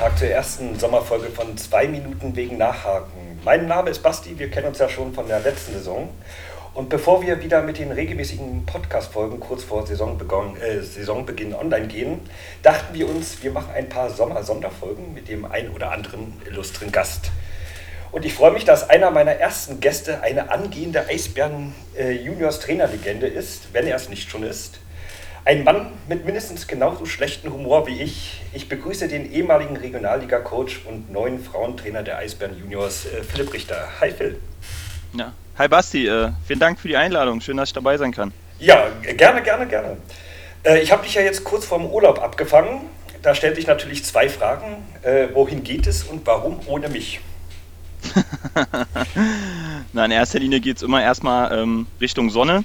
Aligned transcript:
Tag 0.00 0.16
zur 0.16 0.28
ersten 0.28 0.78
Sommerfolge 0.78 1.28
von 1.28 1.58
zwei 1.58 1.86
Minuten 1.86 2.34
wegen 2.34 2.56
Nachhaken. 2.56 3.38
Mein 3.44 3.66
Name 3.66 3.90
ist 3.90 4.02
Basti, 4.02 4.38
wir 4.38 4.50
kennen 4.50 4.68
uns 4.68 4.78
ja 4.78 4.88
schon 4.88 5.12
von 5.12 5.28
der 5.28 5.40
letzten 5.40 5.74
Saison. 5.74 6.08
Und 6.72 6.88
bevor 6.88 7.20
wir 7.20 7.42
wieder 7.42 7.60
mit 7.60 7.76
den 7.76 7.92
regelmäßigen 7.92 8.64
Podcast-Folgen 8.64 9.40
kurz 9.40 9.62
vor 9.62 9.86
Saisonbeginn, 9.86 10.56
äh, 10.56 10.80
Saisonbeginn 10.80 11.54
online 11.54 11.88
gehen, 11.88 12.20
dachten 12.62 12.94
wir 12.94 13.10
uns, 13.10 13.42
wir 13.42 13.50
machen 13.50 13.74
ein 13.74 13.90
paar 13.90 14.08
Sommer-Sonderfolgen 14.08 15.12
mit 15.12 15.28
dem 15.28 15.44
ein 15.44 15.68
oder 15.68 15.92
anderen 15.92 16.40
illustren 16.46 16.90
Gast. 16.90 17.30
Und 18.10 18.24
ich 18.24 18.32
freue 18.32 18.52
mich, 18.52 18.64
dass 18.64 18.88
einer 18.88 19.10
meiner 19.10 19.32
ersten 19.32 19.80
Gäste 19.80 20.22
eine 20.22 20.50
angehende 20.50 21.10
Eisbären-Juniors-Trainerlegende 21.10 23.26
äh, 23.26 23.38
ist, 23.38 23.74
wenn 23.74 23.86
er 23.86 23.96
es 23.96 24.08
nicht 24.08 24.30
schon 24.30 24.44
ist. 24.44 24.80
Ein 25.44 25.64
Mann 25.64 25.92
mit 26.06 26.26
mindestens 26.26 26.66
genauso 26.66 27.06
schlechtem 27.06 27.52
Humor 27.52 27.86
wie 27.86 28.02
ich. 28.02 28.42
Ich 28.52 28.68
begrüße 28.68 29.08
den 29.08 29.32
ehemaligen 29.32 29.74
Regionalliga-Coach 29.74 30.82
und 30.86 31.10
neuen 31.10 31.42
Frauentrainer 31.42 32.02
der 32.02 32.18
Eisbären 32.18 32.58
Juniors, 32.58 33.06
äh, 33.06 33.22
Philipp 33.22 33.52
Richter. 33.54 33.88
Hi 34.00 34.10
Phil. 34.10 34.38
Ja. 35.14 35.32
Hi 35.56 35.66
Basti, 35.66 36.06
äh, 36.06 36.32
vielen 36.46 36.60
Dank 36.60 36.78
für 36.78 36.88
die 36.88 36.96
Einladung. 36.96 37.40
Schön, 37.40 37.56
dass 37.56 37.70
ich 37.70 37.72
dabei 37.72 37.96
sein 37.96 38.12
kann. 38.12 38.32
Ja, 38.58 38.88
gerne, 39.16 39.42
gerne, 39.42 39.66
gerne. 39.66 39.96
Äh, 40.62 40.80
ich 40.80 40.92
habe 40.92 41.04
dich 41.04 41.14
ja 41.14 41.22
jetzt 41.22 41.42
kurz 41.42 41.64
vorm 41.64 41.86
Urlaub 41.86 42.22
abgefangen. 42.22 42.82
Da 43.22 43.34
stellt 43.34 43.56
sich 43.56 43.66
natürlich 43.66 44.04
zwei 44.04 44.30
Fragen. 44.30 44.82
Wohin 45.34 45.62
geht 45.62 45.86
es 45.86 46.04
und 46.04 46.26
warum 46.26 46.60
ohne 46.66 46.88
mich? 46.88 47.20
Na, 49.92 50.06
in 50.06 50.10
erster 50.10 50.38
Linie 50.38 50.60
geht 50.60 50.78
es 50.78 50.82
immer 50.82 51.02
erstmal 51.02 51.52
ähm, 51.52 51.86
Richtung 52.00 52.30
Sonne. 52.30 52.64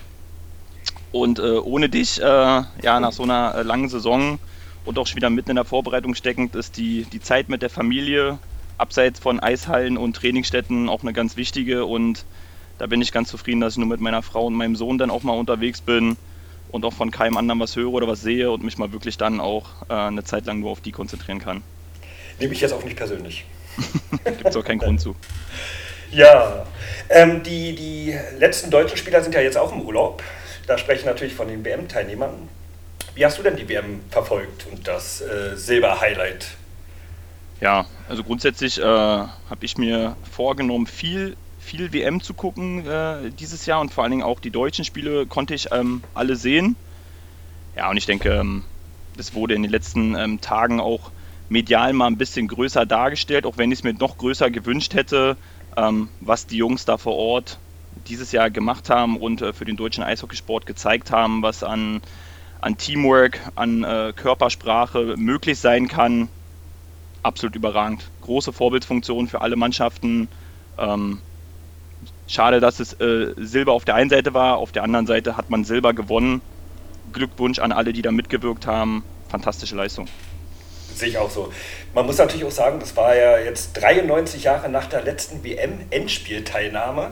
Und 1.15 1.39
äh, 1.39 1.43
ohne 1.43 1.87
dich, 1.87 2.21
äh, 2.21 2.25
ja, 2.25 2.99
nach 2.99 3.13
so 3.13 3.23
einer 3.23 3.55
äh, 3.55 3.61
langen 3.61 3.87
Saison 3.87 4.37
und 4.83 4.99
auch 4.99 5.07
schon 5.07 5.15
wieder 5.15 5.29
mitten 5.29 5.51
in 5.51 5.55
der 5.55 5.63
Vorbereitung 5.63 6.13
steckend, 6.13 6.55
ist 6.55 6.75
die, 6.75 7.05
die 7.05 7.21
Zeit 7.21 7.47
mit 7.47 7.61
der 7.61 7.69
Familie 7.69 8.37
abseits 8.77 9.21
von 9.21 9.39
Eishallen 9.39 9.95
und 9.95 10.17
Trainingsstätten 10.17 10.89
auch 10.89 11.03
eine 11.03 11.13
ganz 11.13 11.37
wichtige. 11.37 11.85
Und 11.85 12.25
da 12.79 12.87
bin 12.87 13.01
ich 13.01 13.13
ganz 13.13 13.29
zufrieden, 13.29 13.61
dass 13.61 13.75
ich 13.75 13.77
nur 13.77 13.87
mit 13.87 14.01
meiner 14.01 14.23
Frau 14.23 14.47
und 14.47 14.55
meinem 14.55 14.75
Sohn 14.75 14.97
dann 14.97 15.09
auch 15.09 15.23
mal 15.23 15.31
unterwegs 15.31 15.79
bin 15.79 16.17
und 16.69 16.83
auch 16.83 16.91
von 16.91 17.11
keinem 17.11 17.37
anderen 17.37 17.61
was 17.61 17.77
höre 17.77 17.93
oder 17.93 18.09
was 18.09 18.21
sehe 18.21 18.51
und 18.51 18.65
mich 18.65 18.77
mal 18.77 18.91
wirklich 18.91 19.15
dann 19.15 19.39
auch 19.39 19.67
äh, 19.87 19.93
eine 19.93 20.25
Zeit 20.25 20.45
lang 20.45 20.59
nur 20.59 20.71
auf 20.71 20.81
die 20.81 20.91
konzentrieren 20.91 21.39
kann. 21.39 21.63
Nehme 22.41 22.51
ich 22.51 22.59
jetzt 22.59 22.73
auch 22.73 22.83
nicht 22.83 22.97
persönlich. 22.97 23.45
Gibt 24.25 24.47
es 24.47 24.57
auch 24.57 24.65
keinen 24.65 24.79
Grund 24.79 24.99
zu. 24.99 25.15
Ja, 26.11 26.65
ähm, 27.07 27.41
die, 27.41 27.73
die 27.73 28.19
letzten 28.37 28.69
deutschen 28.69 28.97
Spieler 28.97 29.23
sind 29.23 29.33
ja 29.33 29.39
jetzt 29.39 29.57
auch 29.57 29.71
im 29.71 29.79
Urlaub. 29.79 30.21
Da 30.67 30.77
spreche 30.77 31.01
ich 31.01 31.05
natürlich 31.05 31.33
von 31.33 31.47
den 31.47 31.63
WM-Teilnehmern. 31.63 32.49
Wie 33.13 33.25
hast 33.25 33.37
du 33.37 33.43
denn 33.43 33.55
die 33.55 33.69
WM 33.69 34.01
verfolgt 34.09 34.65
und 34.71 34.87
das 34.87 35.21
äh, 35.21 35.55
Silber-Highlight? 35.55 36.47
Ja, 37.61 37.85
also 38.09 38.23
grundsätzlich 38.23 38.79
äh, 38.79 38.83
habe 38.83 39.29
ich 39.61 39.77
mir 39.77 40.17
vorgenommen, 40.29 40.87
viel, 40.87 41.37
viel 41.59 41.93
WM 41.93 42.21
zu 42.21 42.33
gucken 42.33 42.85
äh, 42.85 43.31
dieses 43.39 43.65
Jahr 43.65 43.79
und 43.79 43.93
vor 43.93 44.03
allen 44.03 44.11
Dingen 44.11 44.23
auch 44.23 44.39
die 44.39 44.49
deutschen 44.49 44.83
Spiele 44.83 45.25
konnte 45.25 45.53
ich 45.53 45.71
ähm, 45.71 46.03
alle 46.13 46.35
sehen. 46.35 46.75
Ja, 47.75 47.89
und 47.89 47.97
ich 47.97 48.05
denke, 48.05 48.29
ähm, 48.29 48.63
das 49.15 49.33
wurde 49.33 49.53
in 49.53 49.61
den 49.61 49.71
letzten 49.71 50.15
ähm, 50.15 50.41
Tagen 50.41 50.81
auch 50.81 51.11
medial 51.47 51.93
mal 51.93 52.07
ein 52.07 52.17
bisschen 52.17 52.47
größer 52.47 52.85
dargestellt, 52.85 53.45
auch 53.45 53.57
wenn 53.57 53.71
ich 53.71 53.79
es 53.79 53.83
mir 53.83 53.93
noch 53.93 54.17
größer 54.17 54.49
gewünscht 54.49 54.93
hätte, 54.93 55.37
ähm, 55.77 56.09
was 56.19 56.47
die 56.47 56.57
Jungs 56.57 56.85
da 56.85 56.97
vor 56.97 57.15
Ort 57.15 57.59
dieses 58.07 58.31
Jahr 58.31 58.49
gemacht 58.49 58.89
haben 58.89 59.17
und 59.17 59.41
äh, 59.41 59.53
für 59.53 59.65
den 59.65 59.77
deutschen 59.77 60.03
Eishockeysport 60.03 60.65
gezeigt 60.65 61.11
haben, 61.11 61.41
was 61.41 61.63
an, 61.63 62.01
an 62.61 62.77
Teamwork, 62.77 63.39
an 63.55 63.83
äh, 63.83 64.13
Körpersprache 64.15 65.15
möglich 65.17 65.59
sein 65.59 65.87
kann, 65.87 66.29
absolut 67.23 67.55
überragend. 67.55 68.09
Große 68.21 68.53
Vorbildfunktion 68.53 69.27
für 69.27 69.41
alle 69.41 69.55
Mannschaften. 69.55 70.27
Ähm, 70.77 71.19
schade, 72.27 72.59
dass 72.59 72.79
es 72.79 72.93
äh, 72.93 73.33
Silber 73.37 73.73
auf 73.73 73.85
der 73.85 73.95
einen 73.95 74.09
Seite 74.09 74.33
war, 74.33 74.57
auf 74.57 74.71
der 74.71 74.83
anderen 74.83 75.07
Seite 75.07 75.37
hat 75.37 75.49
man 75.49 75.63
Silber 75.63 75.93
gewonnen. 75.93 76.41
Glückwunsch 77.13 77.59
an 77.59 77.71
alle, 77.71 77.93
die 77.93 78.01
da 78.01 78.11
mitgewirkt 78.11 78.67
haben. 78.67 79.03
Fantastische 79.29 79.75
Leistung. 79.75 80.07
Sehe 80.93 81.09
ich 81.09 81.17
auch 81.17 81.29
so. 81.29 81.51
Man 81.93 82.05
muss 82.05 82.17
natürlich 82.17 82.45
auch 82.45 82.51
sagen, 82.51 82.79
das 82.79 82.95
war 82.95 83.15
ja 83.15 83.37
jetzt 83.37 83.73
93 83.73 84.43
Jahre 84.43 84.69
nach 84.69 84.85
der 84.85 85.01
letzten 85.01 85.43
WM-Endspielteilnahme. 85.43 87.11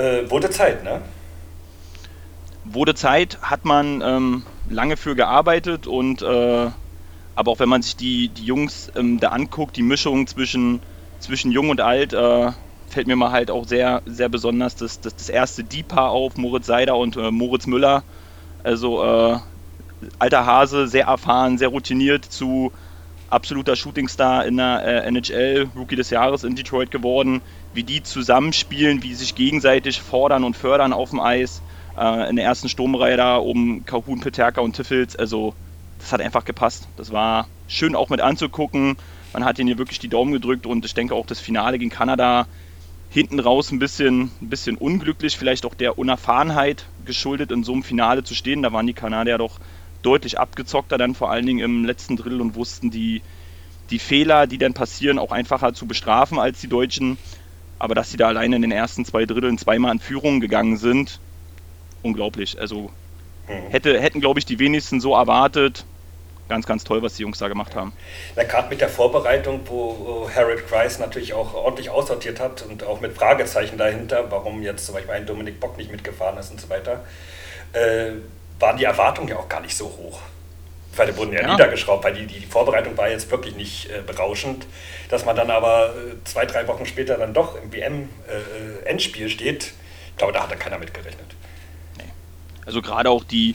Äh, 0.00 0.30
wurde 0.30 0.48
Zeit, 0.48 0.82
ne? 0.82 1.02
Wurde 2.64 2.94
Zeit, 2.94 3.38
hat 3.42 3.66
man 3.66 4.00
ähm, 4.02 4.42
lange 4.70 4.96
für 4.96 5.14
gearbeitet 5.14 5.86
und 5.86 6.22
äh, 6.22 6.70
aber 7.34 7.50
auch 7.50 7.58
wenn 7.58 7.68
man 7.68 7.82
sich 7.82 7.96
die, 7.96 8.28
die 8.28 8.44
Jungs 8.44 8.90
ähm, 8.96 9.20
da 9.20 9.28
anguckt, 9.28 9.76
die 9.76 9.82
Mischung 9.82 10.26
zwischen, 10.26 10.80
zwischen 11.18 11.52
Jung 11.52 11.68
und 11.68 11.82
Alt, 11.82 12.14
äh, 12.14 12.52
fällt 12.88 13.08
mir 13.08 13.16
mal 13.16 13.30
halt 13.30 13.50
auch 13.50 13.66
sehr, 13.66 14.00
sehr 14.06 14.30
besonders 14.30 14.74
das, 14.74 15.00
das, 15.00 15.16
das 15.16 15.28
erste 15.28 15.64
Die-Paar 15.64 16.10
auf, 16.10 16.36
Moritz 16.38 16.66
Seider 16.66 16.96
und 16.96 17.16
äh, 17.16 17.30
Moritz 17.30 17.66
Müller. 17.66 18.02
Also 18.62 19.02
äh, 19.04 19.38
alter 20.18 20.46
Hase, 20.46 20.88
sehr 20.88 21.06
erfahren, 21.06 21.58
sehr 21.58 21.68
routiniert 21.68 22.24
zu 22.24 22.72
absoluter 23.28 23.76
Shootingstar 23.76 24.46
in 24.46 24.56
der 24.56 24.82
äh, 24.84 25.08
NHL, 25.08 25.70
Rookie 25.76 25.96
des 25.96 26.10
Jahres 26.10 26.44
in 26.44 26.56
Detroit 26.56 26.90
geworden 26.90 27.42
wie 27.72 27.84
die 27.84 28.02
zusammenspielen, 28.02 29.02
wie 29.02 29.14
sich 29.14 29.34
gegenseitig 29.34 30.00
fordern 30.00 30.44
und 30.44 30.56
fördern 30.56 30.92
auf 30.92 31.10
dem 31.10 31.20
Eis. 31.20 31.62
Äh, 31.96 32.28
in 32.28 32.36
der 32.36 32.44
ersten 32.44 32.68
Sturmreihe 32.68 33.16
da 33.16 33.36
um 33.36 33.84
Kahun, 33.84 34.20
Peterka 34.20 34.60
und 34.60 34.74
Tiffels. 34.76 35.16
Also, 35.16 35.54
das 35.98 36.12
hat 36.12 36.20
einfach 36.20 36.44
gepasst. 36.44 36.88
Das 36.96 37.12
war 37.12 37.48
schön 37.66 37.94
auch 37.94 38.08
mit 38.08 38.20
anzugucken. 38.20 38.96
Man 39.32 39.44
hat 39.44 39.58
ihnen 39.58 39.68
hier 39.68 39.78
wirklich 39.78 39.98
die 39.98 40.08
Daumen 40.08 40.32
gedrückt 40.32 40.66
und 40.66 40.84
ich 40.84 40.94
denke 40.94 41.14
auch 41.14 41.26
das 41.26 41.40
Finale 41.40 41.78
gegen 41.78 41.90
Kanada 41.90 42.46
hinten 43.10 43.40
raus 43.40 43.72
ein 43.72 43.80
bisschen, 43.80 44.30
ein 44.40 44.48
bisschen 44.48 44.76
unglücklich, 44.76 45.36
vielleicht 45.36 45.66
auch 45.66 45.74
der 45.74 45.98
Unerfahrenheit 45.98 46.86
geschuldet, 47.04 47.50
in 47.50 47.64
so 47.64 47.72
einem 47.72 47.82
Finale 47.82 48.22
zu 48.22 48.34
stehen. 48.34 48.62
Da 48.62 48.72
waren 48.72 48.86
die 48.86 48.94
Kanadier 48.94 49.36
doch 49.36 49.58
deutlich 50.02 50.38
abgezockter 50.38 50.96
dann 50.96 51.14
vor 51.14 51.30
allen 51.30 51.44
Dingen 51.44 51.60
im 51.60 51.84
letzten 51.84 52.16
Drittel 52.16 52.40
und 52.40 52.54
wussten 52.54 52.90
die, 52.90 53.22
die 53.90 53.98
Fehler, 53.98 54.46
die 54.46 54.58
dann 54.58 54.74
passieren, 54.74 55.18
auch 55.18 55.32
einfacher 55.32 55.74
zu 55.74 55.86
bestrafen 55.86 56.38
als 56.38 56.60
die 56.60 56.68
Deutschen. 56.68 57.18
Aber 57.80 57.96
dass 57.96 58.10
sie 58.10 58.18
da 58.18 58.28
alleine 58.28 58.56
in 58.56 58.62
den 58.62 58.70
ersten 58.70 59.04
zwei 59.04 59.24
Dritteln 59.24 59.58
zweimal 59.58 59.92
in 59.92 60.00
Führung 60.00 60.38
gegangen 60.38 60.76
sind, 60.76 61.18
unglaublich. 62.02 62.60
Also 62.60 62.90
mhm. 63.48 63.70
hätte, 63.70 63.98
hätten, 63.98 64.20
glaube 64.20 64.38
ich, 64.38 64.44
die 64.44 64.60
wenigsten 64.60 65.00
so 65.00 65.14
erwartet. 65.14 65.84
Ganz, 66.48 66.66
ganz 66.66 66.84
toll, 66.84 67.00
was 67.02 67.14
die 67.14 67.22
Jungs 67.22 67.38
da 67.38 67.48
gemacht 67.48 67.74
haben. 67.74 67.92
Na, 68.36 68.42
gerade 68.42 68.68
mit 68.68 68.80
der 68.80 68.88
Vorbereitung, 68.88 69.60
wo 69.66 70.28
Harold 70.34 70.66
Kreis 70.68 70.98
natürlich 70.98 71.32
auch 71.32 71.54
ordentlich 71.54 71.90
aussortiert 71.90 72.38
hat 72.38 72.62
und 72.62 72.84
auch 72.84 73.00
mit 73.00 73.16
Fragezeichen 73.16 73.78
dahinter, 73.78 74.30
warum 74.30 74.62
jetzt 74.62 74.84
zum 74.84 74.96
Beispiel 74.96 75.14
ein 75.14 75.26
Dominik 75.26 75.58
Bock 75.58 75.78
nicht 75.78 75.90
mitgefahren 75.90 76.36
ist 76.38 76.50
und 76.50 76.60
so 76.60 76.68
weiter, 76.68 77.04
äh, 77.72 78.12
waren 78.58 78.76
die 78.76 78.84
Erwartungen 78.84 79.28
ja 79.28 79.36
auch 79.36 79.48
gar 79.48 79.60
nicht 79.60 79.76
so 79.76 79.86
hoch. 79.86 80.20
Weil 80.96 81.06
die 81.06 81.16
wurden 81.16 81.32
ja, 81.32 81.42
ja. 81.42 81.52
niedergeschraubt, 81.52 82.04
weil 82.04 82.14
die, 82.14 82.26
die 82.26 82.46
Vorbereitung 82.46 82.96
war 82.96 83.08
jetzt 83.08 83.30
wirklich 83.30 83.54
nicht 83.54 83.88
äh, 83.90 84.02
berauschend. 84.04 84.66
Dass 85.08 85.24
man 85.24 85.36
dann 85.36 85.50
aber 85.50 85.94
äh, 85.94 86.24
zwei, 86.24 86.46
drei 86.46 86.66
Wochen 86.68 86.86
später 86.86 87.16
dann 87.16 87.32
doch 87.32 87.60
im 87.60 87.72
WM-Endspiel 87.72 89.26
äh, 89.26 89.30
steht, 89.30 89.72
ich 90.10 90.16
glaube, 90.16 90.32
da 90.32 90.42
hat 90.42 90.50
da 90.50 90.56
keiner 90.56 90.78
mit 90.78 90.92
gerechnet. 90.92 91.34
Nee. 91.96 92.10
Also 92.66 92.82
gerade 92.82 93.08
auch 93.08 93.24
die, 93.24 93.54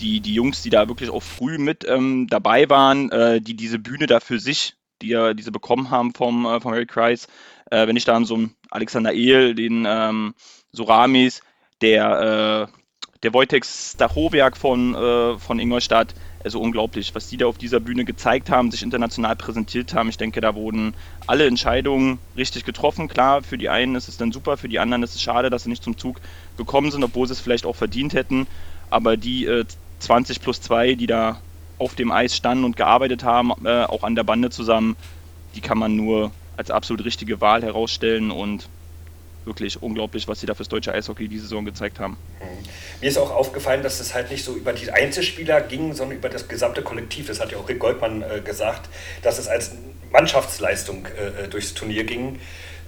die, 0.00 0.20
die 0.20 0.34
Jungs, 0.34 0.62
die 0.62 0.70
da 0.70 0.88
wirklich 0.88 1.10
auch 1.10 1.22
früh 1.22 1.58
mit 1.58 1.86
ähm, 1.88 2.26
dabei 2.28 2.68
waren, 2.68 3.10
äh, 3.10 3.40
die 3.40 3.54
diese 3.54 3.78
Bühne 3.78 4.06
da 4.06 4.20
für 4.20 4.38
sich, 4.38 4.74
die 5.02 5.08
ja 5.08 5.34
diese 5.34 5.52
bekommen 5.52 5.90
haben 5.90 6.14
vom, 6.14 6.46
äh, 6.46 6.60
vom 6.60 6.72
Harry 6.72 6.86
Kreis, 6.86 7.26
äh, 7.70 7.86
wenn 7.86 7.96
ich 7.96 8.04
da 8.04 8.14
an 8.14 8.24
so 8.24 8.34
einen 8.34 8.54
Alexander 8.70 9.12
Ehl, 9.12 9.54
den 9.54 9.86
ähm, 9.88 10.34
Soramis, 10.72 11.42
der, 11.80 12.68
der 13.22 13.34
Wojtek 13.34 13.64
Stachowiak 13.64 14.56
von, 14.56 14.94
von 15.38 15.58
Ingolstadt, 15.58 16.14
also 16.44 16.60
unglaublich, 16.60 17.14
was 17.14 17.28
die 17.28 17.38
da 17.38 17.46
auf 17.46 17.56
dieser 17.56 17.80
Bühne 17.80 18.04
gezeigt 18.04 18.50
haben, 18.50 18.70
sich 18.70 18.82
international 18.82 19.34
präsentiert 19.34 19.94
haben. 19.94 20.10
Ich 20.10 20.18
denke, 20.18 20.40
da 20.40 20.54
wurden 20.54 20.94
alle 21.26 21.46
Entscheidungen 21.46 22.18
richtig 22.36 22.64
getroffen. 22.64 23.08
Klar, 23.08 23.42
für 23.42 23.56
die 23.56 23.70
einen 23.70 23.94
ist 23.94 24.08
es 24.08 24.18
dann 24.18 24.30
super, 24.30 24.56
für 24.56 24.68
die 24.68 24.78
anderen 24.78 25.02
ist 25.02 25.14
es 25.14 25.22
schade, 25.22 25.48
dass 25.48 25.64
sie 25.64 25.70
nicht 25.70 25.82
zum 25.82 25.96
Zug 25.96 26.20
gekommen 26.58 26.90
sind, 26.90 27.02
obwohl 27.02 27.26
sie 27.26 27.32
es 27.32 27.40
vielleicht 27.40 27.64
auch 27.64 27.76
verdient 27.76 28.12
hätten. 28.12 28.46
Aber 28.90 29.16
die 29.16 29.46
äh, 29.46 29.64
20 30.00 30.42
plus 30.42 30.60
2, 30.60 30.94
die 30.94 31.06
da 31.06 31.40
auf 31.78 31.94
dem 31.94 32.12
Eis 32.12 32.36
standen 32.36 32.64
und 32.64 32.76
gearbeitet 32.76 33.24
haben, 33.24 33.52
äh, 33.64 33.84
auch 33.84 34.02
an 34.02 34.14
der 34.14 34.24
Bande 34.24 34.50
zusammen, 34.50 34.96
die 35.54 35.60
kann 35.60 35.78
man 35.78 35.96
nur 35.96 36.30
als 36.56 36.70
absolut 36.70 37.04
richtige 37.04 37.40
Wahl 37.40 37.62
herausstellen 37.62 38.30
und 38.30 38.68
wirklich 39.46 39.82
unglaublich, 39.82 40.28
was 40.28 40.40
sie 40.40 40.46
da 40.46 40.54
fürs 40.54 40.68
deutsche 40.68 40.92
Eishockey 40.92 41.28
diese 41.28 41.44
Saison 41.44 41.64
gezeigt 41.64 42.00
haben. 42.00 42.16
Mhm. 42.40 42.64
Mir 43.00 43.08
ist 43.08 43.18
auch 43.18 43.30
aufgefallen, 43.30 43.82
dass 43.82 44.00
es 44.00 44.14
halt 44.14 44.30
nicht 44.30 44.44
so 44.44 44.54
über 44.54 44.72
die 44.72 44.90
Einzelspieler 44.90 45.60
ging, 45.60 45.94
sondern 45.94 46.18
über 46.18 46.28
das 46.28 46.48
gesamte 46.48 46.82
Kollektiv. 46.82 47.26
Das 47.26 47.40
hat 47.40 47.52
ja 47.52 47.58
auch 47.58 47.68
Rick 47.68 47.78
Goldmann 47.78 48.22
äh, 48.22 48.40
gesagt, 48.40 48.88
dass 49.22 49.38
es 49.38 49.48
als 49.48 49.72
Mannschaftsleistung 50.10 51.06
äh, 51.06 51.44
äh 51.44 51.48
durchs 51.48 51.74
Turnier 51.74 52.04
ging. 52.04 52.40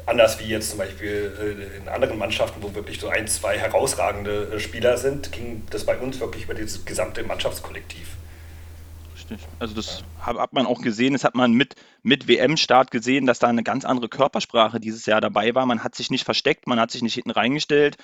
Anders 0.06 0.38
wie 0.38 0.44
jetzt 0.44 0.70
zum 0.70 0.78
Beispiel 0.78 1.32
äh, 1.38 1.82
in 1.82 1.88
anderen 1.88 2.18
Mannschaften, 2.18 2.62
wo 2.62 2.74
wirklich 2.74 3.00
so 3.00 3.08
ein, 3.08 3.26
zwei 3.26 3.58
herausragende 3.58 4.52
äh, 4.54 4.60
Spieler 4.60 4.96
sind, 4.96 5.32
ging 5.32 5.64
das 5.70 5.84
bei 5.84 5.96
uns 5.98 6.20
wirklich 6.20 6.44
über 6.44 6.54
dieses 6.54 6.84
gesamte 6.84 7.24
Mannschaftskollektiv. 7.24 8.06
Richtig. 9.30 9.48
Also 9.58 9.74
das 9.74 10.04
ja. 10.18 10.36
hat 10.36 10.52
man 10.52 10.66
auch 10.66 10.80
gesehen, 10.80 11.12
das 11.12 11.24
hat 11.24 11.34
man 11.34 11.52
mit, 11.52 11.74
mit 12.02 12.28
WM-Start 12.28 12.90
gesehen, 12.90 13.26
dass 13.26 13.40
da 13.40 13.48
eine 13.48 13.64
ganz 13.64 13.84
andere 13.84 14.08
Körpersprache 14.08 14.78
dieses 14.78 15.06
Jahr 15.06 15.20
dabei 15.20 15.54
war. 15.54 15.66
Man 15.66 15.82
hat 15.82 15.94
sich 15.94 16.10
nicht 16.10 16.24
versteckt, 16.24 16.66
man 16.66 16.78
hat 16.78 16.90
sich 16.90 17.02
nicht 17.02 17.14
hinten 17.14 17.30
reingestellt. 17.30 17.96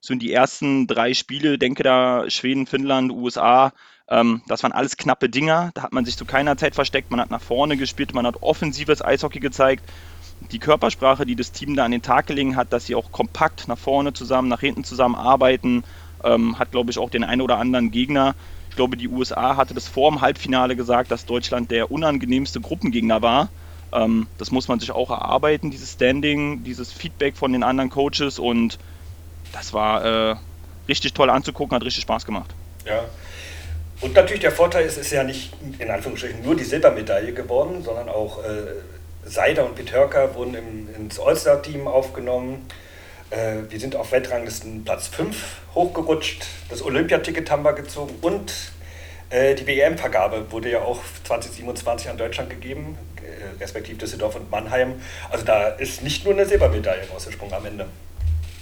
So 0.00 0.12
in 0.12 0.18
die 0.18 0.32
ersten 0.32 0.86
drei 0.86 1.14
Spiele, 1.14 1.58
denke 1.58 1.82
da 1.82 2.28
Schweden, 2.28 2.66
Finnland, 2.66 3.10
USA, 3.10 3.72
ähm, 4.08 4.42
das 4.46 4.62
waren 4.62 4.72
alles 4.72 4.96
knappe 4.96 5.28
Dinger. 5.30 5.70
Da 5.74 5.82
hat 5.82 5.92
man 5.92 6.04
sich 6.04 6.16
zu 6.16 6.26
keiner 6.26 6.56
Zeit 6.56 6.74
versteckt, 6.74 7.10
man 7.10 7.20
hat 7.20 7.30
nach 7.30 7.40
vorne 7.40 7.76
gespielt, 7.76 8.14
man 8.14 8.26
hat 8.26 8.42
offensives 8.42 9.02
Eishockey 9.02 9.40
gezeigt. 9.40 9.84
Die 10.52 10.58
Körpersprache, 10.58 11.24
die 11.24 11.36
das 11.36 11.52
Team 11.52 11.74
da 11.76 11.86
an 11.86 11.90
den 11.92 12.02
Tag 12.02 12.26
gelegen 12.26 12.56
hat, 12.56 12.72
dass 12.72 12.84
sie 12.84 12.94
auch 12.94 13.10
kompakt 13.10 13.68
nach 13.68 13.78
vorne 13.78 14.12
zusammen, 14.12 14.48
nach 14.48 14.60
hinten 14.60 14.84
zusammen 14.84 15.14
arbeiten, 15.14 15.84
ähm, 16.22 16.58
hat, 16.58 16.70
glaube 16.72 16.90
ich, 16.90 16.98
auch 16.98 17.08
den 17.08 17.24
einen 17.24 17.40
oder 17.40 17.56
anderen 17.56 17.90
Gegner 17.90 18.34
ich 18.76 18.78
glaube, 18.78 18.98
die 18.98 19.08
USA 19.08 19.56
hatte 19.56 19.72
das 19.72 19.88
vor 19.88 20.10
dem 20.10 20.20
Halbfinale 20.20 20.76
gesagt, 20.76 21.10
dass 21.10 21.24
Deutschland 21.24 21.70
der 21.70 21.90
unangenehmste 21.90 22.60
Gruppengegner 22.60 23.22
war. 23.22 23.48
Ähm, 23.90 24.26
das 24.36 24.50
muss 24.50 24.68
man 24.68 24.80
sich 24.80 24.90
auch 24.90 25.08
erarbeiten, 25.08 25.70
dieses 25.70 25.94
Standing, 25.94 26.62
dieses 26.62 26.92
Feedback 26.92 27.38
von 27.38 27.54
den 27.54 27.62
anderen 27.62 27.88
Coaches 27.88 28.38
und 28.38 28.78
das 29.54 29.72
war 29.72 30.04
äh, 30.04 30.36
richtig 30.88 31.14
toll 31.14 31.30
anzugucken, 31.30 31.74
hat 31.74 31.84
richtig 31.84 32.02
Spaß 32.02 32.26
gemacht. 32.26 32.50
Ja. 32.84 33.06
Und 34.02 34.12
natürlich 34.12 34.42
der 34.42 34.52
Vorteil 34.52 34.84
ist, 34.84 34.98
es 34.98 35.06
ist 35.06 35.12
ja 35.12 35.24
nicht 35.24 35.54
in 35.78 35.90
Anführungsstrichen 35.90 36.42
nur 36.42 36.54
die 36.54 36.64
Silbermedaille 36.64 37.32
geworden, 37.32 37.82
sondern 37.82 38.10
auch 38.10 38.44
äh, 38.44 38.74
Seider 39.24 39.64
und 39.64 39.74
Peterka 39.74 40.34
wurden 40.34 40.54
im, 40.54 40.94
ins 40.94 41.18
All-Star-Team 41.18 41.88
aufgenommen. 41.88 42.66
Äh, 43.30 43.70
wir 43.70 43.80
sind 43.80 43.96
auf 43.96 44.12
Weltranglisten 44.12 44.84
Platz 44.84 45.08
5 45.08 45.36
hochgerutscht. 45.74 46.46
Das 46.68 46.82
Olympiaticket 46.82 47.50
haben 47.50 47.64
wir 47.64 47.72
gezogen 47.72 48.14
und 48.20 48.52
äh, 49.30 49.54
die 49.56 49.66
WM-Vergabe 49.66 50.52
wurde 50.52 50.70
ja 50.70 50.82
auch 50.82 51.00
2027 51.24 52.08
an 52.08 52.16
Deutschland 52.16 52.50
gegeben, 52.50 52.96
äh, 53.16 53.60
respektive 53.60 53.98
Düsseldorf 53.98 54.36
und 54.36 54.50
Mannheim. 54.50 55.00
Also 55.30 55.44
da 55.44 55.68
ist 55.68 56.02
nicht 56.02 56.24
nur 56.24 56.34
eine 56.34 56.46
Silbermedaille 56.46 57.08
rausgesprungen 57.12 57.54
am 57.54 57.66
Ende. 57.66 57.86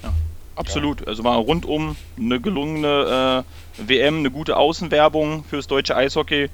Ja, 0.03 0.15
absolut. 0.57 1.03
Ja. 1.03 1.09
Also 1.09 1.25
war 1.25 1.37
rundum 1.37 1.97
eine 2.19 2.41
gelungene 2.41 3.45
äh, 3.77 3.87
WM, 3.89 4.21
eine 4.21 4.31
gute 4.31 4.57
Außenwerbung 4.57 5.45
fürs 5.45 5.67
deutsche 5.67 5.95
Eishockey. 5.95 6.49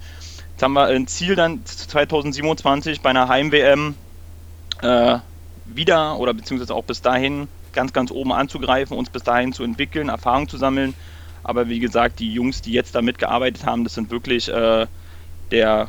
Jetzt 0.61 0.62
haben 0.62 0.73
wir 0.73 0.87
ein 0.87 1.07
Ziel 1.07 1.37
dann 1.37 1.65
2027 1.65 3.03
bei 3.03 3.11
einer 3.11 3.29
Heim-WM 3.29 3.95
äh, 4.83 5.19
wieder 5.67 6.19
oder 6.19 6.35
beziehungsweise 6.35 6.75
auch 6.75 6.85
bis 6.85 7.01
dahin 7.01 7.47
ganz, 7.73 7.93
ganz 7.93 8.11
oben 8.11 8.33
anzugreifen, 8.33 8.97
uns 8.97 9.11
bis 9.11 9.23
dahin 9.23 9.53
zu 9.53 9.65
entwickeln, 9.65 10.09
Erfahrung 10.09 10.49
zu 10.49 10.57
sammeln. 10.57 10.95
Aber 11.43 11.69
wie 11.69 11.81
gesagt, 11.81 12.19
die 12.19 12.33
Jungs, 12.33 12.63
die 12.63 12.73
jetzt 12.73 12.95
da 12.95 13.03
mitgearbeitet 13.03 13.65
haben, 13.65 13.85
das 13.85 13.95
sind 13.95 14.11
wirklich 14.11 14.49
äh, 14.49 14.87
der 15.51 15.89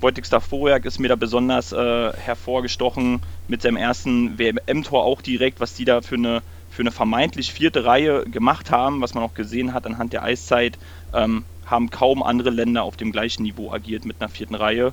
Wojtek 0.00 0.26
Staforiak 0.26 0.84
ist 0.84 0.98
mir 0.98 1.08
da 1.08 1.16
besonders 1.16 1.72
äh, 1.72 2.12
hervorgestochen 2.12 3.20
mit 3.48 3.62
seinem 3.62 3.76
ersten 3.76 4.38
WM-Tor 4.38 5.04
auch 5.04 5.20
direkt, 5.20 5.60
was 5.60 5.74
die 5.74 5.84
da 5.84 6.00
für 6.00 6.14
eine, 6.14 6.42
für 6.70 6.82
eine 6.82 6.90
vermeintlich 6.90 7.52
vierte 7.52 7.84
Reihe 7.84 8.24
gemacht 8.24 8.70
haben, 8.70 9.00
was 9.00 9.14
man 9.14 9.24
auch 9.24 9.34
gesehen 9.34 9.74
hat 9.74 9.86
anhand 9.86 10.12
der 10.12 10.22
Eiszeit, 10.22 10.78
ähm, 11.12 11.44
haben 11.66 11.90
kaum 11.90 12.22
andere 12.22 12.50
Länder 12.50 12.82
auf 12.82 12.96
dem 12.96 13.12
gleichen 13.12 13.42
Niveau 13.42 13.72
agiert 13.72 14.04
mit 14.04 14.20
einer 14.20 14.28
vierten 14.28 14.54
Reihe. 14.54 14.92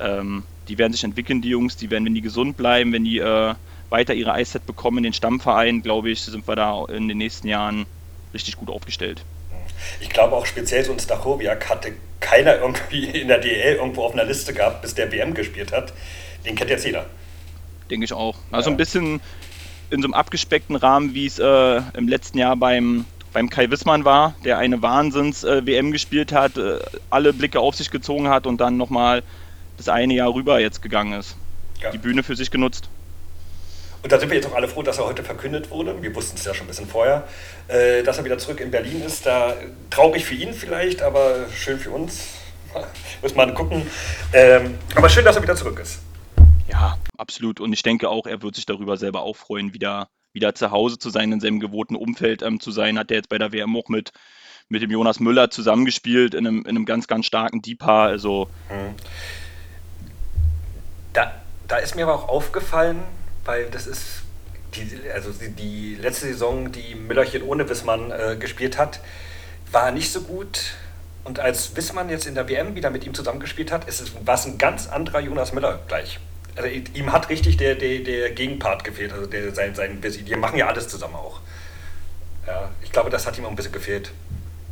Ähm, 0.00 0.44
die 0.68 0.78
werden 0.78 0.92
sich 0.92 1.04
entwickeln, 1.04 1.42
die 1.42 1.50
Jungs, 1.50 1.76
die 1.76 1.90
werden, 1.90 2.04
wenn 2.04 2.14
die 2.14 2.22
gesund 2.22 2.56
bleiben, 2.56 2.92
wenn 2.92 3.04
die 3.04 3.18
äh, 3.18 3.54
weiter 3.90 4.14
ihre 4.14 4.32
Eiszeit 4.32 4.66
bekommen 4.66 4.98
in 4.98 5.04
den 5.04 5.12
Stammverein, 5.12 5.82
glaube 5.82 6.10
ich, 6.10 6.22
sind 6.22 6.46
wir 6.46 6.56
da 6.56 6.84
in 6.86 7.08
den 7.08 7.18
nächsten 7.18 7.48
Jahren 7.48 7.86
richtig 8.34 8.56
gut 8.56 8.70
aufgestellt. 8.70 9.22
Ich 10.00 10.08
glaube 10.08 10.34
auch 10.36 10.46
speziell 10.46 10.84
so 10.84 10.92
ein 10.92 10.98
Stachowiak 10.98 11.68
hatte 11.68 11.92
keiner 12.20 12.56
irgendwie 12.56 13.04
in 13.04 13.28
der 13.28 13.38
DL 13.38 13.76
irgendwo 13.76 14.04
auf 14.04 14.12
einer 14.12 14.24
Liste 14.24 14.54
gehabt, 14.54 14.82
bis 14.82 14.94
der 14.94 15.12
WM 15.12 15.34
gespielt 15.34 15.72
hat. 15.72 15.92
Den 16.44 16.54
kennt 16.54 16.70
jetzt 16.70 16.84
jeder. 16.84 17.06
Denke 17.90 18.04
ich 18.04 18.12
auch. 18.12 18.36
Also 18.50 18.70
ja. 18.70 18.74
ein 18.74 18.76
bisschen 18.76 19.20
in 19.90 20.02
so 20.02 20.06
einem 20.06 20.14
abgespeckten 20.14 20.76
Rahmen, 20.76 21.14
wie 21.14 21.26
es 21.26 21.38
äh, 21.38 21.82
im 21.94 22.08
letzten 22.08 22.38
Jahr 22.38 22.56
beim, 22.56 23.04
beim 23.32 23.48
Kai 23.50 23.70
Wissmann 23.70 24.04
war, 24.04 24.34
der 24.44 24.58
eine 24.58 24.82
Wahnsinns-WM 24.82 25.88
äh, 25.88 25.90
gespielt 25.92 26.32
hat, 26.32 26.56
äh, 26.56 26.78
alle 27.10 27.32
Blicke 27.32 27.60
auf 27.60 27.76
sich 27.76 27.90
gezogen 27.90 28.28
hat 28.28 28.46
und 28.46 28.60
dann 28.60 28.76
nochmal 28.76 29.22
das 29.76 29.88
eine 29.88 30.14
Jahr 30.14 30.34
rüber 30.34 30.58
jetzt 30.58 30.82
gegangen 30.82 31.12
ist. 31.18 31.36
Ja. 31.80 31.90
Die 31.90 31.98
Bühne 31.98 32.22
für 32.22 32.34
sich 32.34 32.50
genutzt. 32.50 32.88
Und 34.06 34.12
da 34.12 34.20
sind 34.20 34.28
wir 34.28 34.36
jetzt 34.36 34.46
auch 34.46 34.54
alle 34.54 34.68
froh, 34.68 34.84
dass 34.84 34.98
er 34.98 35.06
heute 35.06 35.24
verkündet 35.24 35.68
wurde. 35.72 36.00
Wir 36.00 36.14
wussten 36.14 36.36
es 36.36 36.44
ja 36.44 36.54
schon 36.54 36.66
ein 36.66 36.68
bisschen 36.68 36.86
vorher, 36.86 37.26
äh, 37.66 38.04
dass 38.04 38.18
er 38.18 38.24
wieder 38.24 38.38
zurück 38.38 38.60
in 38.60 38.70
Berlin 38.70 39.02
ist. 39.02 39.26
Da 39.26 39.56
traurig 39.90 40.24
für 40.24 40.36
ihn 40.36 40.54
vielleicht, 40.54 41.02
aber 41.02 41.48
schön 41.52 41.80
für 41.80 41.90
uns. 41.90 42.28
Muss 43.22 43.34
man 43.34 43.52
gucken. 43.52 43.84
Ähm, 44.32 44.78
aber 44.94 45.08
schön, 45.08 45.24
dass 45.24 45.34
er 45.34 45.42
wieder 45.42 45.56
zurück 45.56 45.80
ist. 45.80 46.02
Ja, 46.70 46.96
absolut. 47.18 47.58
Und 47.58 47.72
ich 47.72 47.82
denke 47.82 48.08
auch, 48.08 48.28
er 48.28 48.42
wird 48.42 48.54
sich 48.54 48.64
darüber 48.64 48.96
selber 48.96 49.22
auch 49.22 49.34
freuen, 49.34 49.74
wieder, 49.74 50.06
wieder 50.32 50.54
zu 50.54 50.70
Hause 50.70 51.00
zu 51.00 51.10
sein, 51.10 51.32
in 51.32 51.40
seinem 51.40 51.58
gewohnten 51.58 51.96
Umfeld 51.96 52.42
ähm, 52.42 52.60
zu 52.60 52.70
sein. 52.70 53.00
Hat 53.00 53.10
er 53.10 53.16
jetzt 53.16 53.28
bei 53.28 53.38
der 53.38 53.50
WM 53.50 53.76
auch 53.76 53.88
mit, 53.88 54.12
mit 54.68 54.82
dem 54.82 54.90
Jonas 54.92 55.18
Müller 55.18 55.50
zusammengespielt, 55.50 56.34
in 56.34 56.46
einem, 56.46 56.60
in 56.60 56.76
einem 56.76 56.84
ganz, 56.84 57.08
ganz 57.08 57.26
starken 57.26 57.60
Deeper. 57.60 58.02
Also. 58.02 58.48
Hm. 58.68 58.94
Da, 61.12 61.34
da 61.66 61.78
ist 61.78 61.96
mir 61.96 62.04
aber 62.04 62.14
auch 62.14 62.28
aufgefallen, 62.28 63.02
weil 63.46 63.66
das 63.70 63.86
ist 63.86 64.22
die, 64.74 65.10
also 65.10 65.30
die, 65.32 65.50
die 65.50 65.94
letzte 65.94 66.26
Saison, 66.26 66.70
die 66.72 66.94
Müllerchen 66.94 67.42
ohne 67.42 67.68
Wissmann 67.68 68.10
äh, 68.10 68.36
gespielt 68.38 68.78
hat, 68.78 69.00
war 69.72 69.90
nicht 69.90 70.12
so 70.12 70.20
gut. 70.20 70.74
Und 71.24 71.40
als 71.40 71.74
Wissmann 71.76 72.08
jetzt 72.08 72.26
in 72.26 72.34
der 72.34 72.48
WM 72.48 72.74
wieder 72.74 72.90
mit 72.90 73.04
ihm 73.04 73.14
zusammengespielt 73.14 73.72
hat, 73.72 73.88
ist 73.88 74.00
es, 74.00 74.12
war 74.24 74.34
es 74.34 74.46
ein 74.46 74.58
ganz 74.58 74.86
anderer 74.86 75.20
Jonas 75.20 75.52
Müller 75.52 75.80
gleich. 75.88 76.20
Also 76.54 76.68
ihm 76.68 77.12
hat 77.12 77.28
richtig 77.28 77.56
der, 77.56 77.74
der, 77.74 77.98
der 78.00 78.30
Gegenpart 78.30 78.84
gefehlt, 78.84 79.12
also 79.12 79.26
der, 79.26 79.54
sein, 79.54 79.74
sein 79.74 80.00
Die 80.00 80.36
machen 80.36 80.58
ja 80.58 80.68
alles 80.68 80.88
zusammen 80.88 81.16
auch. 81.16 81.40
Ja, 82.46 82.70
ich 82.82 82.92
glaube, 82.92 83.10
das 83.10 83.26
hat 83.26 83.36
ihm 83.38 83.44
auch 83.44 83.50
ein 83.50 83.56
bisschen 83.56 83.72
gefehlt. 83.72 84.12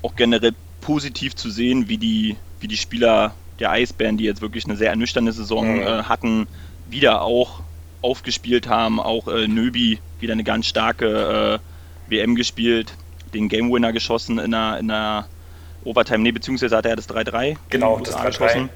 Auch 0.03 0.15
generell 0.15 0.53
positiv 0.81 1.35
zu 1.35 1.51
sehen, 1.51 1.89
wie 1.89 1.99
die, 1.99 2.37
wie 2.61 2.69
die 2.69 2.77
Spieler 2.77 3.35
der 3.59 3.71
Eisbären, 3.71 4.17
die 4.17 4.25
jetzt 4.25 4.41
wirklich 4.41 4.65
eine 4.65 4.77
sehr 4.77 4.91
ernüchternde 4.91 5.33
Saison 5.33 5.77
mhm. 5.77 5.83
äh, 5.83 6.03
hatten, 6.05 6.47
wieder 6.89 7.23
auch 7.23 7.64
aufgespielt 8.05 8.69
haben. 8.69 9.01
Auch 9.01 9.27
äh, 9.29 9.49
Nöbi 9.49 9.99
wieder 10.21 10.35
eine 10.35 10.45
ganz 10.45 10.67
starke 10.67 11.61
äh, 11.61 12.11
WM 12.11 12.37
gespielt, 12.37 12.95
den 13.33 13.49
Game 13.49 13.73
Winner 13.73 13.93
geschossen 13.93 14.39
in 14.39 14.55
einer, 14.55 14.79
in 14.79 14.91
einer 14.91 15.27
Overtime, 15.85 16.21
nee, 16.21 16.33
beziehungsweise 16.33 16.77
hat 16.77 16.87
er 16.87 16.97
das 16.97 17.09
3-3 17.09 17.57
genau, 17.69 17.99
das 18.01 18.15
3 18.15 18.27
geschossen. 18.27 18.71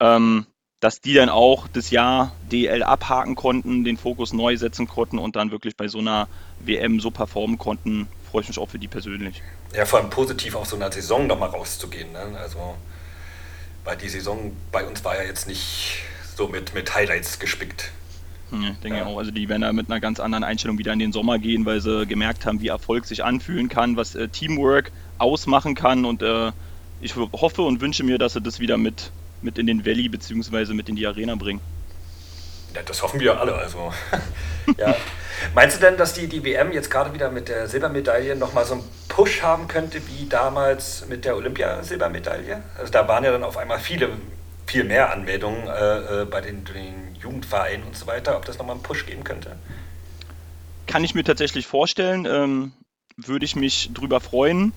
Ähm, 0.00 0.46
dass 0.80 1.00
die 1.00 1.14
dann 1.14 1.30
auch 1.30 1.66
das 1.68 1.90
Jahr 1.90 2.32
DL 2.52 2.82
abhaken 2.82 3.36
konnten, 3.36 3.84
den 3.84 3.96
Fokus 3.96 4.32
neu 4.32 4.56
setzen 4.56 4.86
konnten 4.86 5.18
und 5.18 5.36
dann 5.36 5.50
wirklich 5.50 5.76
bei 5.76 5.88
so 5.88 5.98
einer 5.98 6.28
WM 6.60 7.00
so 7.00 7.10
performen 7.10 7.56
konnten, 7.56 8.08
freue 8.30 8.42
ich 8.42 8.48
mich 8.48 8.58
auch 8.58 8.68
für 8.68 8.78
die 8.78 8.88
persönlich. 8.88 9.42
Ja, 9.74 9.86
vor 9.86 10.00
allem 10.00 10.10
positiv 10.10 10.56
aus 10.56 10.70
so 10.70 10.76
einer 10.76 10.92
Saison 10.92 11.26
nochmal 11.26 11.50
rauszugehen. 11.50 12.12
Ne? 12.12 12.38
Also, 12.38 12.74
weil 13.84 13.96
die 13.96 14.08
Saison 14.08 14.54
bei 14.72 14.84
uns 14.84 15.04
war 15.04 15.16
ja 15.16 15.22
jetzt 15.22 15.48
nicht 15.48 16.02
so 16.36 16.48
mit, 16.48 16.74
mit 16.74 16.94
Highlights 16.94 17.38
gespickt. 17.38 17.92
Ja, 18.52 18.70
denke 18.82 18.98
ja. 18.98 19.06
auch. 19.06 19.18
Also 19.18 19.30
die 19.30 19.48
werden 19.48 19.62
da 19.62 19.72
mit 19.72 19.90
einer 19.90 20.00
ganz 20.00 20.20
anderen 20.20 20.44
Einstellung 20.44 20.78
wieder 20.78 20.92
in 20.92 20.98
den 20.98 21.12
Sommer 21.12 21.38
gehen, 21.38 21.66
weil 21.66 21.80
sie 21.80 22.06
gemerkt 22.06 22.46
haben, 22.46 22.60
wie 22.60 22.68
Erfolg 22.68 23.06
sich 23.06 23.24
anfühlen 23.24 23.68
kann, 23.68 23.96
was 23.96 24.14
äh, 24.14 24.28
Teamwork 24.28 24.92
ausmachen 25.18 25.74
kann. 25.74 26.04
Und 26.04 26.22
äh, 26.22 26.52
ich 27.00 27.16
hoffe 27.16 27.62
und 27.62 27.80
wünsche 27.80 28.04
mir, 28.04 28.18
dass 28.18 28.34
sie 28.34 28.40
das 28.40 28.60
wieder 28.60 28.76
mit, 28.76 29.10
mit 29.42 29.58
in 29.58 29.66
den 29.66 29.84
Valley 29.84 30.08
bzw. 30.08 30.74
mit 30.74 30.88
in 30.88 30.96
die 30.96 31.06
Arena 31.06 31.34
bringen. 31.34 31.60
Ja, 32.74 32.82
das 32.82 33.02
hoffen 33.02 33.20
wir 33.20 33.40
alle. 33.40 33.54
Also. 33.54 33.92
ja. 34.78 34.94
Meinst 35.54 35.76
du 35.76 35.80
denn, 35.80 35.96
dass 35.96 36.14
die, 36.14 36.26
die 36.26 36.44
WM 36.44 36.72
jetzt 36.72 36.90
gerade 36.90 37.12
wieder 37.14 37.30
mit 37.30 37.48
der 37.48 37.68
Silbermedaille 37.68 38.36
nochmal 38.36 38.64
so 38.64 38.74
einen 38.74 38.84
Push 39.08 39.42
haben 39.42 39.68
könnte, 39.68 40.00
wie 40.08 40.26
damals 40.28 41.06
mit 41.08 41.24
der 41.24 41.36
Olympiasilbermedaille? 41.36 42.62
Also 42.78 42.92
da 42.92 43.06
waren 43.06 43.24
ja 43.24 43.30
dann 43.30 43.44
auf 43.44 43.56
einmal 43.56 43.78
viele, 43.78 44.10
viel 44.66 44.84
mehr 44.84 45.12
Anmeldungen 45.12 45.66
äh, 45.66 46.22
äh 46.22 46.24
bei 46.24 46.40
den, 46.40 46.64
den 46.64 47.16
Jugendverein 47.20 47.82
und 47.82 47.96
so 47.96 48.06
weiter, 48.06 48.36
ob 48.36 48.44
das 48.44 48.58
nochmal 48.58 48.74
einen 48.74 48.82
Push 48.82 49.06
geben 49.06 49.24
könnte? 49.24 49.56
Kann 50.86 51.04
ich 51.04 51.14
mir 51.14 51.24
tatsächlich 51.24 51.66
vorstellen, 51.66 52.26
ähm, 52.26 52.72
würde 53.16 53.44
ich 53.44 53.56
mich 53.56 53.90
drüber 53.92 54.20
freuen. 54.20 54.72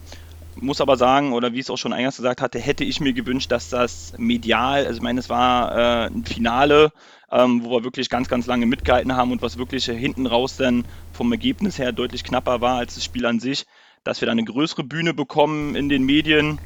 Muss 0.56 0.82
aber 0.82 0.98
sagen, 0.98 1.34
oder 1.34 1.54
wie 1.54 1.60
es 1.60 1.70
auch 1.70 1.78
schon 1.78 1.94
eingangs 1.94 2.18
gesagt 2.18 2.42
hatte, 2.42 2.58
hätte 2.58 2.84
ich 2.84 3.00
mir 3.00 3.14
gewünscht, 3.14 3.52
dass 3.52 3.70
das 3.70 4.14
medial, 4.18 4.88
also 4.88 4.98
ich 4.98 5.04
meine, 5.04 5.20
es 5.20 5.30
war 5.30 5.78
äh, 5.78 6.08
ein 6.08 6.26
Finale, 6.26 6.92
ähm, 7.32 7.64
wo 7.64 7.72
wir 7.72 7.84
wirklich 7.84 8.10
ganz, 8.10 8.28
ganz 8.28 8.48
lange 8.48 8.66
mitgehalten 8.66 9.16
haben 9.16 9.32
und 9.32 9.42
was 9.42 9.58
wirklich 9.58 9.86
hinten 9.86 10.26
raus 10.26 10.58
dann 10.58 10.86
vom 11.14 11.32
Ergebnis 11.32 11.78
her 11.78 11.92
deutlich 11.92 12.24
knapper 12.24 12.62
war 12.62 12.78
als 12.78 12.96
das 12.96 13.04
Spiel 13.04 13.26
an 13.26 13.40
sich, 13.40 13.66
dass 14.04 14.22
wir 14.22 14.26
da 14.26 14.32
eine 14.32 14.46
größere 14.46 14.84
Bühne 14.84 15.14
bekommen 15.14 15.76
in 15.76 15.90
den 15.90 16.04
Medien, 16.04 16.60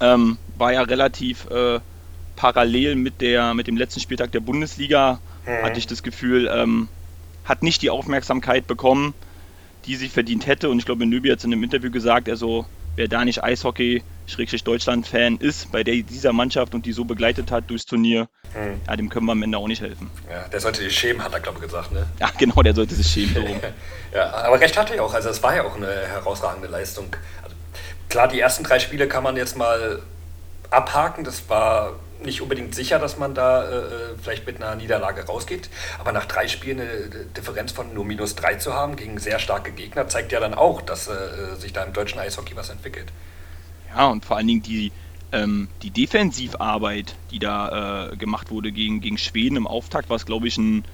ähm, 0.00 0.38
war 0.56 0.72
ja 0.72 0.82
relativ 0.82 1.50
äh, 1.50 1.80
parallel 2.36 2.94
mit, 2.96 3.20
der, 3.20 3.54
mit 3.54 3.66
dem 3.66 3.76
letzten 3.76 4.00
Spieltag 4.00 4.32
der 4.32 4.40
Bundesliga, 4.40 5.20
mhm. 5.46 5.64
hatte 5.64 5.78
ich 5.78 5.86
das 5.86 6.02
Gefühl, 6.02 6.50
ähm, 6.52 6.88
hat 7.44 7.62
nicht 7.62 7.82
die 7.82 7.90
Aufmerksamkeit 7.90 8.66
bekommen, 8.66 9.14
die 9.86 9.96
sie 9.96 10.08
verdient 10.08 10.46
hätte. 10.46 10.70
Und 10.70 10.78
ich 10.78 10.86
glaube, 10.86 11.06
Nöbi 11.06 11.28
hat 11.28 11.38
es 11.38 11.44
in 11.44 11.52
einem 11.52 11.62
Interview 11.62 11.90
gesagt, 11.90 12.28
also 12.28 12.66
wäre 12.96 13.08
da 13.08 13.24
nicht 13.24 13.42
Eishockey 13.42 14.02
Schrägstrich 14.26 14.64
Deutschland-Fan 14.64 15.38
ist, 15.38 15.72
bei 15.72 15.82
der 15.82 15.94
dieser 16.02 16.32
Mannschaft 16.32 16.74
und 16.74 16.86
die 16.86 16.92
so 16.92 17.04
begleitet 17.04 17.50
hat 17.50 17.68
durchs 17.68 17.86
Turnier, 17.86 18.28
hm. 18.52 18.80
ja, 18.86 18.96
dem 18.96 19.08
können 19.08 19.26
wir 19.26 19.32
am 19.32 19.42
Ende 19.42 19.58
auch 19.58 19.66
nicht 19.66 19.82
helfen. 19.82 20.10
Ja, 20.30 20.46
der 20.48 20.60
sollte 20.60 20.80
sich 20.82 20.96
schämen, 20.96 21.22
hat 21.22 21.32
er, 21.32 21.40
glaube 21.40 21.58
ich, 21.58 21.64
gesagt. 21.64 21.92
Ne? 21.92 22.06
Ja, 22.20 22.30
genau, 22.38 22.62
der 22.62 22.74
sollte 22.74 22.94
sich 22.94 23.06
schämen. 23.06 23.60
Ja, 24.14 24.30
aber 24.30 24.60
recht 24.60 24.76
hatte 24.76 24.94
er 24.94 25.04
auch. 25.04 25.14
Also, 25.14 25.30
es 25.30 25.42
war 25.42 25.56
ja 25.56 25.64
auch 25.64 25.74
eine 25.74 25.86
herausragende 25.86 26.68
Leistung. 26.68 27.06
Also, 27.42 27.56
klar, 28.10 28.28
die 28.28 28.38
ersten 28.38 28.62
drei 28.62 28.78
Spiele 28.78 29.08
kann 29.08 29.22
man 29.22 29.36
jetzt 29.36 29.56
mal 29.56 30.02
abhaken. 30.70 31.24
Das 31.24 31.48
war 31.48 31.94
nicht 32.24 32.40
unbedingt 32.40 32.74
sicher, 32.74 32.98
dass 32.98 33.18
man 33.18 33.34
da 33.34 33.68
äh, 33.68 33.82
vielleicht 34.20 34.46
mit 34.46 34.62
einer 34.62 34.74
Niederlage 34.74 35.24
rausgeht. 35.26 35.68
Aber 35.98 36.12
nach 36.12 36.26
drei 36.26 36.48
Spielen 36.48 36.80
eine 36.80 37.26
Differenz 37.36 37.72
von 37.72 37.92
nur 37.94 38.04
minus 38.04 38.34
drei 38.34 38.54
zu 38.54 38.74
haben 38.74 38.96
gegen 38.96 39.18
sehr 39.18 39.38
starke 39.38 39.72
Gegner, 39.72 40.08
zeigt 40.08 40.32
ja 40.32 40.40
dann 40.40 40.54
auch, 40.54 40.82
dass 40.82 41.08
äh, 41.08 41.56
sich 41.58 41.72
da 41.72 41.84
im 41.84 41.92
deutschen 41.92 42.18
Eishockey 42.18 42.56
was 42.56 42.70
entwickelt. 42.70 43.12
Ja, 43.94 44.08
und 44.08 44.24
vor 44.24 44.36
allen 44.36 44.46
Dingen 44.46 44.62
die, 44.62 44.92
ähm, 45.32 45.68
die 45.82 45.90
Defensivarbeit, 45.90 47.14
die 47.30 47.38
da 47.38 48.10
äh, 48.12 48.16
gemacht 48.16 48.50
wurde 48.50 48.72
gegen, 48.72 49.00
gegen 49.00 49.18
Schweden 49.18 49.56
im 49.56 49.66
Auftakt, 49.66 50.08
war 50.08 50.16
es, 50.16 50.26
glaube 50.26 50.48
ich, 50.48 50.56
ein 50.58 50.84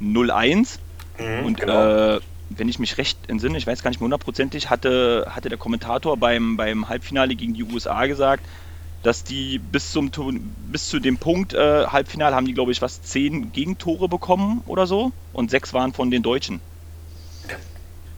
0-1. 0.00 0.78
Mhm, 1.18 1.46
und 1.46 1.60
genau. 1.60 2.16
äh, 2.16 2.20
wenn 2.50 2.68
ich 2.68 2.78
mich 2.78 2.98
recht 2.98 3.18
entsinne, 3.28 3.58
ich 3.58 3.66
weiß 3.66 3.82
gar 3.82 3.90
nicht 3.90 4.00
mehr 4.00 4.06
hundertprozentig, 4.06 4.70
hatte, 4.70 5.26
hatte 5.28 5.48
der 5.48 5.58
Kommentator 5.58 6.16
beim, 6.16 6.56
beim 6.56 6.88
Halbfinale 6.88 7.34
gegen 7.34 7.54
die 7.54 7.64
USA 7.64 8.06
gesagt, 8.06 8.44
dass 9.02 9.24
die 9.24 9.58
bis 9.58 9.92
zum 9.92 10.10
bis 10.70 10.88
zu 10.88 10.98
dem 10.98 11.18
Punkt 11.18 11.54
äh, 11.54 11.86
Halbfinale 11.86 12.34
haben 12.34 12.46
die, 12.46 12.54
glaube 12.54 12.72
ich, 12.72 12.82
was 12.82 13.02
zehn 13.02 13.52
Gegentore 13.52 14.08
bekommen 14.08 14.62
oder 14.66 14.86
so 14.86 15.12
und 15.32 15.50
sechs 15.50 15.72
waren 15.72 15.92
von 15.92 16.10
den 16.10 16.22
Deutschen. 16.22 16.60
Ja, 17.48 17.56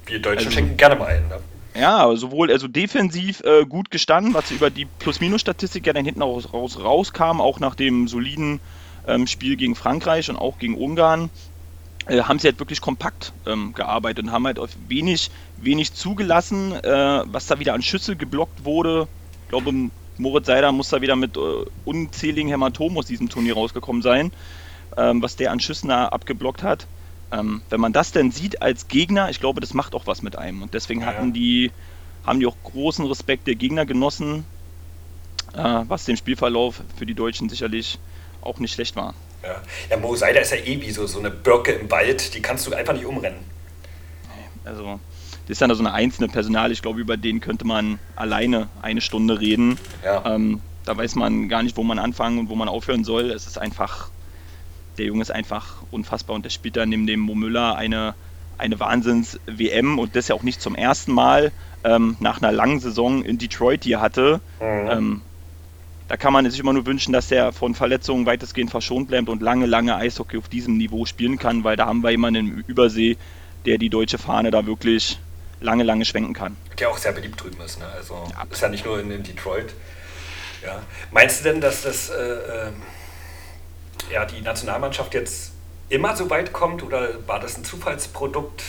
wir 0.06 0.18
Deutschen 0.20 0.46
also, 0.46 0.50
schenken 0.50 0.76
gerne 0.76 0.96
mal 0.96 1.06
ein. 1.06 1.28
Ne? 1.28 1.38
Ja, 1.74 2.14
sowohl 2.16 2.50
also 2.50 2.66
defensiv 2.66 3.42
äh, 3.42 3.64
gut 3.64 3.90
gestanden, 3.90 4.34
was 4.34 4.50
über 4.50 4.70
die 4.70 4.86
Plus-Minus-Statistik 4.86 5.86
ja 5.86 5.92
dann 5.92 6.04
hinten 6.04 6.22
raus, 6.22 6.52
raus, 6.52 6.78
rauskam, 6.82 7.40
auch 7.40 7.60
nach 7.60 7.74
dem 7.74 8.08
soliden 8.08 8.60
ähm, 9.06 9.26
Spiel 9.26 9.56
gegen 9.56 9.76
Frankreich 9.76 10.28
und 10.30 10.36
auch 10.36 10.58
gegen 10.58 10.76
Ungarn, 10.76 11.30
äh, 12.06 12.22
haben 12.22 12.38
sie 12.38 12.48
halt 12.48 12.58
wirklich 12.58 12.80
kompakt 12.80 13.32
ähm, 13.46 13.72
gearbeitet 13.72 14.24
und 14.24 14.32
haben 14.32 14.46
halt 14.46 14.58
auf 14.58 14.70
wenig, 14.88 15.30
wenig 15.58 15.94
zugelassen, 15.94 16.72
äh, 16.72 17.22
was 17.26 17.46
da 17.46 17.60
wieder 17.60 17.74
an 17.74 17.82
Schüsse 17.82 18.16
geblockt 18.16 18.64
wurde. 18.64 19.06
Ich 19.44 19.48
glaube, 19.50 19.72
Moritz 20.20 20.46
Seider 20.46 20.70
muss 20.72 20.90
da 20.90 21.00
wieder 21.00 21.16
mit 21.16 21.36
äh, 21.36 21.40
unzähligen 21.84 22.50
Hämatomen 22.50 22.98
aus 22.98 23.06
diesem 23.06 23.28
Turnier 23.28 23.54
rausgekommen 23.54 24.02
sein, 24.02 24.32
ähm, 24.96 25.22
was 25.22 25.36
der 25.36 25.50
an 25.50 25.60
Schüssen 25.60 25.88
da 25.88 26.06
abgeblockt 26.08 26.62
hat. 26.62 26.86
Ähm, 27.32 27.62
wenn 27.70 27.80
man 27.80 27.92
das 27.92 28.12
denn 28.12 28.30
sieht 28.30 28.60
als 28.60 28.88
Gegner, 28.88 29.30
ich 29.30 29.40
glaube, 29.40 29.60
das 29.60 29.72
macht 29.72 29.94
auch 29.94 30.06
was 30.06 30.22
mit 30.22 30.36
einem. 30.36 30.62
Und 30.62 30.74
deswegen 30.74 31.06
hatten 31.06 31.28
ja. 31.28 31.32
die, 31.32 31.72
haben 32.26 32.40
die 32.40 32.46
auch 32.46 32.56
großen 32.64 33.06
Respekt 33.06 33.46
der 33.46 33.54
Gegner 33.54 33.86
genossen, 33.86 34.44
äh, 35.54 35.82
was 35.88 36.04
dem 36.04 36.16
Spielverlauf 36.16 36.82
für 36.96 37.06
die 37.06 37.14
Deutschen 37.14 37.48
sicherlich 37.48 37.98
auch 38.42 38.58
nicht 38.58 38.74
schlecht 38.74 38.96
war. 38.96 39.14
Ja, 39.42 39.62
ja 39.88 39.96
Mo 39.96 40.14
Seider 40.16 40.42
ist 40.42 40.50
ja 40.50 40.58
eh 40.58 40.80
wie 40.82 40.90
so, 40.90 41.06
so 41.06 41.18
eine 41.18 41.30
Birke 41.30 41.72
im 41.72 41.90
Wald, 41.90 42.34
die 42.34 42.42
kannst 42.42 42.66
du 42.66 42.74
einfach 42.74 42.92
nicht 42.92 43.06
umrennen. 43.06 43.38
Also, 44.64 45.00
das 45.46 45.54
ist 45.54 45.62
dann 45.62 45.74
so 45.74 45.82
eine 45.82 45.92
einzelne 45.92 46.28
Personal, 46.28 46.70
ich 46.70 46.82
glaube, 46.82 47.00
über 47.00 47.16
den 47.16 47.40
könnte 47.40 47.66
man 47.66 47.98
alleine 48.16 48.68
eine 48.82 49.00
Stunde 49.00 49.40
reden. 49.40 49.78
Ja. 50.04 50.24
Ähm, 50.34 50.60
da 50.84 50.96
weiß 50.96 51.14
man 51.16 51.48
gar 51.48 51.62
nicht, 51.62 51.76
wo 51.76 51.82
man 51.82 51.98
anfangen 51.98 52.38
und 52.38 52.48
wo 52.48 52.54
man 52.54 52.68
aufhören 52.68 53.04
soll. 53.04 53.30
Es 53.30 53.46
ist 53.46 53.58
einfach 53.58 54.10
der 55.00 55.06
Junge 55.06 55.22
ist 55.22 55.30
einfach 55.30 55.82
unfassbar 55.90 56.36
und 56.36 56.44
der 56.44 56.50
spielt 56.50 56.76
dann 56.76 56.90
neben 56.90 57.06
dem 57.06 57.20
Mo 57.20 57.34
Müller 57.34 57.74
eine, 57.76 58.14
eine 58.58 58.78
Wahnsinns-WM 58.78 59.98
und 59.98 60.14
das 60.14 60.28
ja 60.28 60.34
auch 60.34 60.42
nicht 60.42 60.60
zum 60.60 60.74
ersten 60.74 61.12
Mal 61.12 61.52
ähm, 61.84 62.16
nach 62.20 62.42
einer 62.42 62.52
langen 62.52 62.80
Saison 62.80 63.22
in 63.22 63.38
Detroit, 63.38 63.84
die 63.84 63.92
er 63.92 64.00
hatte. 64.02 64.40
Mhm. 64.60 64.90
Ähm, 64.90 65.20
da 66.08 66.16
kann 66.16 66.32
man 66.32 66.48
sich 66.50 66.60
immer 66.60 66.72
nur 66.72 66.86
wünschen, 66.86 67.12
dass 67.12 67.30
er 67.30 67.52
von 67.52 67.74
Verletzungen 67.74 68.26
weitestgehend 68.26 68.70
verschont 68.70 69.08
bleibt 69.08 69.28
und 69.28 69.40
lange, 69.40 69.66
lange 69.66 69.96
Eishockey 69.96 70.36
auf 70.36 70.48
diesem 70.48 70.76
Niveau 70.76 71.06
spielen 71.06 71.38
kann, 71.38 71.64
weil 71.64 71.76
da 71.76 71.86
haben 71.86 72.02
wir 72.02 72.10
jemanden 72.10 72.50
im 72.50 72.64
Übersee, 72.66 73.16
der 73.64 73.78
die 73.78 73.88
deutsche 73.88 74.18
Fahne 74.18 74.50
da 74.50 74.66
wirklich 74.66 75.18
lange, 75.60 75.82
lange 75.84 76.04
schwenken 76.04 76.34
kann. 76.34 76.56
Der 76.78 76.90
auch 76.90 76.98
sehr 76.98 77.12
beliebt 77.12 77.42
drüben 77.42 77.60
ist, 77.60 77.78
ne? 77.78 77.86
Also 77.86 78.26
ja. 78.30 78.46
ist 78.50 78.62
ja 78.62 78.68
nicht 78.68 78.84
nur 78.84 79.00
in, 79.00 79.10
in 79.10 79.22
Detroit. 79.22 79.74
Ja. 80.64 80.82
Meinst 81.10 81.40
du 81.40 81.44
denn, 81.44 81.60
dass 81.60 81.82
das 81.82 82.10
äh, 82.10 82.14
äh 82.14 82.72
ja, 84.10 84.24
die 84.24 84.40
Nationalmannschaft 84.40 85.14
jetzt 85.14 85.52
immer 85.88 86.16
so 86.16 86.30
weit 86.30 86.52
kommt 86.52 86.82
oder 86.82 87.26
war 87.26 87.40
das 87.40 87.56
ein 87.56 87.64
Zufallsprodukt? 87.64 88.62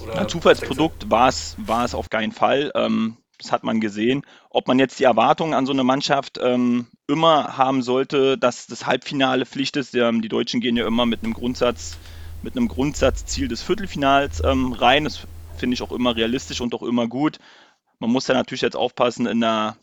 Oder 0.00 0.28
Zufallsprodukt 0.28 1.10
war 1.10 1.28
es, 1.28 1.56
war 1.58 1.84
es 1.84 1.94
auf 1.94 2.10
keinen 2.10 2.32
Fall. 2.32 2.70
Ähm, 2.74 3.16
das 3.38 3.52
hat 3.52 3.64
man 3.64 3.80
gesehen. 3.80 4.22
Ob 4.50 4.68
man 4.68 4.78
jetzt 4.78 4.98
die 4.98 5.04
Erwartungen 5.04 5.54
an 5.54 5.66
so 5.66 5.72
eine 5.72 5.84
Mannschaft 5.84 6.38
ähm, 6.42 6.86
immer 7.06 7.56
haben 7.56 7.82
sollte, 7.82 8.38
dass 8.38 8.66
das 8.66 8.86
Halbfinale 8.86 9.46
Pflicht 9.46 9.76
ist. 9.76 9.94
Ähm, 9.94 10.22
die 10.22 10.28
Deutschen 10.28 10.60
gehen 10.60 10.76
ja 10.76 10.86
immer 10.86 11.06
mit 11.06 11.22
einem 11.22 11.34
Grundsatz, 11.34 11.96
mit 12.46 12.56
einem 12.56 12.68
Grundsatzziel 12.68 13.48
des 13.48 13.60
Viertelfinals 13.60 14.40
ähm, 14.44 14.72
rein. 14.72 15.02
Das 15.02 15.26
finde 15.56 15.74
ich 15.74 15.82
auch 15.82 15.90
immer 15.90 16.14
realistisch 16.14 16.60
und 16.60 16.74
auch 16.74 16.84
immer 16.84 17.08
gut. 17.08 17.38
Man 17.98 18.10
muss 18.10 18.28
ja 18.28 18.34
natürlich 18.34 18.62
jetzt 18.62 18.76
aufpassen 18.76 19.26
in 19.26 19.40
der 19.40 19.76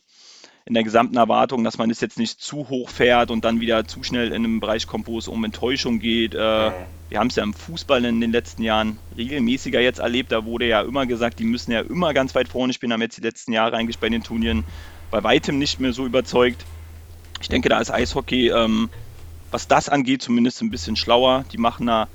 in 0.66 0.74
der 0.74 0.84
gesamten 0.86 1.18
Erwartung, 1.18 1.66
dass 1.66 1.78
man 1.78 1.90
es 1.90 2.00
jetzt 2.00 2.18
nicht 2.18 2.40
zu 2.40 2.70
hoch 2.70 2.88
fährt 2.88 3.32
und 3.32 3.44
dann 3.44 3.60
wieder 3.60 3.86
zu 3.86 4.02
schnell 4.02 4.30
in 4.30 4.46
einem 4.46 4.62
Bereich 4.62 4.88
kommt, 4.88 5.08
wo 5.08 5.20
es 5.20 5.28
um 5.28 5.44
Enttäuschung 5.44 6.00
geht. 6.00 6.36
Äh, 6.36 6.72
wir 7.10 7.20
haben 7.20 7.28
es 7.28 7.36
ja 7.36 7.44
im 7.44 7.54
Fußball 7.54 8.06
in 8.06 8.22
den 8.22 8.32
letzten 8.32 8.64
Jahren 8.64 8.98
regelmäßiger 9.18 9.82
jetzt 9.82 10.00
erlebt. 10.00 10.32
Da 10.32 10.46
wurde 10.46 10.66
ja 10.66 10.82
immer 10.82 11.06
gesagt, 11.06 11.40
die 11.40 11.44
müssen 11.44 11.74
ja 11.74 11.82
immer 11.82 12.14
ganz 12.14 12.34
weit 12.34 12.48
vorne 12.48 12.72
spielen, 12.72 12.94
haben 12.94 13.02
jetzt 13.02 13.18
die 13.18 13.22
letzten 13.22 13.52
Jahre 13.52 13.76
eigentlich 13.76 14.00
bei 14.00 14.08
den 14.08 14.24
Turnieren 14.24 14.64
bei 15.12 15.22
weitem 15.22 15.60
nicht 15.60 15.82
mehr 15.82 15.92
so 15.92 16.06
überzeugt. 16.06 16.64
Ich 17.42 17.50
denke, 17.50 17.68
da 17.68 17.82
ist 17.82 17.92
Eishockey, 17.92 18.48
ähm, 18.48 18.90
was 19.52 19.68
das 19.68 19.90
angeht, 19.90 20.22
zumindest 20.22 20.62
ein 20.62 20.72
bisschen 20.72 20.96
schlauer. 20.96 21.44
Die 21.52 21.58
machen 21.58 21.88
da 21.88 22.08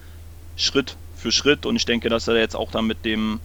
Schritt 0.59 0.97
für 1.15 1.33
Schritt 1.33 1.67
und 1.67 1.77
ich 1.77 1.85
denke, 1.85 2.09
dass 2.09 2.27
wir 2.27 2.37
jetzt 2.37 2.57
auch 2.57 2.71
dann 2.71 2.87
mit 2.87 3.05
dem, 3.05 3.41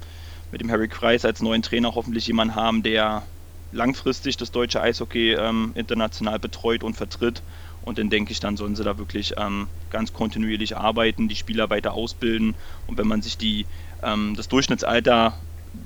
mit 0.52 0.62
dem 0.62 0.70
Harry 0.70 0.88
Kreis 0.88 1.26
als 1.26 1.42
neuen 1.42 1.62
Trainer 1.62 1.96
hoffentlich 1.96 2.28
jemanden 2.28 2.56
haben, 2.56 2.84
der 2.84 3.24
langfristig 3.72 4.38
das 4.38 4.52
deutsche 4.52 4.82
Eishockey 4.82 5.34
ähm, 5.34 5.72
international 5.76 6.40
betreut 6.40 6.84
und 6.84 6.96
vertritt. 6.96 7.42
Und 7.82 7.98
dann 7.98 8.10
denke 8.10 8.32
ich, 8.32 8.40
dann 8.40 8.56
sollen 8.56 8.76
sie 8.76 8.84
da 8.84 8.98
wirklich 8.98 9.34
ähm, 9.38 9.68
ganz 9.90 10.14
kontinuierlich 10.14 10.78
arbeiten, 10.78 11.28
die 11.28 11.36
Spieler 11.36 11.70
weiter 11.70 11.94
ausbilden. 11.94 12.56
Und 12.88 12.98
wenn 12.98 13.08
man 13.08 13.22
sich 13.22 13.38
die, 13.38 13.66
ähm, 14.02 14.36
das 14.38 14.48
Durchschnittsalter 14.48 15.34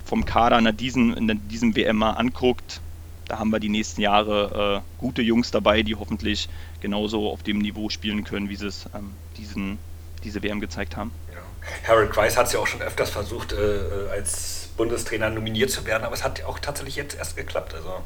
vom 0.05 0.25
Kader 0.25 0.59
in, 0.59 0.77
diesen, 0.77 1.13
in 1.15 1.47
diesem 1.47 1.75
WM 1.75 1.97
mal 1.97 2.11
anguckt, 2.11 2.81
da 3.27 3.39
haben 3.39 3.49
wir 3.49 3.59
die 3.59 3.69
nächsten 3.69 4.01
Jahre 4.01 4.83
äh, 4.83 4.99
gute 4.99 5.21
Jungs 5.21 5.51
dabei, 5.51 5.81
die 5.83 5.95
hoffentlich 5.95 6.47
genauso 6.81 7.29
auf 7.29 7.43
dem 7.43 7.57
Niveau 7.57 7.89
spielen 7.89 8.23
können, 8.23 8.49
wie 8.49 8.55
sie 8.55 8.67
es 8.67 8.87
ähm, 8.93 9.11
diesen, 9.37 9.79
diese 10.27 10.43
WM 10.43 10.59
gezeigt 10.59 10.95
haben. 10.95 11.11
Ja. 11.31 11.89
Harold 11.89 12.11
Kreis 12.11 12.37
hat 12.37 12.47
es 12.47 12.53
ja 12.53 12.59
auch 12.59 12.67
schon 12.67 12.81
öfters 12.81 13.09
versucht, 13.09 13.53
äh, 13.53 13.55
äh 13.55 14.09
als 14.11 14.69
Bundestrainer 14.77 15.29
nominiert 15.29 15.71
zu 15.71 15.85
werden, 15.85 16.03
aber 16.03 16.13
es 16.13 16.23
hat 16.23 16.43
auch 16.43 16.59
tatsächlich 16.59 16.95
jetzt 16.95 17.17
erst 17.17 17.35
geklappt. 17.35 17.73
Also 17.73 18.01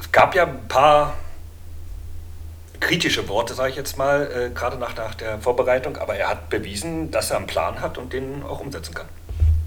es 0.00 0.10
gab 0.10 0.34
ja 0.34 0.44
ein 0.44 0.66
paar 0.68 1.14
kritische 2.80 3.28
Worte, 3.28 3.54
sage 3.54 3.70
ich 3.70 3.76
jetzt 3.76 3.96
mal, 3.96 4.30
äh, 4.30 4.50
gerade 4.50 4.76
nach, 4.76 4.96
nach 4.96 5.14
der 5.14 5.38
Vorbereitung, 5.38 5.96
aber 5.96 6.16
er 6.16 6.28
hat 6.28 6.50
bewiesen, 6.50 7.10
dass 7.10 7.30
er 7.30 7.38
einen 7.38 7.46
Plan 7.46 7.80
hat 7.80 7.96
und 7.98 8.12
den 8.12 8.42
auch 8.42 8.60
umsetzen 8.60 8.94
kann. 8.94 9.06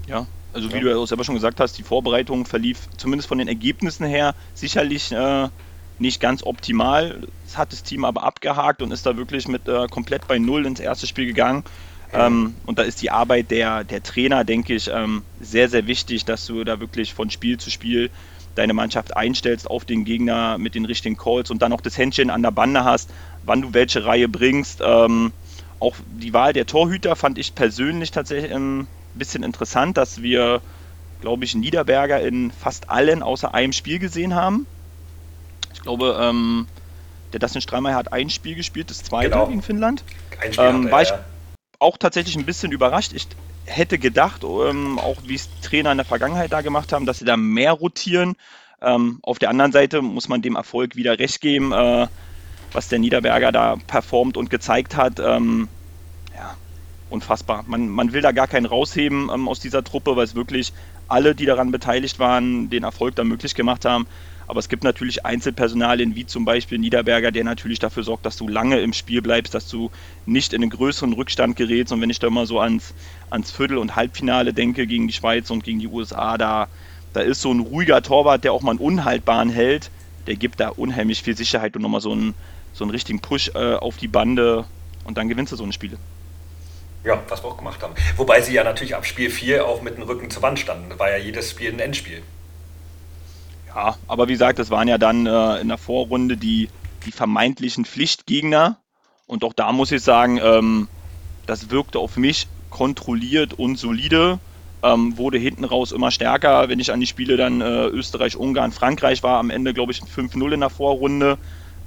Ja, 0.06 0.26
also 0.52 0.70
wie 0.70 0.76
ja. 0.76 0.80
du 0.80 1.00
ja 1.00 1.06
selber 1.06 1.24
schon 1.24 1.34
gesagt 1.34 1.60
hast, 1.60 1.78
die 1.78 1.82
Vorbereitung 1.82 2.46
verlief 2.46 2.88
zumindest 2.96 3.28
von 3.28 3.38
den 3.38 3.48
Ergebnissen 3.48 4.06
her 4.06 4.34
sicherlich 4.54 5.12
äh, 5.12 5.48
nicht 6.00 6.20
ganz 6.20 6.42
optimal. 6.42 7.26
Es 7.46 7.58
hat 7.58 7.72
das 7.72 7.82
Team 7.82 8.04
aber 8.04 8.22
abgehakt 8.22 8.82
und 8.82 8.90
ist 8.90 9.06
da 9.06 9.16
wirklich 9.16 9.48
mit 9.48 9.68
äh, 9.68 9.86
komplett 9.88 10.26
bei 10.26 10.38
Null 10.38 10.66
ins 10.66 10.80
erste 10.80 11.06
Spiel 11.06 11.26
gegangen. 11.26 11.64
Ähm, 12.12 12.56
und 12.66 12.78
da 12.78 12.82
ist 12.82 13.02
die 13.02 13.10
Arbeit 13.10 13.50
der, 13.50 13.84
der 13.84 14.02
Trainer, 14.02 14.44
denke 14.44 14.74
ich, 14.74 14.88
ähm, 14.88 15.24
sehr, 15.38 15.68
sehr 15.68 15.86
wichtig, 15.86 16.24
dass 16.24 16.46
du 16.46 16.64
da 16.64 16.80
wirklich 16.80 17.14
von 17.14 17.30
Spiel 17.30 17.58
zu 17.58 17.70
Spiel 17.70 18.10
deine 18.56 18.74
Mannschaft 18.74 19.16
einstellst 19.16 19.70
auf 19.70 19.84
den 19.84 20.04
Gegner 20.04 20.58
mit 20.58 20.74
den 20.74 20.84
richtigen 20.84 21.16
Calls 21.16 21.50
und 21.50 21.62
dann 21.62 21.72
auch 21.72 21.80
das 21.80 21.96
Händchen 21.96 22.30
an 22.30 22.42
der 22.42 22.50
Bande 22.50 22.84
hast, 22.84 23.12
wann 23.42 23.62
du 23.62 23.74
welche 23.74 24.04
Reihe 24.04 24.28
bringst. 24.28 24.80
Ähm, 24.84 25.32
auch 25.78 25.96
die 26.06 26.32
Wahl 26.32 26.52
der 26.52 26.66
Torhüter 26.66 27.14
fand 27.14 27.38
ich 27.38 27.54
persönlich 27.54 28.10
tatsächlich 28.10 28.52
ein 28.52 28.88
bisschen 29.14 29.44
interessant, 29.44 29.96
dass 29.96 30.20
wir, 30.20 30.62
glaube 31.20 31.44
ich, 31.44 31.54
Niederberger 31.54 32.20
in 32.20 32.50
fast 32.50 32.90
allen 32.90 33.22
außer 33.22 33.54
einem 33.54 33.72
Spiel 33.72 33.98
gesehen 33.98 34.34
haben. 34.34 34.66
Ich 35.72 35.82
glaube, 35.82 36.18
ähm, 36.20 36.66
der 37.32 37.40
Dustin 37.40 37.60
Streimer 37.60 37.94
hat 37.94 38.12
ein 38.12 38.30
Spiel 38.30 38.54
gespielt, 38.54 38.90
das 38.90 39.02
zweite 39.02 39.30
genau. 39.30 39.46
gegen 39.46 39.62
Finnland. 39.62 40.04
Ein 40.40 40.52
Spiel 40.52 40.64
ähm, 40.64 40.90
war, 40.90 41.02
ich, 41.02 41.10
ja 41.10 41.20
auch 41.80 41.96
tatsächlich 41.96 42.36
ein 42.36 42.44
bisschen 42.44 42.70
überrascht. 42.70 43.12
Ich 43.12 43.26
hätte 43.64 43.98
gedacht, 43.98 44.44
ähm, 44.44 44.98
auch 44.98 45.16
wie 45.24 45.34
es 45.34 45.48
Trainer 45.62 45.90
in 45.90 45.98
der 45.98 46.04
Vergangenheit 46.04 46.52
da 46.52 46.60
gemacht 46.60 46.92
haben, 46.92 47.06
dass 47.06 47.18
sie 47.18 47.24
da 47.24 47.36
mehr 47.36 47.72
rotieren. 47.72 48.36
Ähm, 48.82 49.18
auf 49.22 49.38
der 49.38 49.50
anderen 49.50 49.72
Seite 49.72 50.02
muss 50.02 50.28
man 50.28 50.42
dem 50.42 50.56
Erfolg 50.56 50.94
wieder 50.94 51.18
recht 51.18 51.40
geben, 51.40 51.72
äh, 51.72 52.06
was 52.72 52.88
der 52.88 52.98
Niederberger 52.98 53.50
da 53.50 53.76
performt 53.86 54.36
und 54.36 54.50
gezeigt 54.50 54.96
hat. 54.96 55.18
Ähm, 55.18 55.68
ja, 56.34 56.54
unfassbar. 57.08 57.64
Man, 57.66 57.88
man 57.88 58.12
will 58.12 58.20
da 58.22 58.32
gar 58.32 58.46
keinen 58.46 58.66
rausheben 58.66 59.30
ähm, 59.32 59.48
aus 59.48 59.60
dieser 59.60 59.82
Truppe, 59.82 60.16
weil 60.16 60.24
es 60.24 60.34
wirklich 60.34 60.72
alle, 61.08 61.34
die 61.34 61.46
daran 61.46 61.72
beteiligt 61.72 62.18
waren, 62.18 62.70
den 62.70 62.84
Erfolg 62.84 63.16
da 63.16 63.24
möglich 63.24 63.54
gemacht 63.54 63.84
haben. 63.84 64.06
Aber 64.50 64.58
es 64.58 64.68
gibt 64.68 64.82
natürlich 64.82 65.24
Einzelpersonalien, 65.24 66.16
wie 66.16 66.26
zum 66.26 66.44
Beispiel 66.44 66.76
Niederberger, 66.78 67.30
der 67.30 67.44
natürlich 67.44 67.78
dafür 67.78 68.02
sorgt, 68.02 68.26
dass 68.26 68.36
du 68.36 68.48
lange 68.48 68.80
im 68.80 68.92
Spiel 68.92 69.22
bleibst, 69.22 69.54
dass 69.54 69.68
du 69.68 69.92
nicht 70.26 70.52
in 70.52 70.60
einen 70.60 70.70
größeren 70.70 71.12
Rückstand 71.12 71.54
gerätst. 71.54 71.92
Und 71.92 72.00
wenn 72.00 72.10
ich 72.10 72.18
da 72.18 72.30
mal 72.30 72.46
so 72.46 72.58
ans, 72.58 72.92
ans 73.30 73.52
Viertel- 73.52 73.78
und 73.78 73.94
Halbfinale 73.94 74.52
denke 74.52 74.88
gegen 74.88 75.06
die 75.06 75.14
Schweiz 75.14 75.50
und 75.50 75.62
gegen 75.62 75.78
die 75.78 75.86
USA, 75.86 76.36
da, 76.36 76.66
da 77.12 77.20
ist 77.20 77.42
so 77.42 77.52
ein 77.52 77.60
ruhiger 77.60 78.02
Torwart, 78.02 78.42
der 78.42 78.52
auch 78.52 78.60
mal 78.60 78.72
einen 78.72 78.80
unhaltbaren 78.80 79.50
hält, 79.50 79.88
der 80.26 80.34
gibt 80.34 80.58
da 80.58 80.70
unheimlich 80.70 81.22
viel 81.22 81.36
Sicherheit 81.36 81.76
und 81.76 81.82
nochmal 81.82 82.00
so 82.00 82.10
einen, 82.10 82.34
so 82.72 82.82
einen 82.82 82.90
richtigen 82.90 83.20
Push 83.20 83.52
äh, 83.54 83.74
auf 83.74 83.98
die 83.98 84.08
Bande 84.08 84.64
und 85.04 85.16
dann 85.16 85.28
gewinnst 85.28 85.52
du 85.52 85.56
so 85.56 85.62
ein 85.62 85.72
Spiel. 85.72 85.96
Ja, 87.04 87.22
was 87.28 87.44
wir 87.44 87.50
auch 87.50 87.56
gemacht 87.56 87.80
haben. 87.84 87.94
Wobei 88.16 88.40
sie 88.40 88.52
ja 88.52 88.64
natürlich 88.64 88.96
ab 88.96 89.06
Spiel 89.06 89.30
4 89.30 89.64
auch 89.64 89.80
mit 89.80 89.96
dem 89.96 90.02
Rücken 90.02 90.28
zur 90.28 90.42
Wand 90.42 90.58
standen. 90.58 90.98
War 90.98 91.08
ja 91.08 91.18
jedes 91.18 91.50
Spiel 91.50 91.72
ein 91.72 91.78
Endspiel. 91.78 92.24
Ja, 93.74 93.98
aber 94.06 94.28
wie 94.28 94.32
gesagt, 94.32 94.58
das 94.58 94.70
waren 94.70 94.88
ja 94.88 94.98
dann 94.98 95.26
äh, 95.26 95.60
in 95.60 95.68
der 95.68 95.78
Vorrunde 95.78 96.36
die, 96.36 96.70
die 97.04 97.12
vermeintlichen 97.12 97.84
Pflichtgegner. 97.84 98.82
Und 99.26 99.44
auch 99.44 99.52
da 99.52 99.72
muss 99.72 99.92
ich 99.92 100.02
sagen, 100.02 100.38
ähm, 100.42 100.88
das 101.46 101.70
wirkte 101.70 101.98
auf 102.00 102.16
mich 102.16 102.48
kontrolliert 102.70 103.54
und 103.54 103.76
solide. 103.78 104.40
Ähm, 104.82 105.18
wurde 105.18 105.38
hinten 105.38 105.64
raus 105.64 105.92
immer 105.92 106.10
stärker. 106.10 106.68
Wenn 106.68 106.80
ich 106.80 106.92
an 106.92 107.00
die 107.00 107.06
Spiele 107.06 107.36
dann 107.36 107.60
äh, 107.60 107.86
Österreich, 107.88 108.36
Ungarn, 108.36 108.72
Frankreich 108.72 109.22
war, 109.22 109.38
am 109.38 109.50
Ende 109.50 109.74
glaube 109.74 109.92
ich 109.92 110.00
5-0 110.00 110.52
in 110.54 110.60
der 110.60 110.70
Vorrunde, 110.70 111.38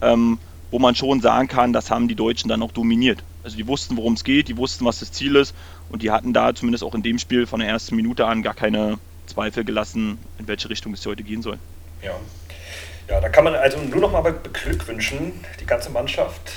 ähm, 0.02 0.40
wo 0.72 0.80
man 0.80 0.96
schon 0.96 1.22
sagen 1.22 1.48
kann, 1.48 1.74
das 1.74 1.92
haben 1.92 2.08
die 2.08 2.16
Deutschen 2.16 2.50
dann 2.50 2.62
auch 2.64 2.72
dominiert. 2.72 3.26
Also 3.44 3.58
die 3.58 3.68
wussten, 3.68 3.98
worum 3.98 4.14
es 4.14 4.24
geht, 4.24 4.48
die 4.48 4.58
wussten, 4.58 4.86
was 4.86 5.00
das 5.00 5.12
Ziel 5.12 5.36
ist 5.36 5.56
und 5.88 6.04
die 6.04 6.12
hatten 6.12 6.34
da 6.34 6.56
zumindest 6.56 6.84
auch 6.84 6.96
in 6.96 7.04
dem 7.04 7.20
Spiel 7.20 7.48
von 7.48 7.60
der 7.60 7.70
ersten 7.70 7.96
Minute 7.96 8.28
an 8.28 8.44
gar 8.44 8.56
keine 8.56 9.00
Zweifel 9.28 9.66
gelassen, 9.66 10.26
in 10.38 10.48
welche 10.48 10.70
Richtung 10.70 10.94
es 10.94 11.06
heute 11.06 11.24
gehen 11.24 11.42
soll. 11.42 11.60
Ja. 12.04 12.20
ja, 13.08 13.22
da 13.22 13.30
kann 13.30 13.46
man 13.46 13.56
also 13.56 13.78
nur 13.78 14.02
noch 14.02 14.12
mal 14.12 14.22
beglückwünschen, 14.22 15.46
die 15.60 15.66
ganze 15.66 15.90
Mannschaft. 15.90 16.52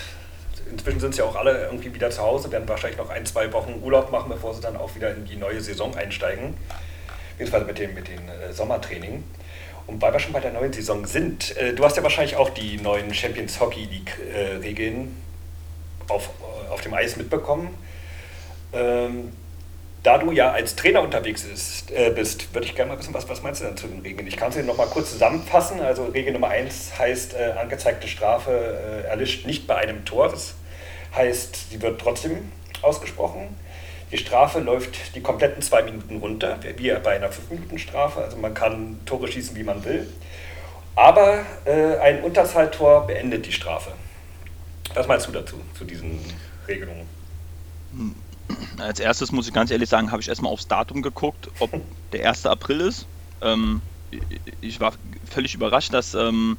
Inzwischen 0.71 0.99
sind 0.99 1.15
sie 1.15 1.23
auch 1.23 1.37
alle 1.37 1.67
irgendwie 1.67 1.95
wieder 1.95 2.11
zu 2.11 2.21
Hause, 2.23 2.50
werden 2.50 2.69
wahrscheinlich 2.69 2.99
noch 2.99 3.11
ein, 3.11 3.25
zwei 3.25 3.53
Wochen 3.53 3.81
Urlaub 3.83 4.11
machen, 4.11 4.29
bevor 4.29 4.53
sie 4.53 4.61
dann 4.61 4.76
auch 4.76 4.95
wieder 4.97 5.15
in 5.15 5.25
die 5.25 5.37
neue 5.37 5.61
Saison 5.61 5.97
einsteigen. 5.97 6.55
Beziehungsweise 7.38 7.65
mit 7.67 7.79
dem, 7.79 7.95
mit 7.95 8.09
dem 8.09 8.29
äh, 8.29 8.53
Sommertraining. 8.53 9.23
Und 9.87 10.03
weil 10.03 10.12
wir 10.12 10.19
schon 10.19 10.33
bei 10.33 10.41
der 10.41 10.53
neuen 10.53 10.73
Saison 10.73 11.07
sind, 11.07 11.57
äh, 11.57 11.73
du 11.73 11.85
hast 11.85 11.97
ja 11.97 12.03
wahrscheinlich 12.03 12.37
auch 12.37 12.50
die 12.50 12.79
neuen 12.79 13.15
Champions 13.15 13.61
Hockey 13.61 13.85
League-Regeln 13.85 15.17
äh, 16.09 16.12
auf, 16.12 16.31
auf 16.71 16.81
dem 16.81 16.95
Eis 16.95 17.17
mitbekommen. 17.17 17.69
Ähm, 18.73 19.33
da 20.06 20.18
du 20.18 20.30
ja 20.30 20.52
als 20.52 20.76
Trainer 20.76 21.02
unterwegs 21.02 21.44
ist, 21.44 21.90
äh, 21.90 22.10
bist, 22.10 22.54
würde 22.54 22.64
ich 22.64 22.76
gerne 22.76 22.92
mal 22.92 22.98
wissen, 22.98 23.12
was, 23.12 23.28
was 23.28 23.42
meinst 23.42 23.60
du 23.60 23.64
denn 23.64 23.76
zu 23.76 23.88
den 23.88 24.02
Regeln? 24.02 24.28
Ich 24.28 24.36
kann 24.36 24.52
sie 24.52 24.62
noch 24.62 24.76
mal 24.76 24.86
kurz 24.86 25.10
zusammenfassen. 25.10 25.80
Also 25.80 26.04
Regel 26.04 26.32
Nummer 26.32 26.46
1 26.48 26.96
heißt, 26.96 27.34
äh, 27.34 27.54
angezeigte 27.60 28.06
Strafe 28.06 28.52
äh, 28.52 29.08
erlischt 29.08 29.46
nicht 29.46 29.66
bei 29.66 29.75
einem 29.75 30.04
Tor. 30.04 30.28
Das 30.28 30.54
heißt, 31.16 31.70
sie 31.70 31.82
wird 31.82 32.00
trotzdem 32.00 32.52
ausgesprochen. 32.82 33.56
Die 34.12 34.18
Strafe 34.18 34.60
läuft 34.60 35.16
die 35.16 35.22
kompletten 35.22 35.60
zwei 35.60 35.82
Minuten 35.82 36.18
runter, 36.18 36.60
wie 36.76 36.92
bei 37.02 37.16
einer 37.16 37.30
5-Minuten-Strafe. 37.30 38.22
Also 38.22 38.36
man 38.36 38.54
kann 38.54 39.00
Tore 39.06 39.26
schießen, 39.26 39.56
wie 39.56 39.64
man 39.64 39.84
will. 39.84 40.06
Aber 40.94 41.44
äh, 41.64 41.96
ein 41.96 42.22
Unterzahltor 42.22 43.08
beendet 43.08 43.44
die 43.44 43.52
Strafe. 43.52 43.90
Was 44.94 45.08
meinst 45.08 45.26
du 45.26 45.32
dazu, 45.32 45.56
zu 45.76 45.84
diesen 45.84 46.20
Regelungen? 46.68 47.08
Hm 47.90 48.14
als 48.79 49.00
erstes 49.00 49.33
muss 49.33 49.49
ich 49.49 49.55
ganz 49.55 49.71
ehrlich 49.71 49.88
sagen, 49.88 50.11
habe 50.11 50.23
ich 50.23 50.28
erstmal 50.28 50.52
aufs 50.52 50.69
Datum 50.69 51.02
geguckt, 51.02 51.49
ob 51.59 51.71
der 52.13 52.28
1. 52.28 52.47
April 52.47 52.80
ist. 52.80 53.06
Ähm, 53.41 53.82
ich 54.61 54.80
war 54.80 54.93
völlig 55.28 55.54
überrascht, 55.54 55.93
dass 55.93 56.15
ähm, 56.15 56.59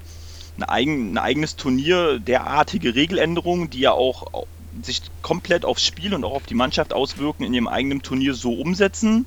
ein, 0.57 0.63
eigen, 0.63 1.11
ein, 1.13 1.17
eigenes 1.17 1.55
Turnier 1.55 2.19
derartige 2.19 2.95
Regeländerungen, 2.95 3.69
die 3.69 3.79
ja 3.79 3.91
auch 3.91 4.45
sich 4.81 5.01
komplett 5.21 5.65
aufs 5.65 5.85
Spiel 5.85 6.13
und 6.13 6.23
auch 6.23 6.33
auf 6.33 6.45
die 6.45 6.55
Mannschaft 6.55 6.93
auswirken, 6.93 7.43
in 7.43 7.53
ihrem 7.53 7.67
eigenen 7.67 8.01
Turnier 8.01 8.33
so 8.33 8.53
umsetzen. 8.53 9.25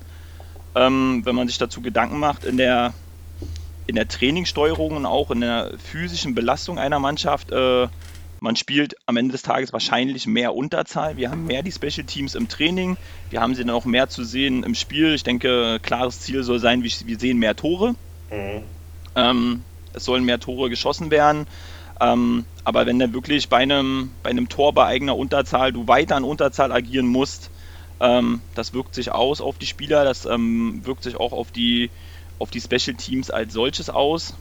Ähm, 0.75 1.21
wenn 1.25 1.35
man 1.35 1.47
sich 1.47 1.57
dazu 1.57 1.81
Gedanken 1.81 2.19
macht, 2.19 2.45
in 2.45 2.55
der, 2.55 2.93
in 3.87 3.95
der 3.95 4.07
Trainingssteuerung 4.07 4.95
und 4.95 5.05
auch 5.05 5.31
in 5.31 5.41
der 5.41 5.71
physischen 5.77 6.33
Belastung 6.33 6.79
einer 6.79 6.99
Mannschaft, 6.99 7.51
äh, 7.51 7.87
man 8.41 8.55
spielt 8.55 8.95
am 9.05 9.17
Ende 9.17 9.33
des 9.33 9.43
Tages 9.43 9.71
wahrscheinlich 9.71 10.25
mehr 10.25 10.55
Unterzahl. 10.55 11.15
Wir 11.15 11.29
haben 11.29 11.45
mehr 11.45 11.61
die 11.61 11.71
Special 11.71 12.05
Teams 12.05 12.33
im 12.33 12.49
Training. 12.49 12.97
Wir 13.29 13.39
haben 13.39 13.53
sie 13.53 13.63
dann 13.63 13.73
auch 13.73 13.85
mehr 13.85 14.09
zu 14.09 14.23
sehen 14.23 14.63
im 14.63 14.73
Spiel. 14.73 15.13
Ich 15.13 15.21
denke, 15.21 15.79
klares 15.81 16.21
Ziel 16.21 16.41
soll 16.41 16.57
sein, 16.57 16.83
wir 16.83 17.19
sehen 17.19 17.37
mehr 17.37 17.55
Tore. 17.55 17.93
Mhm. 18.31 18.63
Ähm, 19.15 19.63
es 19.93 20.05
sollen 20.05 20.25
mehr 20.25 20.39
Tore 20.39 20.71
geschossen 20.71 21.11
werden. 21.11 21.45
Ähm, 21.99 22.45
aber 22.63 22.87
wenn 22.87 22.97
dann 22.97 23.13
wirklich 23.13 23.47
bei 23.47 23.57
einem, 23.57 24.09
bei 24.23 24.31
einem 24.31 24.49
Tor 24.49 24.73
bei 24.73 24.85
eigener 24.87 25.15
Unterzahl 25.15 25.71
du 25.71 25.87
weiter 25.87 26.15
an 26.15 26.23
Unterzahl 26.23 26.71
agieren 26.71 27.05
musst, 27.05 27.51
ähm, 27.99 28.41
das 28.55 28.73
wirkt 28.73 28.95
sich 28.95 29.11
aus 29.11 29.39
auf 29.39 29.59
die 29.59 29.67
Spieler, 29.67 30.03
das 30.03 30.25
ähm, 30.25 30.81
wirkt 30.83 31.03
sich 31.03 31.15
auch 31.15 31.31
auf 31.31 31.51
die, 31.51 31.91
auf 32.39 32.49
die 32.49 32.59
Special 32.59 32.97
Teams 32.97 33.29
als 33.29 33.53
solches 33.53 33.91
aus 33.91 34.33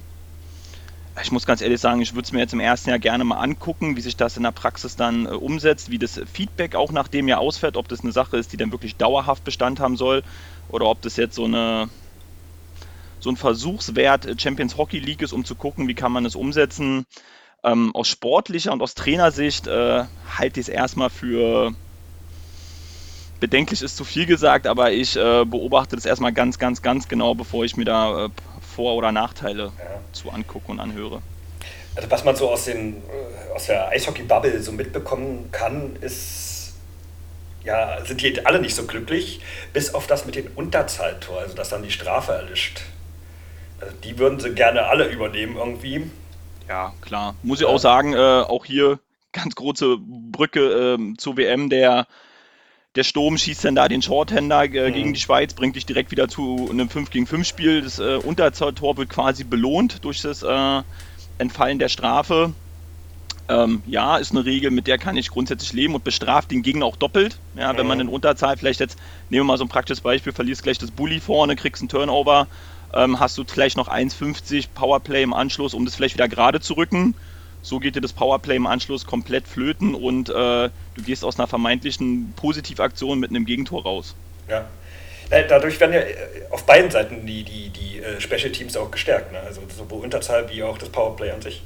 ich 1.22 1.32
muss 1.32 1.44
ganz 1.44 1.60
ehrlich 1.60 1.80
sagen, 1.80 2.00
ich 2.00 2.14
würde 2.14 2.24
es 2.26 2.32
mir 2.32 2.38
jetzt 2.38 2.52
im 2.52 2.60
ersten 2.60 2.90
Jahr 2.90 2.98
gerne 2.98 3.24
mal 3.24 3.38
angucken, 3.38 3.96
wie 3.96 4.00
sich 4.00 4.16
das 4.16 4.36
in 4.36 4.42
der 4.42 4.52
Praxis 4.52 4.96
dann 4.96 5.26
äh, 5.26 5.30
umsetzt, 5.30 5.90
wie 5.90 5.98
das 5.98 6.20
Feedback 6.24 6.74
auch 6.74 6.92
nach 6.92 7.08
dem 7.08 7.28
Jahr 7.28 7.40
ausfällt, 7.40 7.76
ob 7.76 7.88
das 7.88 8.00
eine 8.00 8.12
Sache 8.12 8.36
ist, 8.36 8.52
die 8.52 8.56
dann 8.56 8.72
wirklich 8.72 8.96
dauerhaft 8.96 9.44
Bestand 9.44 9.80
haben 9.80 9.96
soll 9.96 10.22
oder 10.68 10.86
ob 10.86 11.02
das 11.02 11.16
jetzt 11.16 11.34
so 11.34 11.44
eine 11.44 11.90
so 13.18 13.30
ein 13.30 13.36
Versuchswert 13.36 14.24
äh, 14.26 14.36
Champions 14.38 14.76
Hockey 14.76 14.98
League 14.98 15.22
ist, 15.22 15.32
um 15.32 15.44
zu 15.44 15.56
gucken, 15.56 15.88
wie 15.88 15.94
kann 15.94 16.12
man 16.12 16.24
es 16.24 16.34
umsetzen. 16.36 17.06
Ähm, 17.62 17.94
aus 17.94 18.08
sportlicher 18.08 18.72
und 18.72 18.80
aus 18.82 18.94
Trainersicht 18.94 19.66
äh, 19.66 20.04
halte 20.38 20.60
ich 20.60 20.68
es 20.68 20.72
erstmal 20.72 21.10
für 21.10 21.74
bedenklich 23.40 23.82
ist 23.82 23.96
zu 23.96 24.04
viel 24.04 24.26
gesagt, 24.26 24.66
aber 24.66 24.92
ich 24.92 25.16
äh, 25.16 25.44
beobachte 25.44 25.96
das 25.96 26.04
erstmal 26.04 26.32
ganz, 26.32 26.58
ganz, 26.58 26.82
ganz 26.82 27.08
genau, 27.08 27.34
bevor 27.34 27.64
ich 27.64 27.76
mir 27.76 27.86
da 27.86 28.26
äh, 28.26 28.30
vor- 28.80 28.94
oder 28.94 29.12
Nachteile 29.12 29.64
ja. 29.64 30.00
zu 30.12 30.30
angucke 30.30 30.72
und 30.72 30.80
anhöre. 30.80 31.20
Also 31.94 32.10
was 32.10 32.24
man 32.24 32.34
so 32.34 32.48
aus, 32.48 32.64
den, 32.64 32.96
äh, 32.96 33.54
aus 33.54 33.66
der 33.66 33.90
Eishockey-Bubble 33.90 34.62
so 34.62 34.72
mitbekommen 34.72 35.50
kann, 35.52 35.96
ist, 36.00 36.72
ja, 37.62 38.02
sind 38.06 38.22
die 38.22 38.46
alle 38.46 38.58
nicht 38.58 38.74
so 38.74 38.86
glücklich, 38.86 39.42
bis 39.74 39.92
auf 39.92 40.06
das 40.06 40.24
mit 40.24 40.34
dem 40.34 40.46
Unterzahltor, 40.54 41.40
also 41.40 41.54
dass 41.54 41.68
dann 41.68 41.82
die 41.82 41.90
Strafe 41.90 42.32
erlischt. 42.32 42.80
Also 43.82 43.94
die 44.02 44.18
würden 44.18 44.40
sie 44.40 44.54
gerne 44.54 44.86
alle 44.86 45.08
übernehmen 45.08 45.58
irgendwie. 45.58 46.10
Ja, 46.66 46.94
klar. 47.02 47.34
Muss 47.42 47.60
ich 47.60 47.66
auch 47.66 47.78
sagen, 47.78 48.14
äh, 48.14 48.16
auch 48.16 48.64
hier 48.64 48.98
ganz 49.32 49.56
große 49.56 49.98
Brücke 50.00 50.96
äh, 50.98 51.16
zur 51.18 51.36
WM, 51.36 51.68
der 51.68 52.06
der 52.96 53.04
Sturm 53.04 53.38
schießt 53.38 53.64
dann 53.64 53.76
da 53.76 53.88
den 53.88 54.02
Shorthander 54.02 54.64
äh, 54.64 54.88
mhm. 54.88 54.94
gegen 54.94 55.12
die 55.12 55.20
Schweiz, 55.20 55.54
bringt 55.54 55.76
dich 55.76 55.86
direkt 55.86 56.10
wieder 56.10 56.28
zu 56.28 56.68
einem 56.70 56.88
5 56.88 57.10
gegen 57.10 57.26
5 57.26 57.46
Spiel. 57.46 57.82
Das 57.82 57.98
äh, 57.98 58.16
Unterzahltor 58.16 58.96
wird 58.96 59.10
quasi 59.10 59.44
belohnt 59.44 60.04
durch 60.04 60.22
das 60.22 60.42
äh, 60.42 60.82
Entfallen 61.38 61.78
der 61.78 61.88
Strafe. 61.88 62.52
Ähm, 63.48 63.82
ja, 63.86 64.16
ist 64.16 64.32
eine 64.32 64.44
Regel, 64.44 64.70
mit 64.70 64.86
der 64.86 64.98
kann 64.98 65.16
ich 65.16 65.30
grundsätzlich 65.30 65.72
leben 65.72 65.94
und 65.94 66.04
bestraft 66.04 66.50
den 66.50 66.62
Gegner 66.62 66.86
auch 66.86 66.96
doppelt. 66.96 67.38
Ja, 67.56 67.72
mhm. 67.72 67.78
wenn 67.78 67.86
man 67.86 67.98
mhm. 67.98 68.02
in 68.02 68.08
Unterzahl 68.08 68.56
vielleicht 68.56 68.80
jetzt, 68.80 68.98
nehmen 69.28 69.42
wir 69.42 69.52
mal 69.52 69.58
so 69.58 69.64
ein 69.64 69.68
praktisches 69.68 70.00
Beispiel, 70.00 70.32
verlierst 70.32 70.64
gleich 70.64 70.78
das 70.78 70.90
Bully 70.90 71.20
vorne, 71.20 71.54
kriegst 71.54 71.82
einen 71.82 71.88
Turnover, 71.88 72.48
ähm, 72.92 73.20
hast 73.20 73.38
du 73.38 73.44
vielleicht 73.46 73.76
noch 73.76 73.88
1,50 73.88 74.66
Powerplay 74.74 75.22
im 75.22 75.32
Anschluss, 75.32 75.74
um 75.74 75.84
das 75.84 75.94
vielleicht 75.94 76.14
wieder 76.14 76.28
gerade 76.28 76.60
zu 76.60 76.74
rücken 76.74 77.14
so 77.62 77.78
geht 77.78 77.96
dir 77.96 78.00
das 78.00 78.12
Powerplay 78.12 78.56
im 78.56 78.66
Anschluss 78.66 79.06
komplett 79.06 79.46
flöten 79.46 79.94
und 79.94 80.28
äh, 80.28 80.32
du 80.32 81.02
gehst 81.04 81.24
aus 81.24 81.38
einer 81.38 81.46
vermeintlichen 81.46 82.32
Positivaktion 82.36 83.18
mit 83.20 83.30
einem 83.30 83.44
Gegentor 83.44 83.82
raus. 83.82 84.14
Ja. 84.48 84.66
Dadurch 85.30 85.78
werden 85.78 85.92
ja 85.92 86.00
äh, 86.00 86.16
auf 86.50 86.66
beiden 86.66 86.90
Seiten 86.90 87.24
die, 87.24 87.44
die, 87.44 87.68
die 87.68 88.00
äh, 88.00 88.20
Special 88.20 88.50
Teams 88.50 88.76
auch 88.76 88.90
gestärkt, 88.90 89.32
ne? 89.32 89.38
also 89.40 89.62
sowohl 89.76 90.02
Unterzahl 90.02 90.50
wie 90.50 90.62
auch 90.62 90.78
das 90.78 90.88
Powerplay 90.88 91.30
an 91.30 91.40
sich. 91.40 91.62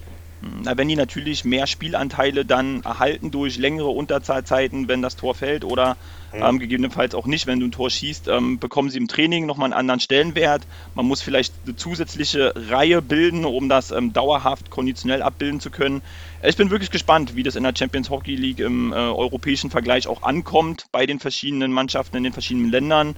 Na, 0.62 0.76
wenn 0.76 0.88
die 0.88 0.96
natürlich 0.96 1.44
mehr 1.46 1.66
Spielanteile 1.66 2.44
dann 2.44 2.82
erhalten 2.82 3.30
durch 3.30 3.56
längere 3.56 3.88
Unterzahlzeiten, 3.88 4.88
wenn 4.88 5.00
das 5.00 5.16
Tor 5.16 5.34
fällt 5.34 5.64
oder 5.64 5.96
mhm. 6.34 6.42
ähm, 6.42 6.58
gegebenenfalls 6.58 7.14
auch 7.14 7.26
nicht, 7.26 7.46
wenn 7.46 7.60
du 7.60 7.66
ein 7.66 7.72
Tor 7.72 7.90
schießt, 7.90 8.28
ähm, 8.28 8.58
bekommen 8.58 8.90
sie 8.90 8.98
im 8.98 9.08
Training 9.08 9.46
nochmal 9.46 9.66
einen 9.66 9.78
anderen 9.78 10.00
Stellenwert. 10.00 10.66
Man 10.94 11.06
muss 11.06 11.22
vielleicht 11.22 11.54
eine 11.64 11.76
zusätzliche 11.76 12.52
Reihe 12.56 13.02
bilden, 13.02 13.44
um 13.44 13.68
das 13.68 13.90
ähm, 13.90 14.12
dauerhaft 14.12 14.70
konditionell 14.70 15.22
abbilden 15.22 15.60
zu 15.60 15.70
können. 15.70 16.02
Ich 16.42 16.56
bin 16.56 16.70
wirklich 16.70 16.90
gespannt, 16.90 17.36
wie 17.36 17.42
das 17.42 17.56
in 17.56 17.62
der 17.62 17.74
Champions 17.76 18.10
Hockey 18.10 18.36
League 18.36 18.60
im 18.60 18.92
äh, 18.92 18.96
europäischen 18.96 19.70
Vergleich 19.70 20.06
auch 20.06 20.22
ankommt 20.22 20.86
bei 20.92 21.06
den 21.06 21.20
verschiedenen 21.20 21.72
Mannschaften 21.72 22.16
in 22.16 22.24
den 22.24 22.32
verschiedenen 22.32 22.70
Ländern. 22.70 23.14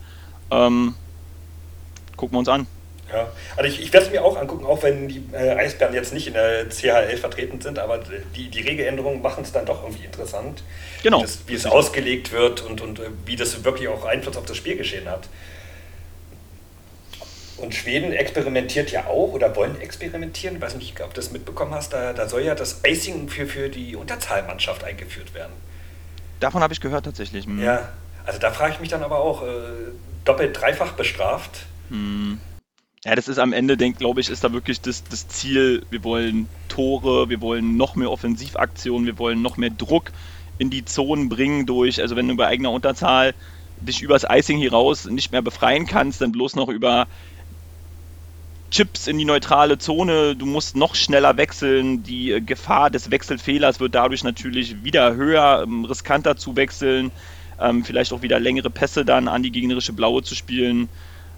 Ähm, 0.50 0.94
gucken 2.16 2.35
wir 2.35 2.40
uns 2.40 2.48
an. 2.48 2.66
Ja, 3.12 3.29
also 3.57 3.71
ich, 3.71 3.81
ich 3.81 3.92
werde 3.92 4.07
es 4.07 4.12
mir 4.12 4.25
auch 4.25 4.37
angucken, 4.37 4.66
auch 4.66 4.83
wenn 4.83 5.07
die 5.07 5.23
äh, 5.33 5.53
Eisbären 5.53 5.95
jetzt 5.95 6.12
nicht 6.12 6.27
in 6.27 6.35
der 6.35 6.69
CHL 6.69 7.16
vertreten 7.16 7.61
sind, 7.61 7.79
aber 7.79 8.01
die, 8.35 8.49
die 8.49 8.61
Regeländerungen 8.61 9.23
machen 9.23 9.45
es 9.45 9.53
dann 9.53 9.64
doch 9.64 9.85
irgendwie 9.85 10.05
interessant. 10.05 10.62
Genau. 11.05 11.19
Wie, 11.19 11.23
das, 11.23 11.38
wie 11.47 11.55
es 11.55 11.66
ausgelegt 11.66 12.33
wird 12.33 12.62
und, 12.62 12.81
und 12.81 12.99
äh, 12.99 13.05
wie 13.25 13.37
das 13.37 13.62
wirklich 13.64 13.88
auch 13.88 14.05
Einfluss 14.05 14.37
auf 14.37 14.45
das 14.45 14.57
Spielgeschehen 14.57 15.09
hat. 15.09 15.29
Und 17.59 17.75
Schweden 17.75 18.12
experimentiert 18.12 18.90
ja 18.90 19.07
auch 19.07 19.33
oder 19.33 19.55
wollen 19.55 19.81
experimentieren. 19.81 20.57
Ich 20.57 20.62
weiß 20.62 20.75
nicht, 20.75 21.01
ob 21.01 21.14
du 21.14 21.21
das 21.21 21.31
mitbekommen 21.31 21.73
hast. 21.75 21.92
Da, 21.92 22.12
da 22.12 22.29
soll 22.29 22.42
ja 22.42 22.55
das 22.55 22.81
Icing 22.85 23.29
für, 23.29 23.47
für 23.47 23.69
die 23.69 23.95
Unterzahlmannschaft 23.95 24.83
eingeführt 24.85 25.33
werden. 25.33 25.53
Davon 26.40 26.61
habe 26.61 26.75
ich 26.75 26.81
gehört 26.81 27.05
tatsächlich. 27.05 27.47
Hm. 27.47 27.62
Ja, 27.62 27.88
also 28.27 28.40
da 28.40 28.51
frage 28.51 28.75
ich 28.75 28.81
mich 28.81 28.90
dann 28.90 29.03
aber 29.03 29.21
auch, 29.21 29.42
äh, 29.42 29.47
doppelt, 30.25 30.61
dreifach 30.61 30.92
bestraft. 30.92 31.66
Hm. 31.88 32.40
Ja, 33.07 33.14
das 33.14 33.29
ist 33.29 33.38
am 33.38 33.53
Ende, 33.53 33.77
glaube 33.77 34.21
ich, 34.21 34.31
ist 34.31 34.42
da 34.42 34.53
wirklich 34.53 34.81
das, 34.81 35.05
das 35.05 35.29
Ziel. 35.29 35.87
Wir 35.90 36.03
wollen 36.03 36.49
Tore, 36.66 37.29
wir 37.29 37.40
wollen 37.40 37.77
noch 37.77 37.95
mehr 37.95 38.11
Offensivaktionen, 38.11 39.07
wir 39.07 39.16
wollen 39.16 39.42
noch 39.42 39.57
mehr 39.57 39.71
Druck 39.71 40.11
in 40.59 40.71
die 40.71 40.85
Zonen 40.85 41.29
bringen 41.29 41.66
durch, 41.66 42.01
also 42.03 42.16
wenn 42.16 42.27
du 42.27 42.35
bei 42.35 42.49
eigener 42.49 42.73
Unterzahl 42.73 43.33
dich 43.81 44.03
übers 44.03 44.27
Icing 44.29 44.59
hier 44.59 44.73
raus 44.73 45.05
nicht 45.05 45.31
mehr 45.31 45.40
befreien 45.40 45.87
kannst, 45.87 46.21
dann 46.21 46.33
bloß 46.33 46.57
noch 46.57 46.69
über 46.69 47.07
Chips 48.73 49.07
in 49.07 49.19
die 49.19 49.25
neutrale 49.25 49.79
Zone, 49.79 50.35
du 50.35 50.45
musst 50.45 50.75
noch 50.75 50.97
schneller 50.97 51.37
wechseln, 51.37 52.03
die 52.03 52.42
Gefahr 52.45 52.90
des 52.90 53.12
Wechselfehlers 53.12 53.79
wird 53.79 53.95
dadurch 53.95 54.25
natürlich 54.25 54.83
wieder 54.83 55.14
höher, 55.14 55.62
ähm, 55.62 55.85
riskanter 55.85 56.37
zu 56.37 56.57
wechseln, 56.57 57.12
ähm, 57.61 57.85
vielleicht 57.85 58.12
auch 58.12 58.23
wieder 58.23 58.40
längere 58.40 58.71
Pässe 58.71 59.05
dann 59.05 59.29
an 59.29 59.45
die 59.45 59.53
gegnerische 59.53 59.92
Blaue 59.92 60.25
zu 60.25 60.35
spielen. 60.35 60.88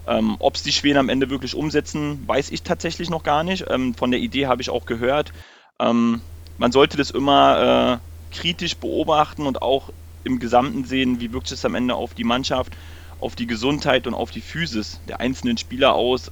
Ähm, 0.09 0.37
Ob 0.39 0.55
es 0.55 0.63
die 0.63 0.73
Schweden 0.73 0.97
am 0.97 1.09
Ende 1.09 1.29
wirklich 1.29 1.55
umsetzen, 1.55 2.27
weiß 2.27 2.49
ich 2.49 2.63
tatsächlich 2.63 3.09
noch 3.11 3.23
gar 3.23 3.43
nicht. 3.43 3.65
Ähm, 3.69 3.93
von 3.93 4.11
der 4.11 4.19
Idee 4.19 4.47
habe 4.47 4.61
ich 4.61 4.71
auch 4.71 4.85
gehört. 4.85 5.33
Ähm, 5.79 6.23
man 6.57 6.71
sollte 6.71 6.97
das 6.97 7.11
immer 7.11 8.01
äh, 8.01 8.35
kritisch 8.35 8.79
beobachten 8.79 9.45
und 9.45 9.61
auch 9.61 9.91
im 10.23 10.39
Gesamten 10.39 10.83
sehen, 10.83 11.19
wie 11.21 11.31
wirkt 11.31 11.51
es 11.51 11.63
am 11.65 11.75
Ende 11.75 11.95
auf 11.95 12.15
die 12.15 12.23
Mannschaft, 12.23 12.75
auf 13.19 13.35
die 13.35 13.47
Gesundheit 13.47 14.07
und 14.07 14.15
auf 14.15 14.31
die 14.31 14.41
Physis 14.41 14.99
der 15.03 15.19
einzelnen 15.19 15.57
Spieler 15.57 15.93
aus. 15.93 16.29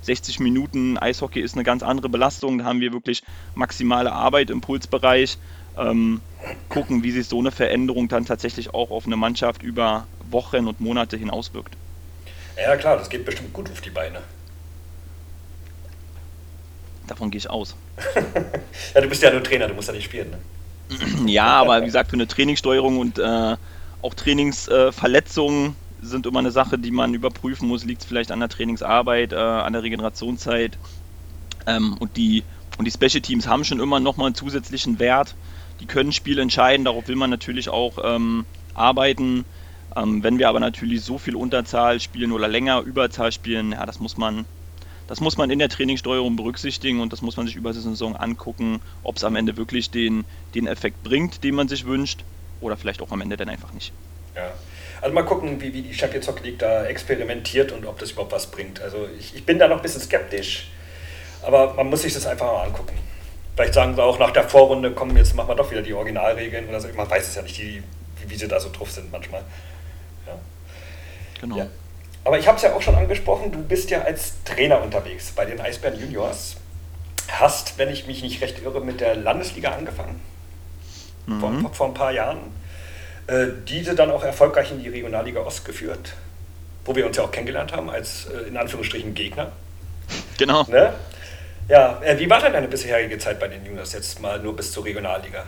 60 0.00 0.38
ähm, 0.38 0.44
Minuten 0.44 0.98
Eishockey 0.98 1.40
ist 1.40 1.54
eine 1.54 1.64
ganz 1.64 1.82
andere 1.84 2.08
Belastung. 2.08 2.58
Da 2.58 2.64
haben 2.64 2.80
wir 2.80 2.92
wirklich 2.92 3.22
maximale 3.54 4.12
Arbeit 4.12 4.50
im 4.50 4.60
Pulsbereich. 4.60 5.38
Ähm, 5.76 6.22
gucken, 6.68 7.04
wie 7.04 7.12
sich 7.12 7.28
so 7.28 7.38
eine 7.38 7.52
Veränderung 7.52 8.08
dann 8.08 8.26
tatsächlich 8.26 8.74
auch 8.74 8.90
auf 8.90 9.06
eine 9.06 9.16
Mannschaft 9.16 9.62
über 9.62 10.08
Wochen 10.18 10.66
und 10.66 10.80
Monate 10.80 11.16
hin 11.16 11.30
auswirkt. 11.30 11.78
Ja, 12.62 12.76
klar, 12.76 12.96
das 12.96 13.08
geht 13.10 13.24
bestimmt 13.24 13.52
gut 13.52 13.70
auf 13.70 13.80
die 13.80 13.90
Beine. 13.90 14.20
Davon 17.08 17.30
gehe 17.30 17.38
ich 17.38 17.50
aus. 17.50 17.74
ja, 18.94 19.00
du 19.00 19.08
bist 19.08 19.22
ja 19.22 19.32
nur 19.32 19.42
Trainer, 19.42 19.66
du 19.66 19.74
musst 19.74 19.88
ja 19.88 19.94
nicht 19.94 20.04
spielen. 20.04 20.30
Ne? 20.30 20.38
Ja, 21.26 21.46
aber 21.46 21.80
wie 21.80 21.86
gesagt, 21.86 22.10
für 22.10 22.16
eine 22.16 22.28
Trainingssteuerung 22.28 22.98
und 22.98 23.18
äh, 23.18 23.56
auch 24.02 24.14
Trainingsverletzungen 24.14 25.70
äh, 25.70 26.06
sind 26.06 26.26
immer 26.26 26.38
eine 26.38 26.52
Sache, 26.52 26.78
die 26.78 26.90
man 26.90 27.14
überprüfen 27.14 27.66
muss. 27.66 27.84
Liegt 27.84 28.02
es 28.02 28.06
vielleicht 28.06 28.30
an 28.30 28.40
der 28.40 28.48
Trainingsarbeit, 28.48 29.32
äh, 29.32 29.36
an 29.36 29.72
der 29.72 29.82
Regenerationszeit? 29.82 30.78
Ähm, 31.66 31.96
und, 31.98 32.16
die, 32.16 32.44
und 32.78 32.84
die 32.84 32.90
Special 32.90 33.22
Teams 33.22 33.48
haben 33.48 33.64
schon 33.64 33.80
immer 33.80 33.98
nochmal 33.98 34.26
einen 34.26 34.34
zusätzlichen 34.34 34.98
Wert. 34.98 35.34
Die 35.80 35.86
können 35.86 36.12
Spiele 36.12 36.42
entscheiden, 36.42 36.84
darauf 36.84 37.08
will 37.08 37.16
man 37.16 37.30
natürlich 37.30 37.68
auch 37.68 37.98
ähm, 38.04 38.44
arbeiten. 38.74 39.44
Ähm, 39.96 40.22
wenn 40.22 40.38
wir 40.38 40.48
aber 40.48 40.60
natürlich 40.60 41.02
so 41.02 41.18
viel 41.18 41.36
Unterzahl 41.36 42.00
spielen 42.00 42.32
oder 42.32 42.48
länger 42.48 42.80
Überzahl 42.80 43.32
spielen, 43.32 43.72
ja, 43.72 43.84
das 43.86 44.00
muss 44.00 44.16
man, 44.16 44.44
das 45.08 45.20
muss 45.20 45.36
man 45.36 45.50
in 45.50 45.58
der 45.58 45.68
Trainingssteuerung 45.68 46.36
berücksichtigen 46.36 47.00
und 47.00 47.12
das 47.12 47.22
muss 47.22 47.36
man 47.36 47.46
sich 47.46 47.56
über 47.56 47.72
die 47.72 47.80
Saison 47.80 48.16
angucken, 48.16 48.80
ob 49.02 49.16
es 49.16 49.24
am 49.24 49.36
Ende 49.36 49.56
wirklich 49.56 49.90
den, 49.90 50.24
den 50.54 50.66
Effekt 50.66 51.02
bringt, 51.02 51.44
den 51.44 51.54
man 51.54 51.68
sich 51.68 51.84
wünscht, 51.84 52.24
oder 52.60 52.76
vielleicht 52.76 53.02
auch 53.02 53.10
am 53.10 53.20
Ende 53.20 53.36
dann 53.36 53.48
einfach 53.48 53.72
nicht. 53.72 53.92
Ja. 54.34 54.52
Also 55.00 55.14
mal 55.14 55.24
gucken, 55.24 55.60
wie, 55.60 55.74
wie 55.74 55.82
die 55.82 55.92
Champions 55.92 56.28
Hockey 56.28 56.44
League 56.44 56.58
da 56.60 56.84
experimentiert 56.84 57.72
und 57.72 57.84
ob 57.86 57.98
das 57.98 58.12
überhaupt 58.12 58.32
was 58.32 58.46
bringt. 58.46 58.80
Also 58.80 59.08
ich, 59.18 59.34
ich 59.34 59.44
bin 59.44 59.58
da 59.58 59.66
noch 59.66 59.78
ein 59.78 59.82
bisschen 59.82 60.00
skeptisch, 60.00 60.70
aber 61.42 61.74
man 61.74 61.88
muss 61.90 62.02
sich 62.02 62.14
das 62.14 62.24
einfach 62.24 62.46
mal 62.46 62.62
angucken. 62.62 62.96
Vielleicht 63.56 63.74
sagen 63.74 63.96
sie 63.96 64.02
auch 64.02 64.18
nach 64.20 64.30
der 64.30 64.48
Vorrunde, 64.48 64.92
komm, 64.92 65.16
jetzt 65.16 65.34
machen 65.34 65.48
wir 65.48 65.56
doch 65.56 65.70
wieder 65.70 65.82
die 65.82 65.92
Originalregeln 65.92 66.68
oder 66.68 66.80
so. 66.80 66.88
Man 66.96 67.10
weiß 67.10 67.28
es 67.28 67.34
ja 67.34 67.42
nicht, 67.42 67.58
die, 67.58 67.82
wie, 68.20 68.30
wie 68.30 68.36
sie 68.36 68.46
da 68.46 68.60
so 68.60 68.70
drauf 68.70 68.90
sind 68.92 69.10
manchmal. 69.10 69.42
Genau. 71.42 71.58
Ja. 71.58 71.66
Aber 72.24 72.38
ich 72.38 72.46
habe 72.46 72.56
es 72.56 72.62
ja 72.62 72.72
auch 72.72 72.80
schon 72.80 72.94
angesprochen, 72.94 73.52
du 73.52 73.62
bist 73.62 73.90
ja 73.90 74.02
als 74.02 74.42
Trainer 74.44 74.80
unterwegs 74.80 75.32
bei 75.32 75.44
den 75.44 75.60
Eisbären 75.60 76.00
Juniors. 76.00 76.56
Hast, 77.30 77.78
wenn 77.78 77.90
ich 77.90 78.06
mich 78.06 78.22
nicht 78.22 78.40
recht 78.40 78.62
irre, 78.62 78.80
mit 78.80 79.00
der 79.00 79.16
Landesliga 79.16 79.72
angefangen. 79.72 80.20
Mhm. 81.26 81.40
Vor, 81.40 81.74
vor 81.74 81.86
ein 81.88 81.94
paar 81.94 82.12
Jahren. 82.12 82.38
Äh, 83.26 83.48
diese 83.68 83.94
dann 83.94 84.10
auch 84.10 84.24
erfolgreich 84.24 84.70
in 84.70 84.82
die 84.82 84.88
Regionalliga 84.88 85.40
Ost 85.40 85.64
geführt, 85.64 86.14
wo 86.84 86.94
wir 86.94 87.06
uns 87.06 87.16
ja 87.16 87.24
auch 87.24 87.30
kennengelernt 87.30 87.72
haben 87.72 87.90
als 87.90 88.26
äh, 88.26 88.48
in 88.48 88.56
Anführungsstrichen 88.56 89.14
Gegner. 89.14 89.52
Genau. 90.38 90.64
Ne? 90.68 90.92
Ja, 91.68 92.00
äh, 92.02 92.18
wie 92.18 92.28
war 92.28 92.40
denn 92.40 92.52
deine 92.52 92.68
bisherige 92.68 93.18
Zeit 93.18 93.40
bei 93.40 93.48
den 93.48 93.64
Juniors 93.64 93.92
jetzt 93.92 94.20
mal 94.20 94.38
nur 94.40 94.54
bis 94.54 94.72
zur 94.72 94.84
Regionalliga? 94.84 95.44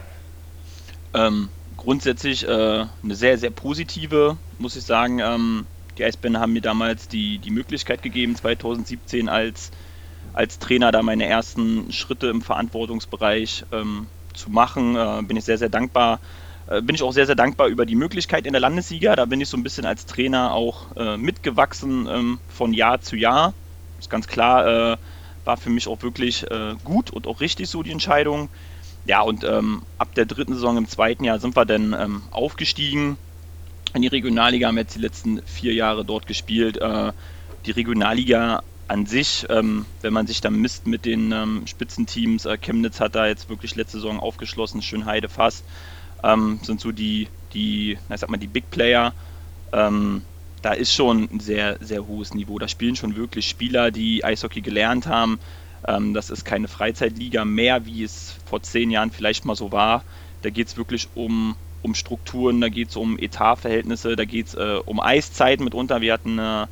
Ähm, 1.13 1.49
grundsätzlich 1.77 2.47
äh, 2.47 2.49
eine 2.49 3.15
sehr, 3.15 3.39
sehr 3.39 3.51
positive, 3.51 4.37
muss 4.59 4.77
ich 4.77 4.85
sagen. 4.85 5.19
Ähm, 5.19 5.67
die 5.99 6.05
Eisbären 6.05 6.39
haben 6.39 6.53
mir 6.53 6.63
damals 6.63 7.09
die, 7.09 7.39
die 7.39 7.51
Möglichkeit 7.51 8.03
gegeben, 8.03 8.35
2017 8.35 9.29
als, 9.29 9.71
als 10.33 10.59
Trainer 10.59 10.93
da 10.93 11.03
meine 11.03 11.27
ersten 11.27 11.93
Schritte 11.93 12.29
im 12.29 12.43
Verantwortungsbereich 12.43 13.65
ähm, 13.73 14.07
zu 14.35 14.51
machen. 14.51 14.97
Äh, 14.97 15.23
bin 15.23 15.37
ich 15.37 15.45
sehr, 15.45 15.59
sehr 15.59 15.69
dankbar. 15.69 16.21
Äh, 16.67 16.83
bin 16.83 16.95
ich 16.95 17.03
auch 17.03 17.13
sehr, 17.13 17.27
sehr 17.27 17.37
dankbar 17.37 17.69
über 17.69 17.87
die 17.87 17.95
Möglichkeit 17.95 18.47
in 18.47 18.53
der 18.53 18.61
Landesliga. 18.61 19.15
Da 19.15 19.25
bin 19.27 19.41
ich 19.41 19.49
so 19.49 19.57
ein 19.57 19.63
bisschen 19.63 19.87
als 19.87 20.07
Trainer 20.07 20.53
auch 20.53 20.97
äh, 20.97 21.17
mitgewachsen 21.17 22.09
ähm, 22.09 22.39
von 22.49 22.73
Jahr 22.73 23.01
zu 23.01 23.17
Jahr. 23.17 23.55
Ist 23.99 24.11
ganz 24.11 24.27
klar, 24.27 24.93
äh, 24.93 24.97
war 25.45 25.57
für 25.57 25.71
mich 25.71 25.87
auch 25.87 26.03
wirklich 26.03 26.51
äh, 26.51 26.75
gut 26.83 27.11
und 27.11 27.27
auch 27.27 27.41
richtig 27.41 27.69
so 27.69 27.83
die 27.83 27.93
Entscheidung. 27.93 28.49
Ja, 29.07 29.21
und 29.21 29.45
ähm, 29.45 29.83
ab 29.99 30.15
der 30.15 30.25
dritten 30.25 30.55
Saison 30.55 30.79
im 30.79 30.89
zweiten 30.89 31.25
Jahr 31.25 31.39
sind 31.39 31.55
wir 31.55 31.67
dann 31.67 31.93
ähm, 31.93 32.23
aufgestiegen 32.31 33.19
in 33.95 34.03
die 34.03 34.09
Regionalliga, 34.09 34.69
haben 34.69 34.77
jetzt 34.77 34.97
die 34.97 35.01
letzten 35.01 35.43
vier 35.43 35.73
Jahre 35.73 36.05
dort 36.05 36.27
gespielt. 36.27 36.77
Äh, 36.79 37.13
die 37.65 37.71
Regionalliga 37.71 38.63
an 38.89 39.07
sich, 39.07 39.47
ähm, 39.49 39.87
wenn 40.03 40.13
man 40.13 40.27
sich 40.27 40.41
da 40.41 40.51
misst 40.51 40.87
mit 40.87 41.05
den 41.05 41.33
ähm, 41.33 41.67
Spitzenteams, 41.67 42.45
äh, 42.45 42.59
Chemnitz 42.59 43.01
hat 43.01 43.15
da 43.15 43.27
jetzt 43.27 43.49
wirklich 43.49 43.77
letzte 43.77 43.99
Saison 43.99 44.21
aufgeschlossen, 44.21 44.83
Schönheide 44.83 45.29
fast, 45.29 45.65
ähm, 46.23 46.59
sind 46.63 46.81
so 46.81 46.93
die, 46.93 47.29
die, 47.55 47.99
ich 48.11 48.21
sag 48.21 48.29
mal, 48.29 48.37
die 48.37 48.47
Big 48.47 48.71
Player. 48.71 49.15
Ähm, 49.73 50.23
da 50.61 50.73
ist 50.73 50.93
schon 50.93 51.29
ein 51.31 51.41
sehr, 51.41 51.79
sehr 51.81 52.07
hohes 52.07 52.35
Niveau. 52.35 52.59
Da 52.59 52.69
spielen 52.69 52.97
schon 52.97 53.17
wirklich 53.17 53.49
Spieler, 53.49 53.91
die 53.91 54.25
Eishockey 54.25 54.61
gelernt 54.61 55.07
haben. 55.07 55.39
Ähm, 55.87 56.15
das 56.15 56.31
ist 56.31 56.45
keine 56.45 56.69
Freizeitliga 56.69 57.45
mehr, 57.45 57.87
wie 57.87 58.03
es 58.03 58.37
vor 58.45 58.63
zehn 58.63 58.91
Jahren 58.91 59.11
vielleicht 59.11 59.45
mal 59.45 59.57
so 59.57 59.73
war. 59.73 60.05
Da 60.43 60.51
geht 60.51 60.69
es 60.69 60.77
wirklich 60.77 61.09
um 61.15 61.57
um 61.85 61.95
Strukturen, 61.95 62.61
da 62.61 62.69
geht 62.69 62.89
es 62.89 62.97
um 62.97 63.19
Etatverhältnisse, 63.19 64.17
da 64.17 64.25
geht 64.25 64.49
es 64.49 64.55
äh, 64.55 64.79
um 64.85 65.01
Eiszeiten 65.01 65.65
mitunter. 65.65 66.01
Wir 66.01 66.15
hatten 66.15 66.39
äh, 66.39 66.67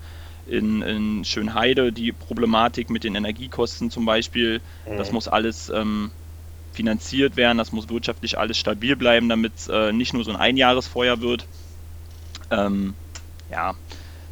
in, 0.46 0.80
in, 0.82 1.24
Schönheide 1.24 1.92
die 1.92 2.12
Problematik 2.12 2.88
mit 2.88 3.04
den 3.04 3.14
Energiekosten 3.14 3.90
zum 3.90 4.06
Beispiel. 4.06 4.62
Mhm. 4.88 4.96
Das 4.96 5.12
muss 5.12 5.28
alles 5.28 5.68
ähm, 5.68 6.10
finanziert 6.72 7.36
werden, 7.36 7.58
das 7.58 7.72
muss 7.72 7.90
wirtschaftlich 7.90 8.38
alles 8.38 8.56
stabil 8.56 8.96
bleiben, 8.96 9.28
damit 9.28 9.52
es 9.56 9.68
äh, 9.68 9.92
nicht 9.92 10.14
nur 10.14 10.24
so 10.24 10.30
ein 10.30 10.36
Einjahresfeuer 10.36 11.20
wird. 11.20 11.46
Ähm, 12.50 12.94
ja, 13.50 13.74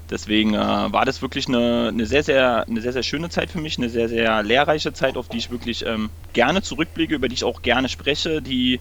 deswegen 0.09 0.55
äh, 0.55 0.59
war 0.59 1.05
das 1.05 1.21
wirklich 1.21 1.47
eine, 1.47 1.89
eine, 1.89 2.07
sehr, 2.07 2.23
sehr, 2.23 2.67
eine 2.67 2.81
sehr, 2.81 2.95
sehr 2.95 3.03
schöne 3.03 3.29
Zeit 3.29 3.51
für 3.51 3.61
mich, 3.61 3.77
eine 3.77 3.91
sehr, 3.91 4.09
sehr 4.09 4.43
lehrreiche 4.43 4.95
Zeit, 4.95 5.19
auf 5.19 5.29
die 5.29 5.37
ich 5.37 5.51
wirklich 5.51 5.85
ähm, 5.85 6.09
gerne 6.33 6.63
zurückblicke, 6.63 7.15
über 7.15 7.29
die 7.29 7.35
ich 7.35 7.45
auch 7.45 7.61
gerne 7.61 7.91
spreche, 7.91 8.41
die 8.41 8.81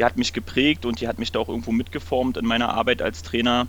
die 0.00 0.04
hat 0.06 0.16
mich 0.16 0.32
geprägt 0.32 0.86
und 0.86 1.02
die 1.02 1.08
hat 1.08 1.18
mich 1.18 1.30
da 1.30 1.40
auch 1.40 1.50
irgendwo 1.50 1.72
mitgeformt 1.72 2.38
in 2.38 2.46
meiner 2.46 2.72
Arbeit 2.72 3.02
als 3.02 3.22
Trainer. 3.22 3.66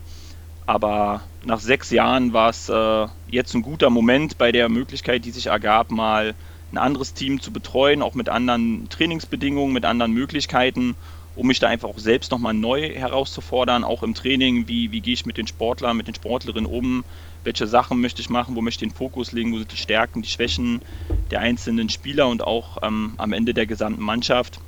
Aber 0.66 1.24
nach 1.44 1.60
sechs 1.60 1.90
Jahren 1.90 2.32
war 2.32 2.50
es 2.50 2.70
äh, 2.70 3.08
jetzt 3.30 3.54
ein 3.54 3.62
guter 3.62 3.90
Moment 3.90 4.38
bei 4.38 4.54
der 4.54 4.70
Möglichkeit, 4.70 5.26
die 5.26 5.32
sich 5.32 5.48
ergab, 5.48 5.92
mal 5.92 6.34
ein 6.72 6.78
anderes 6.78 7.14
Team 7.14 7.42
zu 7.42 7.52
betreuen, 7.52 8.02
auch 8.02 8.14
mit 8.14 8.30
anderen 8.30 8.88
Trainingsbedingungen, 8.88 9.74
mit 9.74 9.84
anderen 9.84 10.14
Möglichkeiten, 10.14 10.96
um 11.36 11.48
mich 11.48 11.60
da 11.60 11.68
einfach 11.68 11.90
auch 11.90 12.00
selbst 12.00 12.32
nochmal 12.32 12.54
neu 12.54 12.96
herauszufordern, 12.96 13.84
auch 13.84 14.02
im 14.02 14.14
Training, 14.14 14.70
wie, 14.70 14.94
wie 14.94 15.02
gehe 15.02 15.16
ich 15.16 15.26
mit 15.26 15.36
den 15.36 15.48
Sportlern, 15.48 15.98
mit 15.98 16.08
den 16.08 16.16
Sportlerinnen 16.16 16.72
um, 16.72 17.04
welche 17.44 17.68
Sachen 17.68 18.00
möchte 18.00 18.22
ich 18.22 18.30
machen, 18.30 18.56
wo 18.56 18.62
möchte 18.62 18.86
ich 18.86 18.92
den 18.92 18.98
Fokus 18.98 19.34
legen, 19.34 19.52
wo 19.52 19.58
sind 19.58 19.74
die 19.74 19.76
Stärken, 19.76 20.22
die 20.22 20.30
Schwächen 20.30 20.82
der 21.30 21.42
einzelnen 21.42 21.90
Spieler 21.90 22.30
und 22.30 22.42
auch 22.42 22.78
ähm, 22.84 23.16
am 23.18 23.34
Ende 23.34 23.54
der 23.54 23.66
gesamten 23.66 24.02
Mannschaft. 24.02 24.62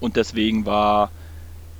Und 0.00 0.16
deswegen 0.16 0.66
war 0.66 1.10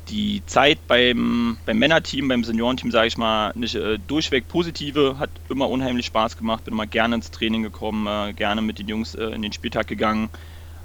die 0.08 0.42
Zeit 0.46 0.86
beim, 0.86 1.58
beim 1.66 1.78
Männerteam, 1.78 2.28
beim 2.28 2.44
Seniorenteam, 2.44 2.90
sage 2.90 3.08
ich 3.08 3.18
mal, 3.18 3.52
nicht 3.56 3.74
äh, 3.74 3.98
durchweg 3.98 4.48
positive, 4.48 5.18
hat 5.18 5.30
immer 5.48 5.68
unheimlich 5.68 6.06
Spaß 6.06 6.36
gemacht, 6.36 6.64
bin 6.64 6.74
immer 6.74 6.86
gerne 6.86 7.16
ins 7.16 7.30
Training 7.30 7.62
gekommen, 7.62 8.06
äh, 8.06 8.32
gerne 8.32 8.62
mit 8.62 8.78
den 8.78 8.88
Jungs 8.88 9.14
äh, 9.14 9.24
in 9.26 9.42
den 9.42 9.52
Spieltag 9.52 9.88
gegangen. 9.88 10.30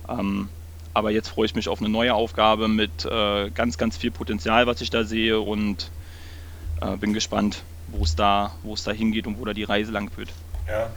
Ähm, 0.10 0.50
aber 0.94 1.12
jetzt 1.12 1.30
freue 1.30 1.46
ich 1.46 1.56
mich 1.56 1.70
auf 1.70 1.80
eine 1.80 1.90
neue 1.90 2.14
Aufgabe 2.14 2.68
mit 2.68 3.06
äh, 3.06 3.50
ganz, 3.52 3.78
ganz 3.78 3.96
viel 3.96 4.12
Potenzial, 4.12 4.68
was 4.68 4.82
ich 4.82 4.90
da 4.90 5.04
sehe 5.04 5.40
und 5.40 5.92
äh, 6.82 6.98
bin 6.98 7.14
gespannt, 7.14 7.64
wo 7.88 8.04
es 8.04 8.16
da, 8.16 8.52
da 8.84 8.92
hingeht 8.92 9.28
und 9.28 9.40
wo 9.40 9.46
da 9.46 9.54
die 9.54 9.64
Reise 9.64 9.92
lang 9.92 10.10
führt. 10.10 10.34
Ja, 10.68 10.90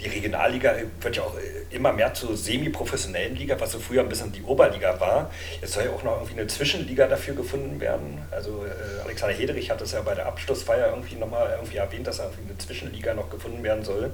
die 0.00 0.08
Regionalliga 0.08 0.74
wird 1.00 1.16
ja 1.16 1.22
auch 1.22 1.36
äh, 1.38 1.74
immer 1.74 1.92
mehr 1.92 2.12
zur 2.12 2.36
semi-professionellen 2.36 3.36
Liga, 3.36 3.58
was 3.58 3.72
so 3.72 3.78
früher 3.78 4.02
ein 4.02 4.08
bisschen 4.08 4.32
die 4.32 4.42
Oberliga 4.42 4.98
war. 5.00 5.30
Jetzt 5.60 5.72
soll 5.72 5.84
ja 5.84 5.90
auch 5.90 6.02
noch 6.02 6.16
irgendwie 6.16 6.40
eine 6.40 6.46
Zwischenliga 6.48 7.06
dafür 7.06 7.34
gefunden 7.34 7.80
werden. 7.80 8.18
Also 8.30 8.64
äh, 8.66 9.02
Alexander 9.04 9.34
Hederich 9.34 9.70
hat 9.70 9.80
das 9.80 9.92
ja 9.92 10.00
bei 10.02 10.14
der 10.14 10.26
Abschlussfeier 10.26 10.88
irgendwie 10.88 11.14
nochmal 11.14 11.50
irgendwie 11.52 11.76
erwähnt, 11.76 12.06
dass 12.06 12.18
irgendwie 12.18 12.48
eine 12.48 12.58
Zwischenliga 12.58 13.14
noch 13.14 13.30
gefunden 13.30 13.62
werden 13.62 13.84
soll. 13.84 14.10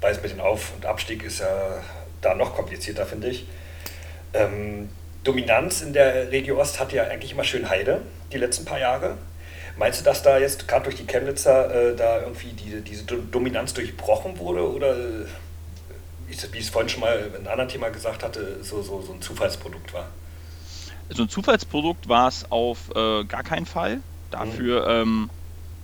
Weil 0.00 0.12
es 0.12 0.22
mit 0.22 0.32
dem 0.32 0.40
Auf- 0.40 0.72
und 0.74 0.86
Abstieg 0.86 1.22
ist 1.24 1.40
ja 1.40 1.82
da 2.20 2.34
noch 2.34 2.54
komplizierter, 2.54 3.04
finde 3.04 3.28
ich. 3.28 3.46
Ähm, 4.32 4.88
Dominanz 5.24 5.82
in 5.82 5.92
der 5.92 6.30
Regio 6.30 6.58
Ost 6.60 6.80
hat 6.80 6.92
ja 6.92 7.04
eigentlich 7.04 7.32
immer 7.32 7.44
schön 7.44 7.68
Heide, 7.68 8.00
die 8.32 8.38
letzten 8.38 8.64
paar 8.64 8.78
Jahre. 8.78 9.18
Meinst 9.78 10.00
du, 10.00 10.04
dass 10.04 10.22
da 10.22 10.38
jetzt 10.38 10.66
gerade 10.66 10.84
durch 10.84 10.96
die 10.96 11.06
Chemnitzer 11.06 11.92
äh, 11.92 11.96
da 11.96 12.20
irgendwie 12.20 12.48
die, 12.48 12.80
diese 12.80 13.04
Dominanz 13.04 13.74
durchbrochen 13.74 14.38
wurde 14.38 14.68
oder 14.68 14.96
äh, 14.96 15.26
wie 16.28 16.58
ich 16.58 16.64
es 16.64 16.68
vorhin 16.68 16.88
schon 16.88 17.00
mal 17.00 17.16
in 17.28 17.34
einem 17.34 17.46
anderen 17.46 17.68
Thema 17.68 17.88
gesagt 17.88 18.24
hatte, 18.24 18.62
so, 18.62 18.82
so, 18.82 19.00
so 19.02 19.12
ein 19.12 19.22
Zufallsprodukt 19.22 19.94
war? 19.94 20.08
So 21.10 21.22
ein 21.22 21.28
Zufallsprodukt 21.28 22.08
war 22.08 22.28
es 22.28 22.50
auf 22.50 22.90
äh, 22.94 23.24
gar 23.24 23.44
keinen 23.44 23.66
Fall. 23.66 24.00
Dafür 24.30 25.04
mhm. 25.04 25.10
ähm, 25.10 25.30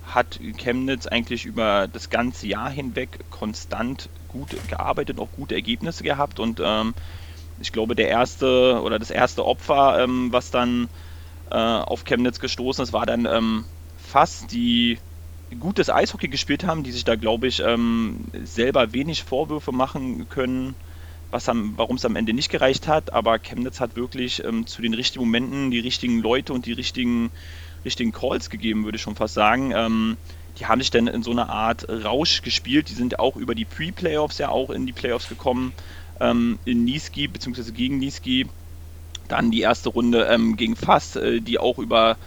hat 0.05 0.39
Chemnitz 0.57 1.07
eigentlich 1.07 1.45
über 1.45 1.87
das 1.87 2.09
ganze 2.09 2.47
Jahr 2.47 2.69
hinweg 2.69 3.19
konstant 3.31 4.09
gut 4.27 4.49
gearbeitet, 4.67 5.19
auch 5.19 5.29
gute 5.35 5.55
Ergebnisse 5.55 6.03
gehabt 6.03 6.39
und 6.39 6.61
ähm, 6.63 6.93
ich 7.61 7.71
glaube, 7.71 7.95
der 7.95 8.09
erste 8.09 8.81
oder 8.81 8.99
das 8.99 9.09
erste 9.09 9.45
Opfer, 9.45 10.03
ähm, 10.03 10.33
was 10.33 10.51
dann 10.51 10.89
äh, 11.49 11.55
auf 11.55 12.03
Chemnitz 12.03 12.39
gestoßen 12.39 12.83
ist, 12.83 12.91
war 12.91 13.05
dann 13.05 13.25
ähm, 13.25 13.65
Fass, 14.05 14.45
die 14.47 14.97
gutes 15.59 15.89
Eishockey 15.89 16.27
gespielt 16.27 16.65
haben, 16.65 16.83
die 16.83 16.91
sich 16.91 17.03
da, 17.03 17.15
glaube 17.15 17.47
ich, 17.47 17.59
ähm, 17.59 18.25
selber 18.43 18.93
wenig 18.93 19.23
Vorwürfe 19.23 19.71
machen 19.71 20.27
können, 20.29 20.75
warum 21.31 21.97
es 21.97 22.05
am 22.05 22.15
Ende 22.15 22.33
nicht 22.33 22.49
gereicht 22.49 22.87
hat. 22.87 23.13
Aber 23.13 23.39
Chemnitz 23.39 23.79
hat 23.79 23.95
wirklich 23.95 24.43
ähm, 24.43 24.67
zu 24.67 24.81
den 24.81 24.93
richtigen 24.93 25.25
Momenten 25.25 25.71
die 25.71 25.79
richtigen 25.79 26.21
Leute 26.21 26.53
und 26.53 26.65
die 26.65 26.73
richtigen, 26.73 27.31
richtigen 27.83 28.11
Calls 28.11 28.49
gegeben, 28.49 28.85
würde 28.85 28.97
ich 28.97 29.01
schon 29.01 29.15
fast 29.15 29.33
sagen. 29.33 29.71
Ähm, 29.75 30.17
die 30.57 30.65
haben 30.65 30.79
sich 30.79 30.91
dann 30.91 31.07
in 31.07 31.23
so 31.23 31.31
einer 31.31 31.49
Art 31.49 31.87
Rausch 31.89 32.41
gespielt. 32.41 32.89
Die 32.89 32.93
sind 32.93 33.19
auch 33.19 33.35
über 33.35 33.55
die 33.55 33.65
Pre-Playoffs 33.65 34.37
ja 34.37 34.49
auch 34.49 34.69
in 34.69 34.85
die 34.85 34.93
Playoffs 34.93 35.27
gekommen. 35.27 35.73
Ähm, 36.19 36.59
in 36.63 36.85
Niski, 36.85 37.27
beziehungsweise 37.27 37.73
gegen 37.73 37.97
Niski. 37.97 38.47
Dann 39.27 39.51
die 39.51 39.61
erste 39.61 39.89
Runde 39.89 40.25
ähm, 40.25 40.55
gegen 40.55 40.75
Fass, 40.75 41.15
äh, 41.15 41.41
die 41.41 41.59
auch 41.59 41.79
über 41.79 42.17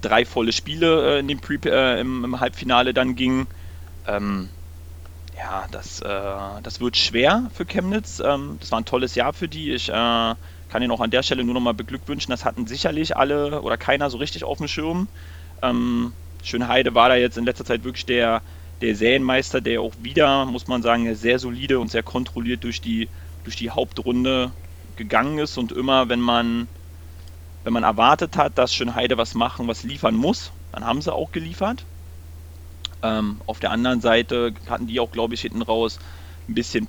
drei 0.00 0.24
volle 0.24 0.52
Spiele 0.52 1.16
äh, 1.16 1.20
in 1.20 1.28
dem 1.28 1.40
Pre 1.40 1.58
äh, 1.64 2.00
im, 2.00 2.24
im, 2.24 2.40
Halbfinale 2.40 2.94
dann 2.94 3.16
ging. 3.16 3.46
Ähm, 4.06 4.48
ja, 5.36 5.66
das, 5.70 6.00
äh, 6.00 6.62
das 6.62 6.80
wird 6.80 6.96
schwer 6.96 7.50
für 7.54 7.64
Chemnitz. 7.64 8.20
Ähm, 8.24 8.56
das 8.60 8.70
war 8.70 8.80
ein 8.80 8.84
tolles 8.84 9.14
Jahr 9.14 9.32
für 9.32 9.48
die. 9.48 9.72
Ich 9.72 9.88
äh, 9.88 9.92
kann 9.92 10.82
Ihnen 10.82 10.90
auch 10.90 11.00
an 11.00 11.10
der 11.10 11.22
Stelle 11.22 11.44
nur 11.44 11.54
nochmal 11.54 11.74
beglückwünschen. 11.74 12.30
Das 12.30 12.44
hatten 12.44 12.66
sicherlich 12.66 13.16
alle 13.16 13.62
oder 13.62 13.76
keiner 13.76 14.10
so 14.10 14.18
richtig 14.18 14.44
auf 14.44 14.58
dem 14.58 14.68
Schirm. 14.68 15.08
Ähm, 15.62 16.12
Schönheide 16.42 16.94
war 16.94 17.08
da 17.08 17.16
jetzt 17.16 17.38
in 17.38 17.44
letzter 17.44 17.64
Zeit 17.64 17.84
wirklich 17.84 18.06
der, 18.06 18.42
der 18.80 18.94
Serienmeister, 18.94 19.60
der 19.60 19.80
auch 19.82 19.94
wieder, 19.98 20.46
muss 20.46 20.68
man 20.68 20.82
sagen, 20.82 21.14
sehr 21.14 21.38
solide 21.38 21.78
und 21.78 21.90
sehr 21.90 22.02
kontrolliert 22.02 22.64
durch 22.64 22.80
die, 22.80 23.08
durch 23.44 23.56
die 23.56 23.70
Hauptrunde 23.70 24.52
gegangen 24.96 25.38
ist 25.38 25.58
und 25.58 25.72
immer, 25.72 26.08
wenn 26.08 26.20
man 26.20 26.68
wenn 27.64 27.72
man 27.72 27.82
erwartet 27.82 28.36
hat, 28.36 28.56
dass 28.58 28.74
Schönheide 28.74 29.18
was 29.18 29.34
machen, 29.34 29.68
was 29.68 29.82
liefern 29.82 30.14
muss, 30.14 30.52
dann 30.72 30.84
haben 30.84 31.02
sie 31.02 31.12
auch 31.12 31.32
geliefert. 31.32 31.84
Ähm, 33.02 33.40
auf 33.46 33.60
der 33.60 33.70
anderen 33.70 34.00
Seite 34.00 34.54
hatten 34.68 34.86
die 34.86 35.00
auch, 35.00 35.10
glaube 35.10 35.34
ich, 35.34 35.42
hinten 35.42 35.62
raus 35.62 35.98
ein 36.48 36.54
bisschen 36.54 36.88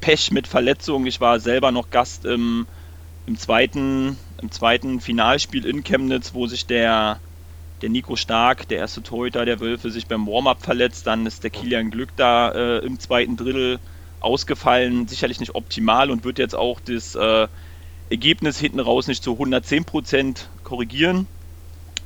Pech 0.00 0.30
mit 0.30 0.46
Verletzungen. 0.46 1.06
Ich 1.06 1.20
war 1.20 1.40
selber 1.40 1.72
noch 1.72 1.90
Gast 1.90 2.24
im, 2.24 2.66
im, 3.26 3.36
zweiten, 3.36 4.18
im 4.40 4.50
zweiten 4.50 5.00
Finalspiel 5.00 5.66
in 5.66 5.82
Chemnitz, 5.82 6.34
wo 6.34 6.46
sich 6.46 6.66
der, 6.66 7.20
der 7.80 7.88
Nico 7.88 8.16
Stark, 8.16 8.68
der 8.68 8.78
erste 8.78 9.02
Torhüter 9.02 9.44
der 9.44 9.60
Wölfe, 9.60 9.90
sich 9.90 10.06
beim 10.06 10.26
Warm-up 10.26 10.62
verletzt. 10.62 11.06
Dann 11.06 11.26
ist 11.26 11.42
der 11.42 11.50
Kilian 11.50 11.90
Glück 11.90 12.10
da 12.16 12.50
äh, 12.50 12.78
im 12.84 12.98
zweiten 12.98 13.36
Drittel 13.36 13.80
ausgefallen. 14.20 15.08
Sicherlich 15.08 15.40
nicht 15.40 15.54
optimal 15.54 16.10
und 16.10 16.24
wird 16.24 16.38
jetzt 16.38 16.54
auch 16.54 16.80
das 16.80 17.14
äh, 17.14 17.48
Ergebnis 18.08 18.58
hinten 18.58 18.80
raus 18.80 19.06
nicht 19.08 19.22
zu 19.22 19.32
110% 19.32 20.44
korrigieren. 20.62 21.26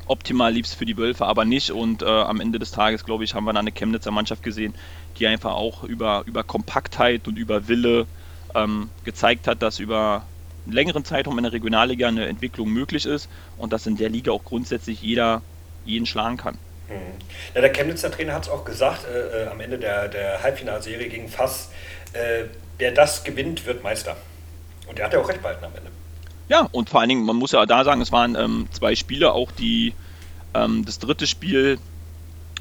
Optimal 0.07 0.53
lief 0.53 0.67
es 0.67 0.75
für 0.75 0.87
die 0.87 0.97
Wölfe 0.97 1.27
aber 1.27 1.45
nicht 1.45 1.71
und 1.71 2.03
äh, 2.03 2.07
am 2.07 2.41
Ende 2.41 2.59
des 2.59 2.73
Tages, 2.73 3.05
glaube 3.05 3.23
ich, 3.25 3.35
haben 3.35 3.45
wir 3.45 3.53
dann 3.53 3.67
eine 3.67 3.73
Chemnitzer 3.73 4.11
Mannschaft 4.11 4.43
gesehen, 4.43 4.75
die 5.19 5.27
einfach 5.27 5.53
auch 5.53 5.85
über, 5.85 6.25
über 6.27 6.43
Kompaktheit 6.43 7.29
und 7.29 7.39
über 7.39 7.69
Wille 7.69 8.07
ähm, 8.55 8.91
gezeigt 9.05 9.47
hat, 9.47 9.63
dass 9.63 9.79
über 9.79 10.25
einen 10.65 10.73
längeren 10.73 11.05
Zeitraum 11.05 11.39
in 11.39 11.45
der 11.45 11.53
Regionalliga 11.53 12.09
eine 12.09 12.27
Entwicklung 12.27 12.71
möglich 12.71 13.07
ist 13.07 13.29
und 13.57 13.73
dass 13.73 13.87
in 13.87 13.97
der 13.97 14.09
Liga 14.09 14.33
auch 14.33 14.45
grundsätzlich 14.45 15.01
jeder 15.03 15.43
jeden 15.85 16.07
schlagen 16.07 16.37
kann. 16.37 16.59
Mhm. 16.89 16.95
Ja, 17.55 17.61
der 17.61 17.73
Chemnitzer 17.73 18.11
Trainer 18.11 18.35
hat 18.35 18.45
es 18.45 18.49
auch 18.49 18.65
gesagt, 18.65 19.07
äh, 19.07 19.45
äh, 19.45 19.49
am 19.49 19.61
Ende 19.61 19.79
der, 19.79 20.09
der 20.09 20.43
Halbfinalserie 20.43 21.09
gegen 21.09 21.29
Fass, 21.29 21.71
äh, 22.15 22.45
wer 22.79 22.91
das 22.91 23.23
gewinnt, 23.23 23.67
wird 23.67 23.85
Meister. 23.85 24.17
Und 24.91 24.99
der 24.99 25.07
hat 25.07 25.15
ja 25.15 25.21
auch 25.21 25.29
recht 25.29 25.41
behalten 25.41 25.65
am 25.65 25.75
Ende. 25.75 25.91
Ja, 26.49 26.69
und 26.73 26.91
vor 26.91 27.01
allen 27.01 27.09
Dingen, 27.09 27.25
man 27.25 27.37
muss 27.37 27.53
ja 27.53 27.65
da 27.65 27.85
sagen, 27.85 28.01
es 28.01 28.11
waren 28.11 28.35
ähm, 28.35 28.69
zwei 28.73 28.97
Spiele, 28.97 29.33
auch 29.33 29.53
die 29.53 29.95
ähm, 30.53 30.85
das 30.85 30.99
dritte 30.99 31.29
Spiel 31.29 31.79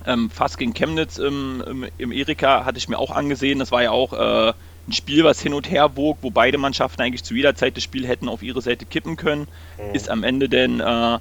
ähm, 0.06 0.30
fast 0.30 0.60
gegen 0.60 0.74
Chemnitz 0.74 1.18
im, 1.18 1.64
im, 1.66 1.88
im, 1.98 2.12
Erika 2.12 2.66
hatte 2.66 2.78
ich 2.78 2.88
mir 2.88 3.00
auch 3.00 3.12
angesehen. 3.12 3.58
Das 3.58 3.72
war 3.72 3.82
ja 3.82 3.92
auch 3.92 4.14
äh, 4.14 4.54
ein 4.88 4.94
Spiel, 4.94 5.24
was 5.24 5.42
hin 5.42 5.54
und 5.56 5.70
her 5.70 5.98
wog, 5.98 6.20
wo 6.22 6.30
beide 6.30 6.60
Mannschaften 6.60 7.02
eigentlich 7.02 7.24
zu 7.24 7.34
jeder 7.34 7.56
Zeit 7.56 7.76
das 7.76 7.84
Spiel 7.84 8.08
hätten 8.08 8.30
auf 8.30 8.44
ihre 8.44 8.62
Seite 8.62 8.86
kippen 8.86 9.18
können. 9.18 9.48
Mhm. 9.78 9.96
Ist 9.96 10.10
am 10.10 10.24
Ende 10.24 10.50
denn 10.50 10.80
äh, 10.80 11.18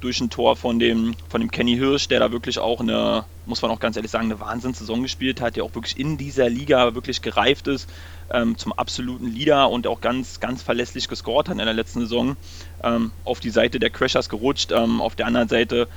durch 0.00 0.20
ein 0.20 0.28
Tor 0.30 0.56
von 0.56 0.78
dem, 0.78 1.14
von 1.30 1.40
dem 1.40 1.50
Kenny 1.50 1.76
Hirsch, 1.76 2.08
der 2.08 2.20
da 2.20 2.30
wirklich 2.30 2.58
auch 2.58 2.80
eine, 2.80 3.24
muss 3.46 3.62
man 3.62 3.70
auch 3.70 3.80
ganz 3.80 3.96
ehrlich 3.96 4.10
sagen, 4.10 4.26
eine 4.26 4.40
Wahnsinnssaison 4.40 5.02
gespielt 5.02 5.40
hat, 5.40 5.56
der 5.56 5.64
auch 5.64 5.74
wirklich 5.74 5.98
in 5.98 6.16
dieser 6.18 6.48
Liga 6.48 6.94
wirklich 6.94 7.22
gereift 7.22 7.68
ist, 7.68 7.88
ähm, 8.32 8.56
zum 8.56 8.72
absoluten 8.72 9.26
Leader 9.26 9.70
und 9.70 9.86
auch 9.86 10.00
ganz, 10.00 10.40
ganz 10.40 10.62
verlässlich 10.62 11.08
gescored 11.08 11.48
hat 11.48 11.58
in 11.58 11.64
der 11.64 11.74
letzten 11.74 12.00
Saison. 12.00 12.36
Ähm, 12.82 13.12
auf 13.24 13.40
die 13.40 13.50
Seite 13.50 13.78
der 13.78 13.90
Crashers 13.90 14.28
gerutscht, 14.28 14.72
ähm, 14.72 15.00
auf 15.00 15.14
der 15.14 15.26
anderen 15.26 15.48
Seite 15.48 15.88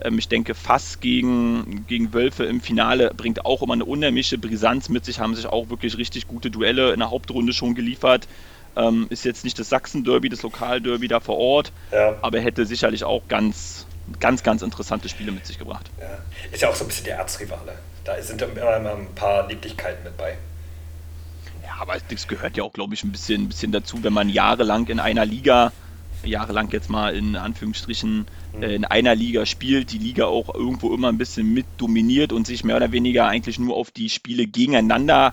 ähm, 0.00 0.18
ich 0.18 0.28
denke, 0.28 0.54
Fass 0.54 1.00
gegen, 1.00 1.84
gegen 1.86 2.12
Wölfe 2.12 2.44
im 2.44 2.60
Finale 2.60 3.12
bringt 3.16 3.44
auch 3.44 3.62
immer 3.62 3.74
eine 3.74 3.84
unheimliche 3.84 4.38
Brisanz 4.38 4.88
mit 4.88 5.04
sich, 5.04 5.20
haben 5.20 5.34
sich 5.34 5.46
auch 5.46 5.70
wirklich 5.70 5.98
richtig 5.98 6.26
gute 6.26 6.50
Duelle 6.50 6.92
in 6.92 7.00
der 7.00 7.10
Hauptrunde 7.10 7.52
schon 7.52 7.74
geliefert. 7.74 8.28
Ähm, 8.76 9.06
ist 9.10 9.24
jetzt 9.24 9.44
nicht 9.44 9.58
das 9.58 9.68
Sachsen-Derby, 9.68 10.28
das 10.28 10.42
Lokalderby 10.42 11.06
da 11.06 11.20
vor 11.20 11.36
Ort, 11.36 11.72
ja. 11.92 12.16
aber 12.22 12.40
hätte 12.40 12.66
sicherlich 12.66 13.04
auch 13.04 13.22
ganz, 13.28 13.86
ganz, 14.20 14.42
ganz 14.42 14.62
interessante 14.62 15.08
Spiele 15.08 15.32
mit 15.32 15.46
sich 15.46 15.58
gebracht. 15.58 15.90
Ja. 16.00 16.18
Ist 16.52 16.62
ja 16.62 16.68
auch 16.68 16.74
so 16.74 16.84
ein 16.84 16.88
bisschen 16.88 17.04
der 17.04 17.16
Erzrivale. 17.16 17.78
Da 18.04 18.20
sind 18.22 18.42
immer, 18.42 18.76
immer 18.76 18.96
ein 18.96 19.14
paar 19.14 19.48
Lieblichkeiten 19.48 20.04
mit 20.04 20.16
bei. 20.16 20.36
Ja, 21.64 21.80
aber 21.80 21.96
das 22.08 22.28
gehört 22.28 22.56
ja 22.56 22.64
auch, 22.64 22.72
glaube 22.72 22.94
ich, 22.94 23.04
ein 23.04 23.12
bisschen, 23.12 23.42
ein 23.42 23.48
bisschen 23.48 23.72
dazu, 23.72 24.02
wenn 24.02 24.12
man 24.12 24.28
jahrelang 24.28 24.86
in 24.88 25.00
einer 25.00 25.24
Liga, 25.24 25.72
jahrelang 26.22 26.70
jetzt 26.70 26.90
mal 26.90 27.14
in 27.14 27.36
Anführungsstrichen, 27.36 28.26
mhm. 28.54 28.62
äh, 28.62 28.74
in 28.74 28.84
einer 28.84 29.14
Liga 29.14 29.46
spielt, 29.46 29.92
die 29.92 29.98
Liga 29.98 30.26
auch 30.26 30.54
irgendwo 30.54 30.94
immer 30.94 31.08
ein 31.08 31.18
bisschen 31.18 31.52
mit 31.52 31.66
dominiert 31.78 32.32
und 32.32 32.46
sich 32.46 32.64
mehr 32.64 32.76
oder 32.76 32.92
weniger 32.92 33.26
eigentlich 33.26 33.58
nur 33.58 33.76
auf 33.76 33.90
die 33.90 34.10
Spiele 34.10 34.46
gegeneinander 34.46 35.32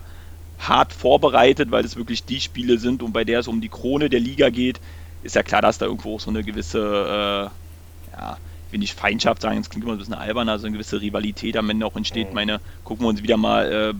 hart 0.58 0.92
vorbereitet, 0.92 1.70
weil 1.70 1.84
es 1.84 1.96
wirklich 1.96 2.24
die 2.24 2.40
Spiele 2.40 2.78
sind 2.78 3.02
und 3.02 3.12
bei 3.12 3.24
der 3.24 3.40
es 3.40 3.48
um 3.48 3.60
die 3.60 3.68
Krone 3.68 4.08
der 4.08 4.20
Liga 4.20 4.48
geht, 4.48 4.80
ist 5.22 5.34
ja 5.34 5.42
klar, 5.42 5.60
dass 5.60 5.78
da 5.78 5.86
irgendwo 5.86 6.16
auch 6.16 6.20
so 6.20 6.30
eine 6.30 6.42
gewisse, 6.42 6.78
äh, 6.78 8.16
ja, 8.16 8.38
will 8.72 8.78
nicht 8.78 8.98
Feindschaft 8.98 9.42
sagen, 9.42 9.58
das 9.58 9.70
klingt 9.70 9.84
immer 9.84 9.94
ein 9.94 9.98
bisschen 9.98 10.14
albern, 10.14 10.48
also 10.48 10.66
eine 10.66 10.74
gewisse 10.74 11.00
Rivalität 11.00 11.56
am 11.56 11.70
Ende 11.70 11.86
auch 11.86 11.96
entsteht. 11.96 12.28
Mhm. 12.28 12.34
Meine, 12.34 12.60
gucken 12.84 13.04
wir 13.04 13.08
uns 13.08 13.22
wieder 13.22 13.36
mal 13.36 13.72
äh, 13.72 13.94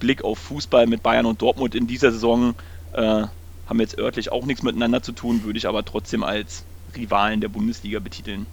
Blick 0.00 0.24
auf 0.24 0.38
Fußball 0.38 0.86
mit 0.86 1.02
Bayern 1.02 1.26
und 1.26 1.40
Dortmund 1.40 1.74
in 1.74 1.86
dieser 1.86 2.12
Saison. 2.12 2.54
Äh, 2.92 3.24
haben 3.66 3.80
jetzt 3.80 3.98
örtlich 3.98 4.30
auch 4.30 4.44
nichts 4.44 4.62
miteinander 4.62 5.02
zu 5.02 5.12
tun, 5.12 5.42
würde 5.44 5.58
ich 5.58 5.66
aber 5.66 5.84
trotzdem 5.84 6.22
als 6.22 6.64
Rivalen 6.94 7.40
der 7.40 7.48
Bundesliga 7.48 7.98
betiteln. 7.98 8.46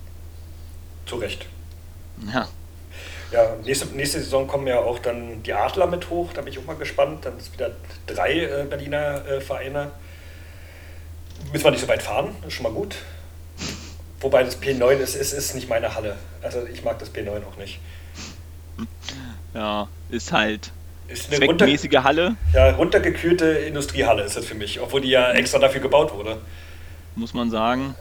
Zu 1.05 1.17
Recht. 1.17 1.45
Ja. 2.33 2.47
Ja, 3.31 3.55
nächste, 3.63 3.87
nächste 3.87 4.19
Saison 4.19 4.47
kommen 4.47 4.67
ja 4.67 4.79
auch 4.79 4.99
dann 4.99 5.41
die 5.41 5.53
Adler 5.53 5.87
mit 5.87 6.09
hoch, 6.11 6.33
da 6.33 6.41
bin 6.41 6.53
ich 6.53 6.59
auch 6.59 6.65
mal 6.65 6.75
gespannt. 6.75 7.25
Dann 7.25 7.37
ist 7.37 7.51
wieder 7.53 7.71
drei 8.05 8.45
äh, 8.45 8.65
Berliner 8.69 9.25
äh, 9.25 9.41
Vereine. 9.41 9.91
Müssen 11.51 11.63
wir 11.63 11.71
nicht 11.71 11.81
so 11.81 11.87
weit 11.87 12.03
fahren, 12.03 12.35
ist 12.47 12.53
schon 12.53 12.63
mal 12.63 12.71
gut. 12.71 12.95
Wobei 14.23 14.43
das 14.43 14.61
P9 14.61 14.93
ist, 14.99 15.15
ist, 15.15 15.33
ist 15.33 15.53
nicht 15.53 15.67
meine 15.67 15.95
Halle. 15.95 16.15
Also 16.41 16.65
ich 16.65 16.83
mag 16.83 16.97
das 16.97 17.13
P9 17.13 17.45
auch 17.45 17.57
nicht. 17.57 17.79
Ja, 19.53 19.89
ist 20.09 20.31
halt 20.31 20.71
ist 21.09 21.27
eine 21.27 21.45
zweckmäßige 21.45 21.83
runter, 21.85 22.03
Halle. 22.03 22.35
Ja, 22.53 22.71
runtergekühlte 22.71 23.45
Industriehalle 23.45 24.23
ist 24.23 24.37
das 24.37 24.45
für 24.45 24.55
mich, 24.55 24.79
obwohl 24.79 25.01
die 25.01 25.09
ja 25.09 25.31
extra 25.31 25.59
dafür 25.59 25.81
gebaut 25.81 26.13
wurde. 26.13 26.37
Muss 27.15 27.33
man 27.33 27.51
sagen. 27.51 27.95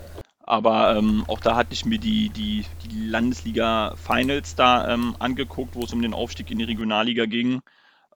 Aber 0.45 0.97
ähm, 0.97 1.25
auch 1.27 1.41
da 1.41 1.57
hatte 1.57 1.73
ich 1.73 1.85
mir 1.85 1.99
die, 1.99 2.29
die, 2.31 2.65
die 2.85 3.09
Landesliga 3.09 3.95
Finals 3.97 4.55
da 4.55 4.93
ähm, 4.95 5.17
angeguckt, 5.19 5.75
wo 5.75 5.85
es 5.85 5.93
um 5.93 6.03
den 6.03 6.15
Aufstieg 6.15 6.51
in 6.51 6.59
die 6.59 6.65
Regionalliga 6.65 7.27
ging. 7.27 7.63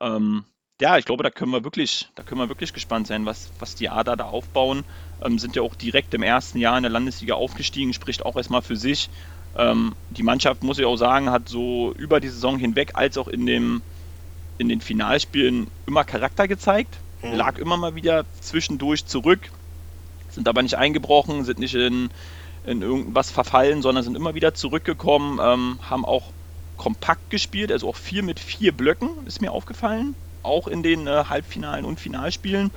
Ähm, 0.01 0.45
ja, 0.80 0.98
ich 0.98 1.06
glaube, 1.06 1.22
da 1.22 1.30
können 1.30 1.52
wir 1.52 1.64
wirklich, 1.64 2.08
da 2.14 2.22
können 2.22 2.40
wir 2.40 2.48
wirklich 2.48 2.72
gespannt 2.72 3.06
sein, 3.06 3.24
was, 3.24 3.50
was 3.58 3.74
die 3.74 3.88
Ader 3.88 4.16
da 4.16 4.26
aufbauen. 4.26 4.84
Ähm, 5.22 5.38
sind 5.38 5.56
ja 5.56 5.62
auch 5.62 5.74
direkt 5.74 6.12
im 6.12 6.22
ersten 6.22 6.58
Jahr 6.58 6.76
in 6.76 6.82
der 6.82 6.92
Landesliga 6.92 7.34
aufgestiegen, 7.34 7.94
spricht 7.94 8.24
auch 8.26 8.36
erstmal 8.36 8.62
für 8.62 8.76
sich. 8.76 9.08
Ähm, 9.56 9.94
die 10.10 10.22
Mannschaft, 10.22 10.62
muss 10.62 10.78
ich 10.78 10.84
auch 10.84 10.96
sagen, 10.96 11.30
hat 11.30 11.48
so 11.48 11.94
über 11.94 12.20
die 12.20 12.28
Saison 12.28 12.58
hinweg 12.58 12.90
als 12.94 13.16
auch 13.16 13.28
in, 13.28 13.46
dem, 13.46 13.82
in 14.58 14.68
den 14.68 14.82
Finalspielen 14.82 15.68
immer 15.86 16.04
Charakter 16.04 16.46
gezeigt. 16.46 16.98
Mhm. 17.22 17.32
Lag 17.32 17.56
immer 17.56 17.78
mal 17.78 17.94
wieder 17.94 18.26
zwischendurch 18.40 19.06
zurück, 19.06 19.50
sind 20.28 20.46
aber 20.46 20.62
nicht 20.62 20.76
eingebrochen, 20.76 21.44
sind 21.44 21.58
nicht 21.58 21.74
in, 21.74 22.10
in 22.66 22.82
irgendwas 22.82 23.30
verfallen, 23.30 23.80
sondern 23.80 24.04
sind 24.04 24.14
immer 24.14 24.34
wieder 24.34 24.52
zurückgekommen, 24.52 25.40
ähm, 25.42 25.78
haben 25.80 26.04
auch 26.04 26.32
kompakt 26.76 27.30
gespielt, 27.30 27.72
also 27.72 27.88
auch 27.88 27.96
viel 27.96 28.20
mit 28.20 28.38
vier 28.38 28.72
Blöcken, 28.72 29.08
ist 29.24 29.40
mir 29.40 29.52
aufgefallen 29.52 30.14
auch 30.46 30.68
in 30.68 30.82
den 30.82 31.06
äh, 31.06 31.24
Halbfinalen 31.28 31.85
und 31.85 32.00
Finalspielen. 32.00 32.70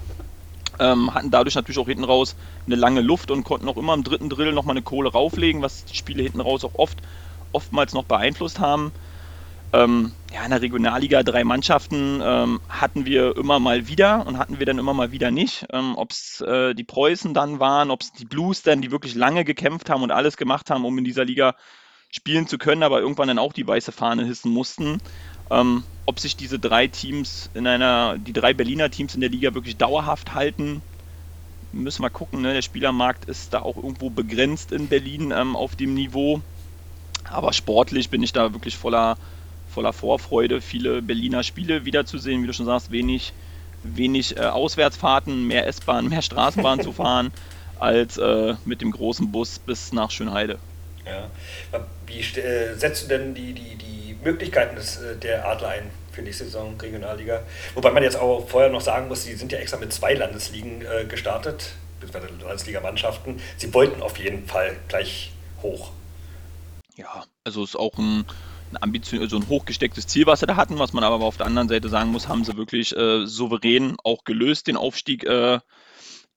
Ähm, 0.79 1.13
hatten 1.13 1.31
dadurch 1.31 1.55
natürlich 1.55 1.79
auch 1.79 1.87
hinten 1.87 2.03
raus 2.03 2.35
eine 2.65 2.75
lange 2.75 3.01
Luft 3.01 3.31
und 3.31 3.43
konnten 3.43 3.67
auch 3.67 3.77
immer 3.77 3.93
im 3.93 4.03
dritten 4.03 4.29
Drill 4.29 4.53
nochmal 4.53 4.73
eine 4.73 4.81
Kohle 4.81 5.11
rauflegen, 5.11 5.61
was 5.61 5.85
die 5.85 5.95
Spiele 5.95 6.23
hinten 6.23 6.39
raus 6.39 6.63
auch 6.63 6.75
oft, 6.75 6.99
oftmals 7.51 7.93
noch 7.93 8.05
beeinflusst 8.05 8.59
haben. 8.59 8.91
Ähm, 9.71 10.13
ja, 10.33 10.43
in 10.43 10.49
der 10.49 10.61
Regionalliga 10.61 11.21
drei 11.21 11.43
Mannschaften 11.43 12.21
ähm, 12.23 12.59
hatten 12.69 13.05
wir 13.05 13.37
immer 13.37 13.59
mal 13.59 13.87
wieder 13.87 14.25
und 14.25 14.37
hatten 14.37 14.57
wir 14.57 14.65
dann 14.65 14.79
immer 14.79 14.93
mal 14.93 15.11
wieder 15.11 15.31
nicht. 15.31 15.65
Ähm, 15.71 15.95
ob 15.95 16.11
es 16.11 16.41
äh, 16.41 16.73
die 16.73 16.83
Preußen 16.83 17.33
dann 17.33 17.59
waren, 17.59 17.91
ob 17.91 18.01
es 18.01 18.11
die 18.11 18.25
Blues 18.25 18.63
dann, 18.63 18.81
die 18.81 18.91
wirklich 18.91 19.15
lange 19.15 19.43
gekämpft 19.43 19.89
haben 19.89 20.01
und 20.01 20.11
alles 20.11 20.37
gemacht 20.37 20.71
haben, 20.71 20.85
um 20.85 20.97
in 20.97 21.03
dieser 21.03 21.25
Liga 21.25 21.55
spielen 22.09 22.47
zu 22.47 22.57
können, 22.57 22.83
aber 22.83 22.99
irgendwann 22.99 23.27
dann 23.27 23.39
auch 23.39 23.53
die 23.53 23.67
weiße 23.67 23.91
Fahne 23.91 24.25
hissen 24.25 24.51
mussten. 24.51 24.99
Ähm, 25.51 25.83
ob 26.05 26.19
sich 26.19 26.35
diese 26.35 26.59
drei 26.59 26.87
Teams 26.87 27.49
in 27.53 27.67
einer, 27.67 28.17
die 28.17 28.33
drei 28.33 28.53
Berliner 28.53 28.89
Teams 28.89 29.15
in 29.15 29.21
der 29.21 29.29
Liga 29.29 29.53
wirklich 29.53 29.77
dauerhaft 29.77 30.33
halten, 30.33 30.81
müssen 31.71 32.03
wir 32.03 32.09
gucken. 32.09 32.41
Ne? 32.41 32.53
Der 32.53 32.61
Spielermarkt 32.61 33.25
ist 33.25 33.53
da 33.53 33.61
auch 33.61 33.77
irgendwo 33.77 34.09
begrenzt 34.09 34.71
in 34.71 34.87
Berlin 34.87 35.31
ähm, 35.35 35.55
auf 35.55 35.75
dem 35.75 35.93
Niveau. 35.93 36.41
Aber 37.25 37.53
sportlich 37.53 38.09
bin 38.09 38.23
ich 38.23 38.33
da 38.33 38.53
wirklich 38.53 38.75
voller, 38.75 39.17
voller 39.69 39.93
Vorfreude, 39.93 40.61
viele 40.61 41.01
Berliner 41.01 41.43
Spiele 41.43 41.85
wiederzusehen. 41.85 42.41
Wie 42.41 42.47
du 42.47 42.53
schon 42.53 42.65
sagst, 42.65 42.91
wenig, 42.91 43.33
wenig 43.83 44.37
äh, 44.37 44.41
Auswärtsfahrten, 44.41 45.45
mehr 45.45 45.67
S-Bahn, 45.67 46.09
mehr 46.09 46.23
Straßenbahn 46.23 46.81
zu 46.81 46.91
fahren, 46.91 47.31
als 47.79 48.17
äh, 48.17 48.55
mit 48.65 48.81
dem 48.81 48.91
großen 48.91 49.31
Bus 49.31 49.59
bis 49.59 49.93
nach 49.93 50.09
Schönheide. 50.09 50.59
Ja. 51.05 51.29
Wie 52.05 52.19
äh, 52.19 52.75
setzt 52.75 53.03
du 53.03 53.07
denn 53.07 53.33
die, 53.33 53.53
die, 53.53 53.75
die 53.75 54.17
Möglichkeiten 54.23 54.75
des, 54.75 54.97
äh, 54.97 55.15
der 55.15 55.47
Adler 55.47 55.69
ein 55.69 55.91
für 56.11 56.21
nächste 56.21 56.45
Saison 56.45 56.75
Regionalliga? 56.79 57.41
Wobei 57.75 57.91
man 57.91 58.03
jetzt 58.03 58.17
auch 58.17 58.47
vorher 58.47 58.69
noch 58.69 58.81
sagen 58.81 59.07
muss, 59.07 59.23
sie 59.23 59.35
sind 59.35 59.51
ja 59.51 59.59
extra 59.59 59.77
mit 59.77 59.93
zwei 59.93 60.13
Landesligen 60.13 60.81
äh, 60.81 61.05
gestartet, 61.05 61.73
beziehungsweise 61.99 62.33
Landesligamannschaften. 62.43 63.39
Sie 63.57 63.73
wollten 63.73 64.01
auf 64.01 64.17
jeden 64.17 64.45
Fall 64.45 64.75
gleich 64.87 65.31
hoch. 65.61 65.91
Ja, 66.95 67.23
also 67.43 67.63
ist 67.63 67.77
auch 67.77 67.97
ein, 67.97 68.25
ein 68.71 68.81
Ambition, 68.81 69.21
also 69.21 69.37
ein 69.37 69.47
hochgestecktes 69.47 70.07
Ziel, 70.07 70.25
was 70.25 70.41
sie 70.41 70.47
da 70.47 70.55
hatten, 70.57 70.79
was 70.79 70.93
man 70.93 71.03
aber 71.03 71.23
auf 71.23 71.37
der 71.37 71.45
anderen 71.45 71.69
Seite 71.69 71.89
sagen 71.89 72.11
muss, 72.11 72.27
haben 72.27 72.43
sie 72.43 72.57
wirklich 72.57 72.95
äh, 72.95 73.25
souverän 73.25 73.95
auch 74.03 74.25
gelöst, 74.25 74.67
den 74.67 74.75
Aufstieg 74.77 75.23
äh, 75.23 75.59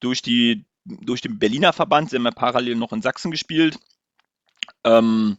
durch, 0.01 0.22
die, 0.22 0.64
durch 0.85 1.20
den 1.20 1.38
Berliner 1.38 1.72
Verband. 1.72 2.11
Sie 2.11 2.16
haben 2.16 2.25
ja 2.25 2.31
parallel 2.31 2.77
noch 2.77 2.92
in 2.92 3.03
Sachsen 3.03 3.31
gespielt. 3.31 3.77
Ähm, 4.85 5.38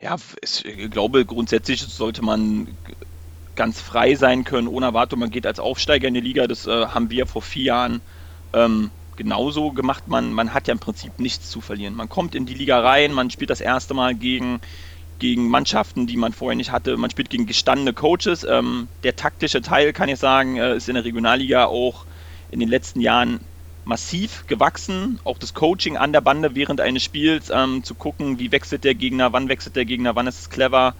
ja, 0.00 0.16
ich 0.42 0.90
glaube, 0.90 1.24
grundsätzlich 1.24 1.80
sollte 1.80 2.22
man 2.22 2.76
ganz 3.54 3.80
frei 3.80 4.14
sein 4.14 4.44
können, 4.44 4.68
ohne 4.68 4.86
Erwartung. 4.86 5.20
Man 5.20 5.30
geht 5.30 5.46
als 5.46 5.60
Aufsteiger 5.60 6.08
in 6.08 6.14
die 6.14 6.20
Liga. 6.20 6.46
Das 6.46 6.66
äh, 6.66 6.86
haben 6.86 7.10
wir 7.10 7.26
vor 7.26 7.42
vier 7.42 7.64
Jahren 7.64 8.00
ähm, 8.52 8.90
genauso 9.16 9.72
gemacht. 9.72 10.08
Man, 10.08 10.32
man 10.32 10.54
hat 10.54 10.68
ja 10.68 10.72
im 10.72 10.80
Prinzip 10.80 11.18
nichts 11.18 11.50
zu 11.50 11.60
verlieren. 11.60 11.94
Man 11.94 12.08
kommt 12.08 12.34
in 12.34 12.46
die 12.46 12.54
Liga 12.54 12.80
rein, 12.80 13.12
man 13.12 13.30
spielt 13.30 13.50
das 13.50 13.60
erste 13.60 13.94
Mal 13.94 14.14
gegen, 14.14 14.60
gegen 15.18 15.48
Mannschaften, 15.48 16.06
die 16.06 16.16
man 16.16 16.32
vorher 16.32 16.56
nicht 16.56 16.72
hatte. 16.72 16.96
Man 16.96 17.10
spielt 17.10 17.30
gegen 17.30 17.46
gestandene 17.46 17.92
Coaches. 17.92 18.44
Ähm, 18.48 18.88
der 19.02 19.16
taktische 19.16 19.60
Teil, 19.60 19.92
kann 19.92 20.08
ich 20.08 20.18
sagen, 20.18 20.56
äh, 20.56 20.76
ist 20.76 20.88
in 20.88 20.94
der 20.94 21.04
Regionalliga 21.04 21.66
auch 21.66 22.06
in 22.50 22.60
den 22.60 22.68
letzten 22.68 23.00
Jahren 23.00 23.40
massiv 23.84 24.46
gewachsen. 24.46 25.20
Auch 25.24 25.38
das 25.38 25.54
Coaching 25.54 25.96
an 25.96 26.12
der 26.12 26.20
Bande 26.20 26.54
während 26.54 26.80
eines 26.80 27.02
Spiels, 27.02 27.50
ähm, 27.50 27.82
zu 27.84 27.94
gucken, 27.94 28.38
wie 28.38 28.52
wechselt 28.52 28.84
der 28.84 28.94
Gegner, 28.94 29.32
wann 29.32 29.48
wechselt 29.48 29.76
der 29.76 29.84
Gegner, 29.84 30.14
wann 30.16 30.26
ist 30.26 30.40
es 30.40 30.50
clever, 30.50 30.94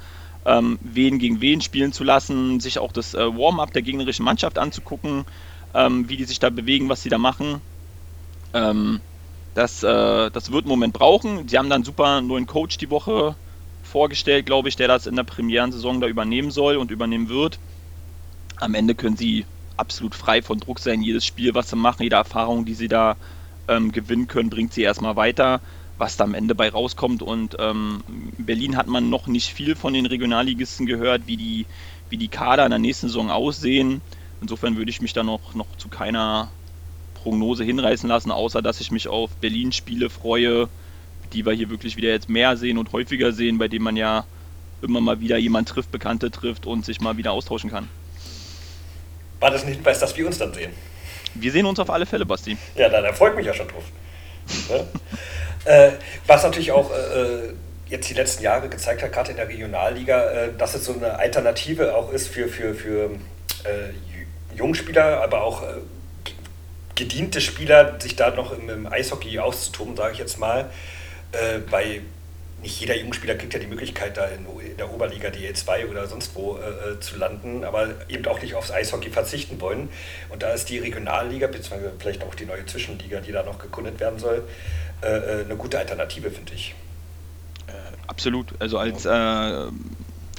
ähm, 0.45 0.79
wen 0.83 1.19
gegen 1.19 1.41
wen 1.41 1.61
spielen 1.61 1.93
zu 1.93 2.05
lassen, 2.05 2.61
sich 2.61 2.79
auch 2.79 2.93
das 2.93 3.15
äh, 3.15 3.19
Warm-up 3.19 3.73
der 3.73 3.83
gegnerischen 3.83 4.25
Mannschaft 4.25 4.59
anzugucken, 4.59 5.25
ähm, 5.75 6.09
wie 6.09 6.17
die 6.17 6.25
sich 6.25 6.39
da 6.41 6.51
bewegen, 6.51 6.89
was 6.89 7.03
sie 7.03 7.09
da 7.11 7.19
machen. 7.19 7.63
Ähm, 8.53 9.01
das, 9.55 9.83
äh, 9.83 10.31
das 10.31 10.51
wird 10.51 10.65
einen 10.65 10.71
Moment 10.71 10.95
brauchen. 10.95 11.49
Sie 11.49 11.59
haben 11.59 11.71
dann 11.71 11.85
super 11.85 12.21
neuen 12.23 12.47
Coach 12.47 12.79
die 12.79 12.91
Woche 12.91 13.37
vorgestellt, 13.83 14.47
glaube 14.47 14.69
ich, 14.69 14.77
der 14.77 14.89
das 14.89 15.07
in 15.07 15.17
der 15.17 15.25
Premierensaison 15.25 16.01
da 16.01 16.07
übernehmen 16.09 16.51
soll 16.51 16.77
und 16.77 16.91
übernehmen 16.91 17.29
wird. 17.29 17.61
Am 18.57 18.75
Ende 18.75 18.95
können 18.95 19.17
sie 19.17 19.47
absolut 19.77 20.15
frei 20.15 20.43
von 20.43 20.61
Druck 20.61 20.79
sein. 20.79 21.03
Jedes 21.03 21.25
Spiel, 21.25 21.55
was 21.55 21.71
sie 21.71 21.77
machen, 21.77 22.03
jede 22.03 22.17
Erfahrung, 22.17 22.65
die 22.65 22.75
sie 22.75 22.89
da 22.89 23.17
ähm, 23.69 23.93
gewinnen 23.93 24.29
können, 24.29 24.51
bringt 24.51 24.73
sie 24.73 24.83
erstmal 24.83 25.17
weiter, 25.17 25.61
was 25.99 26.17
da 26.17 26.25
am 26.25 26.35
Ende 26.35 26.55
bei 26.55 26.69
rauskommt. 26.69 27.23
Und 27.23 27.57
ähm, 27.59 28.03
in 28.37 28.45
Berlin 28.45 28.77
hat 28.77 28.87
man 28.87 29.11
noch 29.11 29.27
nicht 29.27 29.53
viel 29.53 29.77
von 29.77 29.95
den 29.95 30.07
Regionalligisten 30.07 30.87
gehört, 30.87 31.27
wie 31.27 31.37
die, 31.37 31.67
wie 32.11 32.17
die 32.17 32.29
Kader 32.29 32.65
in 32.65 32.71
der 32.71 32.79
nächsten 32.79 33.09
Saison 33.09 33.31
aussehen. 33.31 34.01
Insofern 34.41 34.77
würde 34.77 34.91
ich 34.91 35.01
mich 35.01 35.13
da 35.13 35.23
noch, 35.23 35.55
noch 35.55 35.77
zu 35.77 35.89
keiner 35.89 36.51
Prognose 37.15 37.63
hinreißen 37.63 38.09
lassen, 38.09 38.33
außer 38.33 38.63
dass 38.63 38.81
ich 38.81 38.91
mich 38.91 39.07
auf 39.07 39.31
Berlin-Spiele 39.37 40.11
freue, 40.11 40.69
die 41.33 41.47
wir 41.47 41.53
hier 41.53 41.71
wirklich 41.71 41.97
wieder 41.97 42.11
jetzt 42.11 42.29
mehr 42.29 42.57
sehen 42.57 42.79
und 42.79 42.93
häufiger 42.93 43.33
sehen, 43.33 43.59
bei 43.59 43.69
denen 43.69 43.85
man 43.85 43.97
ja 43.97 44.25
immer 44.83 45.01
mal 45.01 45.21
wieder 45.21 45.39
jemand 45.39 45.69
trifft, 45.69 45.93
Bekannte 45.93 46.33
trifft 46.33 46.67
und 46.67 46.85
sich 46.85 47.01
mal 47.01 47.17
wieder 47.17 47.31
austauschen 47.31 47.71
kann 47.71 47.89
war 49.43 49.51
das 49.51 49.65
ein 49.65 49.69
Hinweis, 49.69 49.99
dass 49.99 50.17
wir 50.17 50.27
uns 50.27 50.39
dann 50.39 50.55
sehen. 50.55 50.73
Wir 51.35 51.51
sehen 51.51 51.67
uns 51.67 51.79
auf 51.81 51.91
alle 51.91 52.07
Fälle, 52.07 52.25
Basti. 52.25 52.57
Ja, 52.77 52.89
da, 52.89 53.01
da 53.01 53.13
freut 53.13 53.35
mich 53.37 53.45
ja 53.45 53.53
schon 53.53 53.69
drauf. 53.69 53.85
äh, 55.65 55.93
was 56.27 56.43
natürlich 56.45 56.73
auch 56.73 56.91
äh, 56.91 57.53
jetzt 57.89 58.09
die 58.09 58.15
letzten 58.15 58.43
Jahre 58.43 58.69
gezeigt 58.69 59.03
hat, 59.03 59.13
gerade 59.13 59.31
in 59.31 59.37
der 59.37 59.49
Regionalliga, 59.49 60.31
äh, 60.31 60.49
dass 60.57 60.75
es 60.75 60.85
so 60.85 60.95
eine 60.95 61.19
Alternative 61.19 61.95
auch 61.95 62.13
ist 62.13 62.29
für, 62.29 62.49
für, 62.49 62.75
für 62.75 63.11
äh, 63.65 64.57
Jungspieler, 64.57 65.23
aber 65.23 65.43
auch 65.43 65.63
äh, 65.63 65.67
gediente 66.95 67.41
Spieler, 67.41 68.01
sich 68.01 68.15
da 68.15 68.31
noch 68.31 68.57
im, 68.57 68.69
im 68.69 68.87
Eishockey 68.87 69.39
auszutoben, 69.39 69.97
sage 69.97 70.13
ich 70.13 70.19
jetzt 70.19 70.39
mal. 70.39 70.71
Äh, 71.33 71.59
bei 71.71 72.03
nicht 72.63 72.81
jeder 72.81 72.97
Jungspieler 72.97 73.35
kriegt 73.35 73.53
ja 73.55 73.61
die 73.61 73.67
Möglichkeit, 73.67 74.17
da 74.17 74.27
in, 74.27 74.47
der 74.79 74.93
Oberliga, 74.93 75.29
DE2 75.29 75.91
oder 75.91 76.07
sonst 76.07 76.35
wo 76.35 76.57
äh, 76.57 76.93
äh, 76.93 77.01
zu 77.01 77.17
landen, 77.17 77.65
aber 77.65 77.89
eben 78.09 78.25
auch 78.27 78.41
nicht 78.41 78.55
aufs 78.55 78.71
Eishockey 78.71 79.11
verzichten 79.11 79.61
wollen. 79.61 79.89
Und 80.31 80.43
da 80.43 80.53
ist 80.53 80.69
die 80.69 80.79
Regionalliga, 80.79 81.49
beziehungsweise 81.49 81.93
vielleicht 81.99 82.23
auch 82.23 82.35
die 82.35 82.47
neue 82.47 82.65
Zwischenliga, 82.65 83.21
die 83.21 83.33
da 83.33 83.43
noch 83.43 83.59
gekundet 83.59 84.01
werden 84.01 84.19
soll, 84.19 84.45
äh, 85.03 85.07
äh 85.07 85.45
eine 85.45 85.57
gute 85.57 85.79
Alternative, 85.79 86.31
finde 86.31 86.55
ich. 86.55 86.75
Äh, 87.67 87.73
absolut. 88.07 88.55
Also 88.61 88.79
als. 88.79 89.05
Äh, 89.05 89.73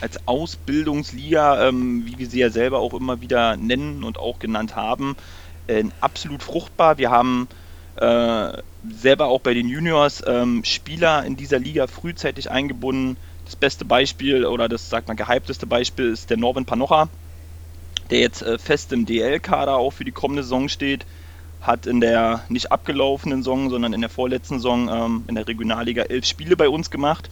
als 0.01 0.27
Ausbildungsliga, 0.27 1.69
ähm, 1.69 2.03
wie 2.05 2.17
wir 2.17 2.27
sie 2.27 2.39
ja 2.39 2.49
selber 2.49 2.79
auch 2.79 2.93
immer 2.93 3.21
wieder 3.21 3.55
nennen 3.55 4.03
und 4.03 4.17
auch 4.17 4.38
genannt 4.38 4.75
haben, 4.75 5.15
absolut 6.01 6.43
fruchtbar. 6.43 6.98
Wir 6.98 7.10
haben 7.10 7.48
selber 7.96 9.27
auch 9.27 9.39
bei 9.39 9.54
den 9.54 9.69
Juniors 9.69 10.23
ähm, 10.25 10.63
Spieler 10.63 11.23
in 11.25 11.35
dieser 11.35 11.60
Liga 11.60 11.87
frühzeitig 11.87 12.50
eingebunden. 12.50 13.17
Das 13.46 13.56
beste 13.56 13.85
Beispiel 13.85 14.46
oder 14.46 14.67
das 14.69 14.89
sagt 14.89 15.08
man 15.08 15.17
gehypteste 15.17 15.67
Beispiel 15.67 16.10
ist 16.10 16.29
der 16.29 16.37
Norman 16.37 16.65
Panocha, 16.65 17.10
der 18.10 18.19
jetzt 18.19 18.41
äh, 18.41 18.58
fest 18.58 18.91
im 18.94 19.06
DL-Kader 19.06 19.75
auch 19.77 19.91
für 19.91 20.06
die 20.06 20.12
kommende 20.12 20.44
Saison 20.44 20.69
steht. 20.69 21.06
Hat 21.62 21.85
in 21.85 22.02
der 22.02 22.44
nicht 22.50 22.71
abgelaufenen 22.71 23.44
Saison, 23.44 23.69
sondern 23.69 23.94
in 23.94 24.02
der 24.02 24.10
vorletzten 24.10 24.56
Saison 24.56 24.89
ähm, 24.89 25.23
in 25.27 25.35
der 25.35 25.48
Regionalliga 25.48 26.04
elf 26.04 26.25
Spiele 26.25 26.58
bei 26.58 26.67
uns 26.67 26.89
gemacht. 26.89 27.29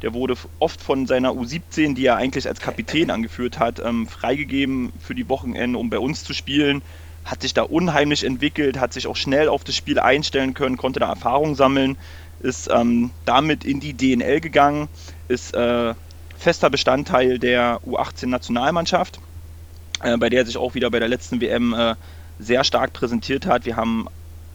Der 0.00 0.14
wurde 0.14 0.36
oft 0.58 0.80
von 0.80 1.06
seiner 1.06 1.32
U17, 1.32 1.94
die 1.94 2.06
er 2.06 2.16
eigentlich 2.16 2.46
als 2.46 2.60
Kapitän 2.60 3.10
angeführt 3.10 3.58
hat, 3.58 3.80
ähm, 3.80 4.06
freigegeben 4.06 4.92
für 5.00 5.14
die 5.14 5.28
Wochenende, 5.28 5.78
um 5.78 5.90
bei 5.90 5.98
uns 5.98 6.22
zu 6.22 6.34
spielen 6.34 6.82
hat 7.28 7.42
sich 7.42 7.52
da 7.52 7.62
unheimlich 7.62 8.24
entwickelt, 8.24 8.80
hat 8.80 8.94
sich 8.94 9.06
auch 9.06 9.16
schnell 9.16 9.48
auf 9.48 9.62
das 9.62 9.76
Spiel 9.76 9.98
einstellen 9.98 10.54
können, 10.54 10.78
konnte 10.78 10.98
da 10.98 11.08
Erfahrung 11.08 11.54
sammeln, 11.54 11.98
ist 12.40 12.70
ähm, 12.72 13.10
damit 13.26 13.64
in 13.64 13.80
die 13.80 13.92
DNL 13.92 14.40
gegangen, 14.40 14.88
ist 15.28 15.54
äh, 15.54 15.94
fester 16.38 16.70
Bestandteil 16.70 17.38
der 17.38 17.80
U18-Nationalmannschaft, 17.86 19.20
äh, 20.02 20.16
bei 20.16 20.30
der 20.30 20.46
sich 20.46 20.56
auch 20.56 20.74
wieder 20.74 20.90
bei 20.90 21.00
der 21.00 21.08
letzten 21.08 21.40
WM 21.40 21.74
äh, 21.74 21.96
sehr 22.38 22.64
stark 22.64 22.94
präsentiert 22.94 23.44
hat. 23.44 23.66
Wir 23.66 23.76
haben 23.76 24.06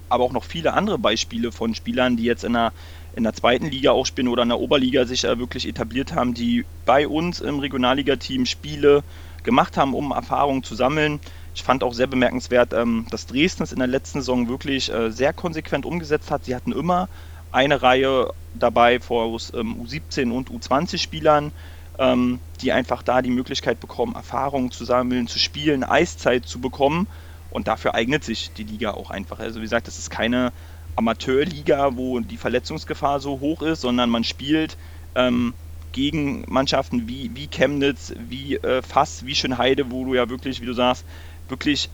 aber 0.10 0.24
auch 0.24 0.32
noch 0.32 0.44
viele 0.44 0.74
andere 0.74 0.98
Beispiele 0.98 1.52
von 1.52 1.76
Spielern, 1.76 2.18
die 2.18 2.24
jetzt 2.24 2.44
in 2.44 2.54
der, 2.54 2.72
in 3.16 3.24
der 3.24 3.34
zweiten 3.34 3.68
Liga 3.68 3.92
auch 3.92 4.06
spielen 4.06 4.30
oder 4.30 4.44
in 4.44 4.50
der 4.50 4.60
Oberliga 4.60 5.06
sich 5.06 5.26
äh, 5.26 5.38
wirklich 5.38 5.68
etabliert 5.68 6.16
haben, 6.16 6.34
die 6.34 6.66
bei 6.86 7.08
uns 7.08 7.40
im 7.40 7.60
Regionalligateam 7.60 8.48
Spiele 8.48 9.04
gemacht 9.44 9.78
haben, 9.78 9.94
um 9.94 10.12
Erfahrungen 10.12 10.64
zu 10.64 10.74
sammeln 10.74 11.20
Ich 11.54 11.64
fand 11.64 11.84
auch 11.84 11.94
sehr 11.94 12.08
bemerkenswert, 12.08 12.74
ähm, 12.74 13.06
dass 13.12 13.28
Dresden 13.28 13.64
es 13.64 13.72
in 13.72 13.80
der 13.80 13.88
letzten 13.88 14.20
Saison 14.20 14.50
wirklich 14.50 14.92
äh, 14.92 15.12
sehr 15.12 15.34
konsequent 15.34 15.86
umgesetzt 15.86 16.32
hat. 16.32 16.46
Sie 16.46 16.56
hatten 16.56 16.72
immer 16.72 17.10
eine 17.52 17.82
Reihe 17.82 18.30
dabei 18.54 19.00
vor 19.00 19.40
ähm, 19.54 19.76
U17 19.82 20.32
und 20.32 20.50
U20-Spielern, 20.50 21.52
ähm, 22.00 22.40
die 22.62 22.72
einfach 22.72 23.04
da 23.04 23.22
die 23.22 23.30
Möglichkeit 23.30 23.80
bekommen, 23.80 24.16
Erfahrungen 24.16 24.72
zu 24.72 24.84
sammeln, 24.84 25.28
zu 25.28 25.38
spielen, 25.38 25.84
Eiszeit 25.84 26.46
zu 26.46 26.60
bekommen. 26.60 27.08
Und 27.52 27.68
dafür 27.68 27.94
eignet 27.94 28.24
sich 28.24 28.52
die 28.54 28.64
Liga 28.64 28.92
auch 28.92 29.12
einfach. 29.12 29.38
Also 29.38 29.60
wie 29.60 29.64
gesagt, 29.66 29.88
das 29.88 30.00
ist 30.00 30.10
keine 30.10 30.52
Amateurliga, 30.96 31.96
wo 31.96 32.20
die 32.20 32.38
Verletzungsgefahr 32.38 33.20
so 33.20 33.40
hoch 33.40 33.62
ist, 33.62 33.82
sondern 33.82 34.10
man 34.10 34.24
spielt 34.24 34.76
ähm, 35.14 35.54
gegen 35.92 36.44
Mannschaften 36.48 37.08
wie, 37.08 37.30
wie 37.36 37.48
Chemnitz, 37.48 38.14
wie 38.18 38.56
äh, 38.56 38.82
Fass, 38.82 39.26
wie 39.26 39.36
Schönheide, 39.36 39.92
wo 39.92 40.04
du 40.06 40.16
ja 40.16 40.30
wirklich, 40.30 40.62
wie 40.62 40.66
du 40.66 40.74
sagst, 40.74 41.06
wirklich 41.54 41.90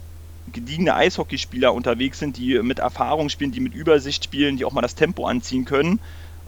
gediegene 0.53 0.95
Eishockeyspieler 0.95 1.73
unterwegs 1.73 2.17
sind, 2.17 2.37
die 2.37 2.59
mit 2.63 2.79
Erfahrung 2.79 3.29
spielen, 3.29 3.51
die 3.51 3.59
mit 3.59 3.73
Übersicht 3.73 4.23
spielen, 4.23 4.57
die 4.57 4.65
auch 4.65 4.71
mal 4.71 4.81
das 4.81 4.95
Tempo 4.95 5.27
anziehen 5.27 5.65
können. 5.65 5.99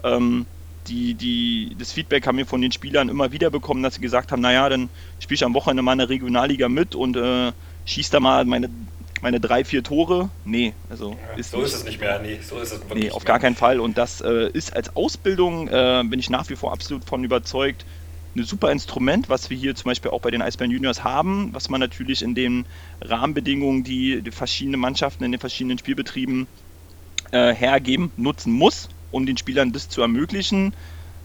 Ähm, 0.02 0.46
die, 0.88 1.14
die, 1.14 1.76
das 1.78 1.92
Feedback 1.92 2.26
haben 2.26 2.38
wir 2.38 2.46
von 2.46 2.60
den 2.60 2.72
Spielern 2.72 3.08
immer 3.08 3.30
wieder 3.30 3.50
bekommen, 3.50 3.82
dass 3.82 3.94
sie 3.94 4.00
gesagt 4.00 4.32
haben, 4.32 4.40
naja, 4.40 4.68
dann 4.68 4.88
spiele 5.20 5.36
ich 5.36 5.44
am 5.44 5.54
Wochenende 5.54 5.82
mal 5.82 5.92
eine 5.92 6.08
Regionalliga 6.08 6.68
mit 6.68 6.94
und 6.94 7.16
äh, 7.16 7.52
schieß 7.84 8.10
da 8.10 8.18
mal 8.18 8.44
meine 8.44 8.68
meine 9.22 9.38
drei, 9.38 9.64
vier 9.64 9.84
Tore, 9.84 10.30
nee, 10.44 10.74
also 10.90 11.10
ja, 11.10 11.38
ist 11.38 11.52
so 11.52 11.58
nicht, 11.58 11.66
ist 11.66 11.74
es 11.74 11.84
nicht 11.84 12.00
mehr, 12.00 12.18
nee, 12.18 12.40
so 12.42 12.58
ist 12.58 12.72
es 12.72 12.80
wirklich. 12.80 13.04
Nee, 13.04 13.10
auf 13.12 13.24
gar 13.24 13.38
keinen 13.38 13.54
Fall. 13.54 13.78
Und 13.78 13.96
das 13.96 14.20
äh, 14.20 14.50
ist 14.52 14.74
als 14.74 14.96
Ausbildung, 14.96 15.68
äh, 15.68 16.02
bin 16.04 16.18
ich 16.18 16.28
nach 16.28 16.50
wie 16.50 16.56
vor 16.56 16.72
absolut 16.72 17.04
von 17.04 17.22
überzeugt, 17.22 17.86
ein 18.34 18.44
super 18.44 18.70
Instrument, 18.70 19.28
was 19.28 19.50
wir 19.50 19.56
hier 19.56 19.74
zum 19.74 19.90
Beispiel 19.90 20.10
auch 20.10 20.20
bei 20.20 20.30
den 20.30 20.42
Eisbären 20.42 20.70
Juniors 20.70 21.04
haben, 21.04 21.50
was 21.52 21.68
man 21.68 21.80
natürlich 21.80 22.22
in 22.22 22.34
den 22.34 22.64
Rahmenbedingungen, 23.00 23.84
die, 23.84 24.22
verschiedenen 24.30 24.80
Mannschaften 24.80 25.24
in 25.24 25.32
den 25.32 25.40
verschiedenen 25.40 25.78
Spielbetrieben 25.78 26.46
äh, 27.30 27.54
hergeben, 27.54 28.10
nutzen 28.16 28.52
muss, 28.52 28.88
um 29.10 29.26
den 29.26 29.36
Spielern 29.36 29.72
das 29.72 29.88
zu 29.88 30.00
ermöglichen. 30.00 30.74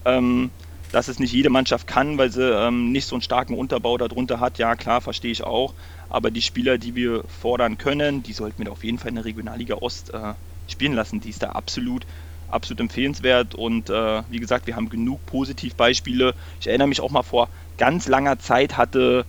Ähm, 0.04 0.50
dass 0.92 1.08
es 1.08 1.18
nicht 1.18 1.32
jede 1.32 1.50
Mannschaft 1.50 1.86
kann, 1.86 2.18
weil 2.18 2.30
sie 2.30 2.50
ähm, 2.50 2.92
nicht 2.92 3.06
so 3.06 3.14
einen 3.14 3.22
starken 3.22 3.54
Unterbau 3.54 3.98
darunter 3.98 4.40
hat, 4.40 4.58
ja 4.58 4.74
klar, 4.74 5.00
verstehe 5.00 5.30
ich 5.30 5.44
auch. 5.44 5.74
Aber 6.08 6.30
die 6.30 6.42
Spieler, 6.42 6.78
die 6.78 6.94
wir 6.94 7.24
fordern 7.24 7.76
können, 7.78 8.22
die 8.22 8.32
sollten 8.32 8.64
wir 8.64 8.72
auf 8.72 8.84
jeden 8.84 8.98
Fall 8.98 9.10
in 9.10 9.16
der 9.16 9.24
Regionalliga 9.24 9.76
Ost 9.76 10.14
äh, 10.14 10.34
spielen 10.66 10.94
lassen. 10.94 11.20
Die 11.20 11.30
ist 11.30 11.42
da 11.42 11.50
absolut, 11.50 12.06
absolut 12.50 12.80
empfehlenswert. 12.80 13.54
Und 13.54 13.90
äh, 13.90 14.22
wie 14.28 14.38
gesagt, 14.38 14.66
wir 14.66 14.76
haben 14.76 14.88
genug 14.88 15.24
Positivbeispiele. 15.26 16.34
Ich 16.60 16.66
erinnere 16.66 16.88
mich 16.88 17.00
auch 17.00 17.10
mal 17.10 17.22
vor 17.22 17.48
ganz 17.76 18.08
langer 18.08 18.38
Zeit 18.38 18.76
hatte, 18.76 19.24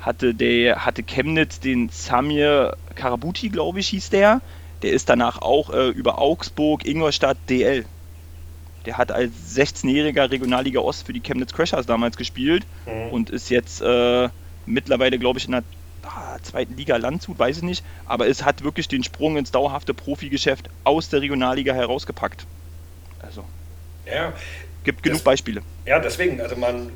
hatte, 0.00 0.34
der, 0.34 0.84
hatte 0.84 1.02
Chemnitz 1.02 1.60
den 1.60 1.88
Samir 1.88 2.76
Karabuti, 2.94 3.48
glaube 3.48 3.80
ich, 3.80 3.88
hieß 3.88 4.10
der. 4.10 4.40
Der 4.82 4.92
ist 4.92 5.08
danach 5.08 5.40
auch 5.40 5.70
äh, 5.70 5.88
über 5.88 6.18
Augsburg, 6.18 6.86
Ingolstadt, 6.86 7.38
DL 7.48 7.84
der 8.86 8.98
hat 8.98 9.12
als 9.12 9.32
16-jähriger 9.56 10.30
Regionalliga 10.30 10.80
Ost 10.80 11.06
für 11.06 11.12
die 11.12 11.20
Chemnitz 11.20 11.52
Crashers 11.52 11.86
damals 11.86 12.16
gespielt 12.16 12.64
mhm. 12.86 13.12
und 13.12 13.30
ist 13.30 13.50
jetzt 13.50 13.82
äh, 13.82 14.28
mittlerweile, 14.64 15.18
glaube 15.18 15.38
ich, 15.38 15.46
in 15.46 15.52
der 15.52 15.64
ah, 16.06 16.38
zweiten 16.42 16.76
Liga 16.76 16.96
Landshut, 16.96 17.38
weiß 17.38 17.58
ich 17.58 17.62
nicht. 17.62 17.84
Aber 18.06 18.28
es 18.28 18.44
hat 18.44 18.62
wirklich 18.64 18.88
den 18.88 19.04
Sprung 19.04 19.36
ins 19.36 19.50
dauerhafte 19.50 19.94
Profigeschäft 19.94 20.68
aus 20.84 21.08
der 21.08 21.20
Regionalliga 21.20 21.74
herausgepackt. 21.74 22.46
Also. 23.20 23.44
Ja. 24.06 24.32
Gibt 24.84 25.02
genug 25.02 25.18
das, 25.18 25.24
Beispiele. 25.24 25.62
Ja, 25.84 25.98
deswegen, 25.98 26.40
also 26.40 26.56
man, 26.56 26.92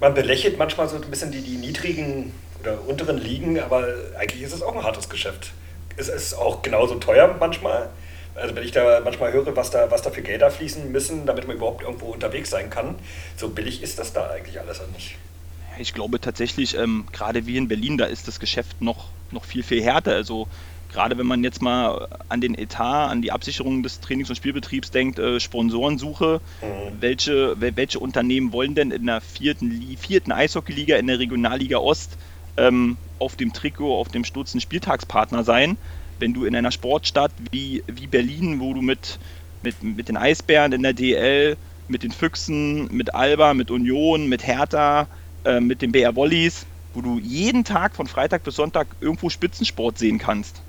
man 0.00 0.14
belächelt 0.14 0.58
manchmal 0.58 0.88
so 0.88 0.96
ein 0.96 1.02
bisschen 1.02 1.30
die, 1.30 1.40
die 1.40 1.56
niedrigen 1.56 2.32
oder 2.60 2.80
unteren 2.86 3.18
Ligen, 3.18 3.60
aber 3.60 3.86
eigentlich 4.18 4.42
ist 4.42 4.52
es 4.52 4.62
auch 4.62 4.74
ein 4.74 4.82
hartes 4.82 5.08
Geschäft. 5.08 5.52
Es 5.96 6.08
ist 6.08 6.34
auch 6.34 6.62
genauso 6.62 6.96
teuer 6.96 7.36
manchmal. 7.38 7.90
Also 8.34 8.54
wenn 8.54 8.62
ich 8.62 8.72
da 8.72 9.00
manchmal 9.02 9.32
höre, 9.32 9.56
was 9.56 9.70
da, 9.70 9.90
was 9.90 10.02
da 10.02 10.10
für 10.10 10.22
Gelder 10.22 10.50
fließen 10.50 10.90
müssen, 10.92 11.26
damit 11.26 11.46
man 11.46 11.56
überhaupt 11.56 11.82
irgendwo 11.82 12.06
unterwegs 12.06 12.50
sein 12.50 12.70
kann, 12.70 12.96
so 13.36 13.48
billig 13.48 13.82
ist 13.82 13.98
das 13.98 14.12
da 14.12 14.30
eigentlich 14.30 14.60
alles 14.60 14.80
auch 14.80 14.88
nicht. 14.88 15.16
Ich 15.78 15.92
glaube 15.92 16.20
tatsächlich, 16.20 16.76
ähm, 16.76 17.06
gerade 17.12 17.46
wie 17.46 17.56
in 17.56 17.68
Berlin, 17.68 17.98
da 17.98 18.06
ist 18.06 18.28
das 18.28 18.40
Geschäft 18.40 18.80
noch, 18.80 19.10
noch 19.30 19.44
viel, 19.44 19.62
viel 19.62 19.82
härter. 19.82 20.12
Also 20.12 20.48
gerade 20.88 21.18
wenn 21.18 21.26
man 21.26 21.44
jetzt 21.44 21.62
mal 21.62 22.08
an 22.28 22.40
den 22.40 22.54
Etat, 22.54 23.08
an 23.08 23.22
die 23.22 23.32
Absicherung 23.32 23.82
des 23.82 24.00
Trainings- 24.00 24.30
und 24.30 24.36
Spielbetriebs 24.36 24.90
denkt, 24.90 25.18
äh, 25.18 25.38
Sponsorensuche, 25.40 26.40
mhm. 26.62 27.00
welche, 27.00 27.54
welche 27.58 27.98
Unternehmen 28.00 28.52
wollen 28.52 28.74
denn 28.74 28.90
in 28.90 29.06
der 29.06 29.20
vierten, 29.20 29.96
vierten 29.96 30.32
Eishockeyliga, 30.32 30.96
in 30.96 31.06
der 31.06 31.18
Regionalliga 31.18 31.78
Ost 31.78 32.16
ähm, 32.56 32.98
auf 33.18 33.36
dem 33.36 33.52
Trikot, 33.52 33.98
auf 33.98 34.08
dem 34.08 34.24
Stutzen 34.24 34.60
Spieltagspartner 34.60 35.44
sein? 35.44 35.78
wenn 36.18 36.34
du 36.34 36.44
in 36.44 36.54
einer 36.54 36.72
Sportstadt 36.72 37.32
wie, 37.50 37.84
wie 37.86 38.06
Berlin, 38.06 38.60
wo 38.60 38.74
du 38.74 38.82
mit, 38.82 39.18
mit, 39.62 39.82
mit 39.82 40.08
den 40.08 40.16
Eisbären 40.16 40.72
in 40.72 40.82
der 40.82 40.92
DL, 40.92 41.56
mit 41.86 42.02
den 42.02 42.12
Füchsen, 42.12 42.86
mit 42.94 43.14
Alba, 43.14 43.54
mit 43.54 43.70
Union, 43.70 44.28
mit 44.28 44.46
Hertha, 44.46 45.08
äh, 45.48 45.60
mit 45.60 45.80
den 45.80 45.92
BR 45.92 46.14
Wollies, 46.14 46.66
wo 46.92 47.00
du 47.00 47.18
jeden 47.18 47.64
Tag 47.64 47.96
von 47.96 48.06
Freitag 48.06 48.44
bis 48.44 48.56
Sonntag 48.56 48.86
irgendwo 49.00 49.30
Spitzensport 49.30 49.98
sehen 49.98 50.18
kannst. 50.18 50.60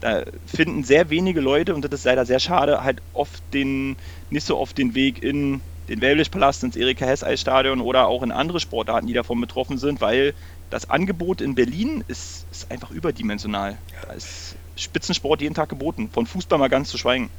Da 0.00 0.24
finden 0.46 0.84
sehr 0.84 1.08
wenige 1.08 1.40
Leute, 1.40 1.74
und 1.74 1.84
das 1.84 1.92
ist 1.92 2.04
leider 2.04 2.26
sehr 2.26 2.38
schade, 2.38 2.84
halt 2.84 3.00
oft 3.14 3.42
den, 3.54 3.96
nicht 4.28 4.46
so 4.46 4.58
oft 4.58 4.76
den 4.76 4.94
Weg 4.94 5.22
in 5.22 5.62
den 5.88 6.02
Wellblichpalast, 6.02 6.64
ins 6.64 6.76
Erika 6.76 7.06
Hess 7.06 7.24
Eisstadion 7.24 7.80
oder 7.80 8.06
auch 8.06 8.22
in 8.22 8.30
andere 8.30 8.60
Sportarten, 8.60 9.06
die 9.06 9.14
davon 9.14 9.40
betroffen 9.40 9.78
sind, 9.78 10.02
weil 10.02 10.34
das 10.68 10.90
Angebot 10.90 11.40
in 11.40 11.54
Berlin 11.54 12.04
ist, 12.08 12.46
ist 12.50 12.70
einfach 12.70 12.90
überdimensional. 12.90 13.78
Da 14.06 14.12
ist 14.12 14.56
Spitzensport 14.76 15.40
jeden 15.40 15.54
Tag 15.54 15.70
geboten. 15.70 16.10
Von 16.12 16.26
Fußball 16.26 16.58
mal 16.58 16.68
ganz 16.68 16.90
zu 16.90 16.98
schweigen. 16.98 17.30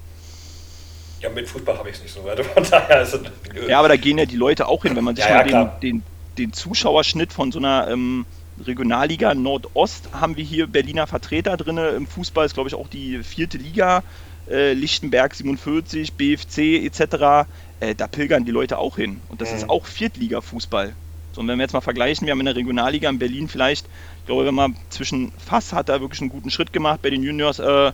Ja, 1.21 1.29
mit 1.29 1.47
Fußball 1.47 1.77
habe 1.77 1.89
ich 1.89 1.97
es 1.97 2.01
nicht 2.01 2.13
so 2.13 2.23
weit. 2.23 2.43
Von 2.45 2.63
daher 2.63 3.01
ist 3.01 3.19
ja, 3.67 3.79
aber 3.79 3.89
da 3.89 3.97
gehen 3.97 4.17
ja 4.17 4.25
die 4.25 4.35
Leute 4.35 4.67
auch 4.67 4.83
hin, 4.83 4.95
wenn 4.95 5.03
man 5.03 5.15
sich 5.15 5.25
ja, 5.25 5.35
mal 5.35 5.49
ja, 5.49 5.65
den, 5.81 6.01
den, 6.01 6.03
den, 6.37 6.53
Zuschauerschnitt 6.53 7.33
von 7.33 7.51
so 7.51 7.59
einer 7.59 7.87
ähm, 7.89 8.25
Regionalliga 8.63 9.33
Nordost 9.35 10.09
haben 10.13 10.37
wir 10.37 10.43
hier 10.43 10.67
Berliner 10.67 11.07
Vertreter 11.07 11.57
drin. 11.57 11.77
Im 11.77 12.07
Fußball 12.07 12.45
ist, 12.45 12.53
glaube 12.53 12.69
ich, 12.69 12.75
auch 12.75 12.87
die 12.87 13.23
vierte 13.23 13.57
Liga. 13.57 14.03
Äh, 14.49 14.73
Lichtenberg 14.73 15.33
47, 15.33 16.13
BFC 16.13 16.85
etc. 16.85 17.47
Äh, 17.79 17.95
da 17.95 18.07
pilgern 18.07 18.45
die 18.45 18.51
Leute 18.51 18.77
auch 18.77 18.95
hin. 18.95 19.19
Und 19.29 19.41
das 19.41 19.51
mhm. 19.51 19.57
ist 19.57 19.69
auch 19.69 19.85
Viertliga-Fußball. 19.85 20.93
So, 21.33 21.41
und 21.41 21.47
wenn 21.47 21.57
wir 21.57 21.63
jetzt 21.63 21.73
mal 21.73 21.81
vergleichen, 21.81 22.27
wir 22.27 22.31
haben 22.31 22.39
in 22.39 22.45
der 22.45 22.55
Regionalliga 22.55 23.09
in 23.09 23.19
Berlin 23.19 23.47
vielleicht, 23.49 23.87
ich 24.19 24.25
glaube, 24.25 24.45
wenn 24.45 24.55
man 24.55 24.77
zwischen 24.89 25.31
Fass 25.33 25.73
hat 25.73 25.89
er 25.89 25.99
wirklich 25.99 26.21
einen 26.21 26.29
guten 26.29 26.49
Schritt 26.49 26.71
gemacht, 26.71 27.01
bei 27.01 27.09
den 27.09 27.23
Juniors 27.23 27.59
äh, 27.59 27.91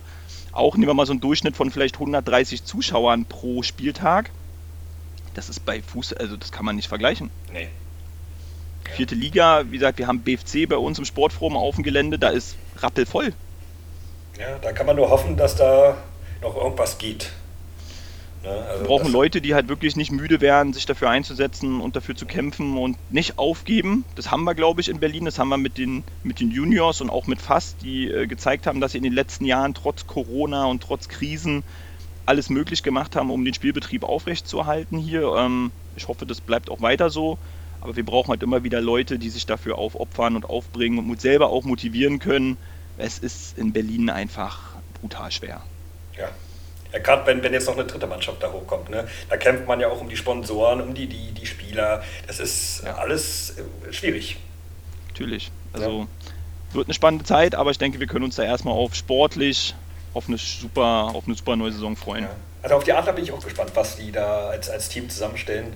auch, 0.52 0.76
nehmen 0.76 0.88
wir 0.88 0.94
mal 0.94 1.06
so 1.06 1.14
einen 1.14 1.22
Durchschnitt 1.22 1.56
von 1.56 1.72
vielleicht 1.72 1.96
130 1.96 2.66
Zuschauern 2.66 3.26
pro 3.26 3.64
Spieltag. 3.64 4.30
Das 5.34 5.50
ist 5.50 5.66
bei 5.66 5.82
Fuß, 5.82 6.14
also 6.14 6.36
das 6.36 6.52
kann 6.52 6.66
man 6.66 6.76
nicht 6.76 6.90
vergleichen. 6.90 7.30
Nee. 7.52 7.70
Vierte 8.96 9.16
Liga, 9.16 9.64
wie 9.70 9.78
gesagt, 9.78 9.98
wir 9.98 10.08
haben 10.08 10.22
BFC 10.22 10.68
bei 10.68 10.78
uns 10.78 11.00
im 11.00 11.06
Sportforum 11.06 11.56
auf 11.56 11.76
dem 11.76 11.84
Gelände, 11.84 12.20
da 12.20 12.30
ist 12.30 12.56
rappelvoll. 12.78 13.34
Ja, 14.40 14.58
da 14.62 14.72
kann 14.72 14.86
man 14.86 14.96
nur 14.96 15.10
hoffen, 15.10 15.38
dass 15.38 15.56
da 15.56 15.98
noch 16.42 16.56
irgendwas 16.56 16.98
geht. 16.98 17.32
Ne? 18.44 18.50
Also 18.50 18.82
wir 18.82 18.88
brauchen 18.88 19.12
Leute, 19.12 19.42
die 19.42 19.54
halt 19.54 19.68
wirklich 19.68 19.96
nicht 19.96 20.12
müde 20.12 20.42
werden, 20.42 20.74
sich 20.74 20.86
dafür 20.86 21.10
einzusetzen 21.10 21.80
und 21.80 21.96
dafür 21.96 22.16
zu 22.16 22.26
kämpfen 22.26 22.78
und 22.78 22.98
nicht 23.12 23.38
aufgeben. 23.38 24.04
Das 24.16 24.32
haben 24.32 24.44
wir, 24.44 24.56
glaube 24.56 24.82
ich, 24.82 24.90
in 24.90 25.00
Berlin. 25.00 25.26
Das 25.26 25.38
haben 25.38 25.50
wir 25.50 25.58
mit 25.58 25.78
den, 25.78 26.04
mit 26.24 26.40
den 26.40 26.52
Juniors 26.52 27.02
und 27.02 27.10
auch 27.10 27.28
mit 27.28 27.42
FAST, 27.42 27.78
die 27.84 28.10
äh, 28.10 28.28
gezeigt 28.28 28.68
haben, 28.68 28.82
dass 28.82 28.94
sie 28.94 28.98
in 28.98 29.04
den 29.04 29.14
letzten 29.14 29.46
Jahren 29.46 29.74
trotz 29.74 30.08
Corona 30.08 30.66
und 30.66 30.82
trotz 30.82 31.08
Krisen 31.08 31.64
alles 32.26 32.50
möglich 32.50 32.84
gemacht 32.84 33.16
haben, 33.16 33.30
um 33.32 33.44
den 33.44 33.54
Spielbetrieb 33.54 34.04
aufrechtzuerhalten 34.04 34.98
hier. 34.98 35.34
Ähm, 35.38 35.72
ich 35.96 36.08
hoffe, 36.08 36.26
das 36.26 36.42
bleibt 36.42 36.70
auch 36.70 36.82
weiter 36.82 37.10
so. 37.10 37.38
Aber 37.82 37.96
wir 37.96 38.06
brauchen 38.06 38.30
halt 38.30 38.44
immer 38.44 38.64
wieder 38.64 38.80
Leute, 38.80 39.20
die 39.20 39.30
sich 39.30 39.46
dafür 39.46 39.78
aufopfern 39.78 40.36
und 40.36 40.46
aufbringen 40.50 41.00
und 41.00 41.20
selber 41.20 41.50
auch 41.50 41.64
motivieren 41.64 42.20
können. 42.20 42.58
Es 42.98 43.20
ist 43.20 43.58
in 43.58 43.74
Berlin 43.74 44.10
einfach 44.10 44.76
brutal 45.02 45.32
schwer. 45.32 45.64
Ja, 46.18 46.30
ja, 46.92 47.00
gerade 47.00 47.26
wenn, 47.26 47.42
wenn 47.44 47.54
jetzt 47.54 47.68
noch 47.68 47.76
eine 47.76 47.86
dritte 47.86 48.08
Mannschaft 48.08 48.44
da 48.44 48.52
hochkommt. 48.52 48.90
Ne? 48.90 49.08
Da 49.30 49.38
kämpft 49.38 49.68
man 49.68 49.80
ja 49.80 49.88
auch 49.88 50.02
um 50.02 50.10
die 50.10 50.18
Sponsoren, 50.18 50.82
um 50.82 50.94
die, 50.94 51.08
die, 51.08 51.32
die 51.32 51.46
Spieler. 51.46 52.04
Das 52.28 52.40
ist 52.40 52.84
ja. 52.84 52.96
alles 52.96 53.58
äh, 53.58 53.94
schwierig. 53.94 54.38
Natürlich. 55.08 55.52
Also 55.74 56.02
ja. 56.02 56.76
wird 56.76 56.88
eine 56.88 56.94
spannende 56.94 57.24
Zeit, 57.24 57.56
aber 57.56 57.72
ich 57.72 57.78
denke, 57.78 58.00
wir 58.00 58.08
können 58.08 58.26
uns 58.26 58.36
da 58.36 58.44
erstmal 58.44 58.74
auf 58.74 58.96
sportlich, 58.96 59.74
auf 60.14 60.28
eine 60.28 60.38
super, 60.38 61.12
auf 61.14 61.26
eine 61.28 61.36
super 61.36 61.56
neue 61.56 61.72
Saison 61.72 61.96
freuen. 61.96 62.26
Ja. 62.26 62.36
Also 62.64 62.76
auf 62.76 62.84
die 62.84 62.94
Adler 62.94 63.14
bin 63.14 63.24
ich 63.24 63.32
auch 63.32 63.44
gespannt, 63.44 63.72
was 63.74 63.96
die 63.96 64.12
da 64.12 64.50
als, 64.50 64.70
als 64.70 64.90
Team 64.90 65.10
zusammenstellen. 65.10 65.74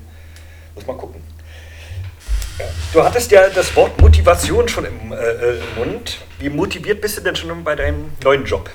Muss 0.76 0.86
mal 0.86 0.98
gucken. 0.98 1.22
Du 2.94 3.04
hattest 3.04 3.32
ja 3.32 3.50
das 3.50 3.76
Wort 3.76 4.00
Motivation 4.00 4.68
schon 4.70 4.86
im, 4.86 5.12
äh, 5.12 5.16
äh, 5.16 5.62
Mund. 5.76 6.20
Wie 6.40 6.50
motiviert 6.50 7.02
bist 7.02 7.18
du 7.18 7.22
denn 7.22 7.36
schon 7.36 7.64
bei 7.64 7.76
deinem 7.76 8.12
neuen 8.24 8.46
Job? 8.46 8.70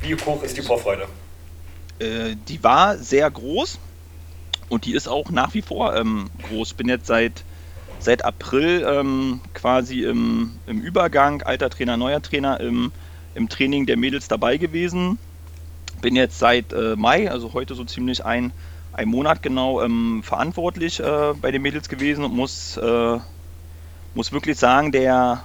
Wie 0.00 0.14
hoch 0.16 0.42
ist 0.42 0.56
die 0.56 0.62
Vorfreude? 0.62 1.06
Äh, 2.00 2.34
die 2.48 2.62
war 2.64 2.98
sehr 2.98 3.30
groß 3.30 3.78
und 4.68 4.86
die 4.86 4.94
ist 4.94 5.06
auch 5.06 5.30
nach 5.30 5.54
wie 5.54 5.62
vor 5.62 5.94
ähm, 5.94 6.28
groß. 6.42 6.74
Bin 6.74 6.88
jetzt 6.88 7.06
seit, 7.06 7.44
seit 8.00 8.24
April 8.24 8.84
ähm, 8.88 9.40
quasi 9.54 10.02
im, 10.02 10.58
im, 10.66 10.80
Übergang, 10.80 11.42
alter 11.42 11.70
Trainer, 11.70 11.96
neuer 11.96 12.20
Trainer, 12.20 12.58
im, 12.58 12.90
im, 13.36 13.48
Training 13.48 13.86
der 13.86 13.96
Mädels 13.96 14.26
dabei 14.26 14.56
gewesen. 14.56 15.18
Bin 16.00 16.16
jetzt 16.16 16.40
seit 16.40 16.72
äh, 16.72 16.96
Mai, 16.96 17.30
also 17.30 17.52
heute 17.52 17.76
so 17.76 17.84
ziemlich 17.84 18.24
ein, 18.24 18.52
ein 18.94 19.08
Monat 19.08 19.42
genau, 19.42 19.82
ähm, 19.82 20.22
verantwortlich 20.22 21.00
äh, 21.00 21.34
bei 21.40 21.50
den 21.50 21.62
Mädels 21.62 21.88
gewesen 21.88 22.24
und 22.24 22.34
muss, 22.34 22.76
äh, 22.76 23.18
muss 24.14 24.32
wirklich 24.32 24.58
sagen, 24.58 24.92
der, 24.92 25.42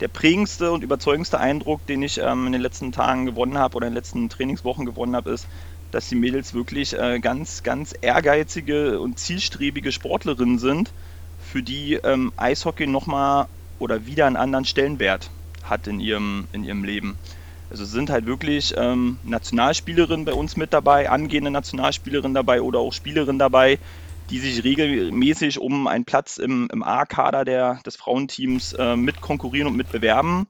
der 0.00 0.08
prägendste 0.08 0.72
und 0.72 0.82
überzeugendste 0.82 1.38
Eindruck, 1.38 1.86
den 1.86 2.02
ich 2.02 2.18
ähm, 2.18 2.46
in 2.46 2.52
den 2.52 2.62
letzten 2.62 2.90
Tagen 2.90 3.26
gewonnen 3.26 3.58
habe 3.58 3.76
oder 3.76 3.86
in 3.86 3.92
den 3.92 3.98
letzten 3.98 4.28
Trainingswochen 4.28 4.86
gewonnen 4.86 5.14
habe, 5.14 5.30
ist, 5.30 5.46
dass 5.90 6.08
die 6.08 6.14
Mädels 6.14 6.54
wirklich 6.54 6.98
äh, 6.98 7.20
ganz, 7.20 7.62
ganz 7.62 7.94
ehrgeizige 8.00 8.98
und 9.00 9.18
zielstrebige 9.18 9.92
Sportlerinnen 9.92 10.58
sind, 10.58 10.94
für 11.38 11.62
die 11.62 11.94
ähm, 11.94 12.32
Eishockey 12.36 12.86
nochmal 12.86 13.48
oder 13.78 14.06
wieder 14.06 14.26
einen 14.26 14.36
anderen 14.36 14.64
Stellenwert 14.64 15.30
hat 15.62 15.86
in 15.86 16.00
ihrem, 16.00 16.48
in 16.52 16.64
ihrem 16.64 16.84
Leben. 16.84 17.18
Also 17.72 17.86
sind 17.86 18.10
halt 18.10 18.26
wirklich 18.26 18.74
ähm, 18.76 19.16
Nationalspielerinnen 19.22 20.26
bei 20.26 20.34
uns 20.34 20.58
mit 20.58 20.74
dabei, 20.74 21.08
angehende 21.08 21.50
Nationalspielerinnen 21.50 22.34
dabei 22.34 22.60
oder 22.60 22.80
auch 22.80 22.92
Spielerinnen 22.92 23.38
dabei, 23.38 23.78
die 24.28 24.40
sich 24.40 24.62
regelmäßig 24.62 25.58
um 25.58 25.86
einen 25.86 26.04
Platz 26.04 26.36
im, 26.36 26.68
im 26.70 26.82
A-Kader 26.82 27.80
des 27.82 27.96
Frauenteams 27.96 28.74
äh, 28.74 28.94
mit 28.94 29.22
konkurrieren 29.22 29.68
und 29.68 29.76
mitbewerben. 29.76 30.48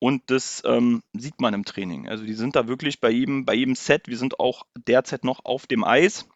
Und 0.00 0.22
das 0.32 0.64
ähm, 0.66 1.04
sieht 1.12 1.40
man 1.40 1.54
im 1.54 1.64
Training. 1.64 2.08
Also 2.08 2.24
die 2.24 2.34
sind 2.34 2.56
da 2.56 2.66
wirklich 2.66 2.98
bei 2.98 3.10
jedem, 3.10 3.44
bei 3.44 3.54
jedem 3.54 3.76
Set. 3.76 4.08
Wir 4.08 4.18
sind 4.18 4.40
auch 4.40 4.64
derzeit 4.88 5.22
noch 5.22 5.44
auf 5.44 5.68
dem 5.68 5.84
Eis 5.84 6.26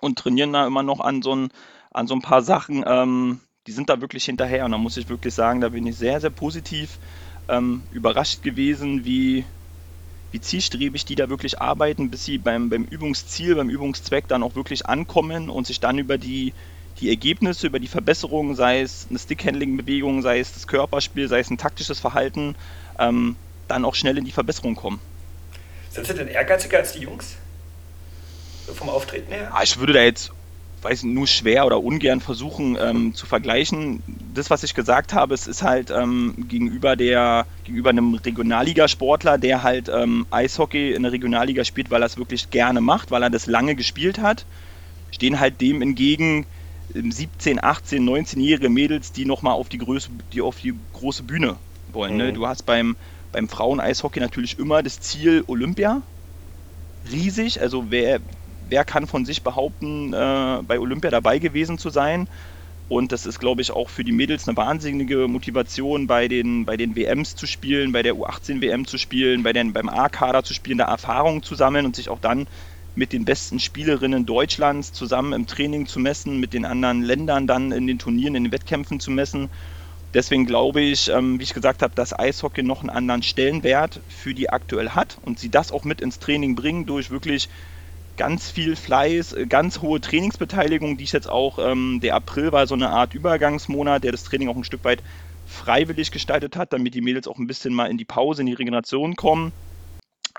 und 0.00 0.18
trainieren 0.18 0.54
da 0.54 0.66
immer 0.66 0.82
noch 0.82 1.00
an 1.00 1.20
so 1.20 1.36
ein, 1.36 1.50
an 1.90 2.06
so 2.06 2.14
ein 2.14 2.22
paar 2.22 2.40
Sachen. 2.40 2.84
Ähm, 2.86 3.40
die 3.66 3.72
sind 3.72 3.90
da 3.90 4.00
wirklich 4.00 4.24
hinterher. 4.24 4.64
Und 4.64 4.72
da 4.72 4.78
muss 4.78 4.96
ich 4.96 5.10
wirklich 5.10 5.34
sagen, 5.34 5.60
da 5.60 5.68
bin 5.68 5.86
ich 5.86 5.96
sehr, 5.96 6.22
sehr 6.22 6.30
positiv 6.30 6.98
ähm, 7.48 7.82
überrascht 7.92 8.42
gewesen, 8.42 9.04
wie, 9.04 9.44
wie 10.32 10.40
zielstrebig 10.40 11.04
die 11.04 11.14
da 11.14 11.28
wirklich 11.28 11.60
arbeiten, 11.60 12.10
bis 12.10 12.24
sie 12.24 12.38
beim, 12.38 12.70
beim 12.70 12.84
Übungsziel, 12.84 13.54
beim 13.54 13.70
Übungszweck 13.70 14.28
dann 14.28 14.42
auch 14.42 14.54
wirklich 14.54 14.86
ankommen 14.86 15.50
und 15.50 15.66
sich 15.66 15.80
dann 15.80 15.98
über 15.98 16.18
die, 16.18 16.52
die 17.00 17.08
Ergebnisse, 17.08 17.66
über 17.66 17.78
die 17.78 17.88
Verbesserungen, 17.88 18.56
sei 18.56 18.80
es 18.80 19.06
eine 19.08 19.18
Stickhandling-Bewegung, 19.18 20.22
sei 20.22 20.40
es 20.40 20.52
das 20.52 20.66
Körperspiel, 20.66 21.28
sei 21.28 21.40
es 21.40 21.50
ein 21.50 21.58
taktisches 21.58 22.00
Verhalten, 22.00 22.54
ähm, 22.98 23.36
dann 23.68 23.84
auch 23.84 23.94
schnell 23.94 24.18
in 24.18 24.24
die 24.24 24.32
Verbesserung 24.32 24.74
kommen. 24.74 25.00
Sind 25.90 26.06
sie 26.06 26.14
denn 26.14 26.28
ehrgeiziger 26.28 26.78
als 26.78 26.92
die 26.92 27.00
Jungs? 27.00 27.36
Vom 28.74 28.88
Auftreten 28.88 29.32
her? 29.32 29.50
Ah, 29.54 29.62
ich 29.62 29.78
würde 29.78 29.92
da 29.92 30.02
jetzt 30.02 30.32
weiß 30.86 31.02
nur 31.02 31.26
schwer 31.26 31.66
oder 31.66 31.82
ungern 31.82 32.20
versuchen 32.20 32.78
ähm, 32.80 33.14
zu 33.14 33.26
vergleichen. 33.26 34.02
Das, 34.34 34.50
was 34.50 34.62
ich 34.62 34.74
gesagt 34.74 35.12
habe, 35.12 35.34
es 35.34 35.46
ist 35.46 35.62
halt 35.62 35.90
ähm, 35.90 36.34
gegenüber 36.48 36.94
der 36.94 37.46
gegenüber 37.64 37.90
einem 37.90 38.14
Regionalligasportler, 38.14 39.36
der 39.36 39.64
halt 39.64 39.90
ähm, 39.92 40.26
Eishockey 40.30 40.92
in 40.92 41.02
der 41.02 41.12
Regionalliga 41.12 41.64
spielt, 41.64 41.90
weil 41.90 42.02
er 42.02 42.06
es 42.06 42.18
wirklich 42.18 42.50
gerne 42.50 42.80
macht, 42.80 43.10
weil 43.10 43.22
er 43.22 43.30
das 43.30 43.46
lange 43.46 43.74
gespielt 43.74 44.20
hat, 44.20 44.46
stehen 45.10 45.40
halt 45.40 45.60
dem 45.60 45.82
entgegen 45.82 46.46
17, 46.94 47.62
18, 47.62 48.08
19-jährige 48.08 48.68
Mädels, 48.68 49.12
die 49.12 49.24
nochmal 49.24 49.54
auf 49.54 49.68
die 49.68 49.78
Größe, 49.78 50.10
die 50.32 50.40
auf 50.40 50.60
die 50.60 50.74
große 50.92 51.24
Bühne 51.24 51.56
wollen. 51.92 52.16
Ne? 52.16 52.24
Mhm. 52.24 52.28
Ne? 52.28 52.32
Du 52.34 52.46
hast 52.46 52.64
beim, 52.64 52.96
beim 53.32 53.48
Frauen-Eishockey 53.48 54.20
natürlich 54.20 54.58
immer 54.58 54.84
das 54.84 55.00
Ziel 55.00 55.42
Olympia. 55.48 56.02
Riesig, 57.10 57.60
also 57.60 57.90
wer, 57.90 58.20
wer 58.66 58.84
kann 58.84 59.06
von 59.06 59.24
sich 59.24 59.42
behaupten, 59.42 60.12
äh, 60.12 60.62
bei 60.62 60.78
Olympia 60.78 61.10
dabei 61.10 61.38
gewesen 61.38 61.78
zu 61.78 61.90
sein? 61.90 62.28
Und 62.88 63.10
das 63.10 63.26
ist, 63.26 63.40
glaube 63.40 63.62
ich, 63.62 63.72
auch 63.72 63.88
für 63.88 64.04
die 64.04 64.12
Mädels 64.12 64.46
eine 64.46 64.56
wahnsinnige 64.56 65.26
Motivation, 65.26 66.06
bei 66.06 66.28
den, 66.28 66.64
bei 66.66 66.76
den 66.76 66.94
WMs 66.94 67.34
zu 67.34 67.46
spielen, 67.46 67.90
bei 67.92 68.02
der 68.02 68.14
U18-WM 68.14 68.86
zu 68.86 68.96
spielen, 68.96 69.42
bei 69.42 69.52
den, 69.52 69.72
beim 69.72 69.88
A-Kader 69.88 70.44
zu 70.44 70.54
spielen, 70.54 70.78
da 70.78 70.84
Erfahrungen 70.84 71.42
zu 71.42 71.56
sammeln 71.56 71.84
und 71.86 71.96
sich 71.96 72.08
auch 72.08 72.20
dann 72.20 72.46
mit 72.94 73.12
den 73.12 73.24
besten 73.24 73.58
Spielerinnen 73.58 74.24
Deutschlands 74.24 74.92
zusammen 74.92 75.32
im 75.32 75.46
Training 75.46 75.86
zu 75.86 75.98
messen, 75.98 76.38
mit 76.38 76.52
den 76.52 76.64
anderen 76.64 77.02
Ländern 77.02 77.46
dann 77.46 77.72
in 77.72 77.86
den 77.86 77.98
Turnieren, 77.98 78.36
in 78.36 78.44
den 78.44 78.52
Wettkämpfen 78.52 79.00
zu 79.00 79.10
messen. 79.10 79.50
Deswegen 80.14 80.46
glaube 80.46 80.80
ich, 80.80 81.08
ähm, 81.08 81.38
wie 81.38 81.44
ich 81.44 81.52
gesagt 81.52 81.82
habe, 81.82 81.94
dass 81.94 82.18
Eishockey 82.18 82.62
noch 82.62 82.80
einen 82.80 82.90
anderen 82.90 83.22
Stellenwert 83.22 84.02
für 84.08 84.32
die 84.32 84.48
aktuell 84.48 84.90
hat 84.90 85.18
und 85.22 85.38
sie 85.38 85.50
das 85.50 85.72
auch 85.72 85.84
mit 85.84 86.00
ins 86.00 86.20
Training 86.20 86.54
bringen 86.54 86.86
durch 86.86 87.10
wirklich 87.10 87.48
ganz 88.16 88.50
viel 88.50 88.76
Fleiß, 88.76 89.32
äh, 89.32 89.46
ganz 89.46 89.80
hohe 89.80 90.00
Trainingsbeteiligung, 90.00 90.96
die 90.96 91.04
ich 91.04 91.12
jetzt 91.12 91.28
auch, 91.28 91.58
ähm, 91.58 92.00
der 92.02 92.14
April 92.14 92.52
war 92.52 92.66
so 92.66 92.74
eine 92.74 92.90
Art 92.90 93.14
Übergangsmonat, 93.14 94.04
der 94.04 94.12
das 94.12 94.24
Training 94.24 94.48
auch 94.48 94.56
ein 94.56 94.64
Stück 94.64 94.84
weit 94.84 95.02
freiwillig 95.46 96.10
gestaltet 96.10 96.56
hat, 96.56 96.72
damit 96.72 96.94
die 96.94 97.00
Mädels 97.00 97.28
auch 97.28 97.38
ein 97.38 97.46
bisschen 97.46 97.72
mal 97.72 97.90
in 97.90 97.98
die 97.98 98.04
Pause, 98.04 98.42
in 98.42 98.46
die 98.46 98.54
Regeneration 98.54 99.16
kommen. 99.16 99.52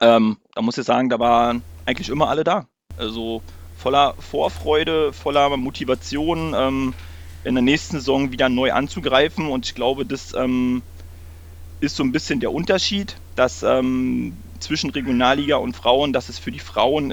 Ähm, 0.01 0.38
da 0.53 0.61
muss 0.61 0.78
ich 0.78 0.86
sagen, 0.86 1.09
da 1.09 1.19
waren 1.19 1.63
eigentlich 1.86 2.09
immer 2.09 2.30
alle 2.30 2.43
da. 2.43 2.67
Also 2.97 3.41
voller 3.78 4.15
Vorfreude, 4.19 5.13
voller 5.13 5.55
Motivation, 5.55 6.53
ähm, 6.55 6.93
in 7.43 7.55
der 7.55 7.63
nächsten 7.63 7.97
Saison 7.97 8.32
wieder 8.32 8.49
neu 8.49 8.73
anzugreifen. 8.73 9.47
Und 9.47 9.65
ich 9.65 9.75
glaube, 9.75 10.05
das 10.05 10.34
ähm, 10.34 10.82
ist 11.80 11.95
so 11.95 12.03
ein 12.03 12.11
bisschen 12.11 12.39
der 12.39 12.51
Unterschied, 12.51 13.15
dass 13.36 13.63
ähm, 13.63 14.36
zwischen 14.59 14.89
Regionalliga 14.89 15.57
und 15.57 15.75
Frauen, 15.75 16.13
dass 16.13 16.30
es 16.30 16.39
für 16.39 16.51
die 16.51 16.59
Frauen 16.59 17.11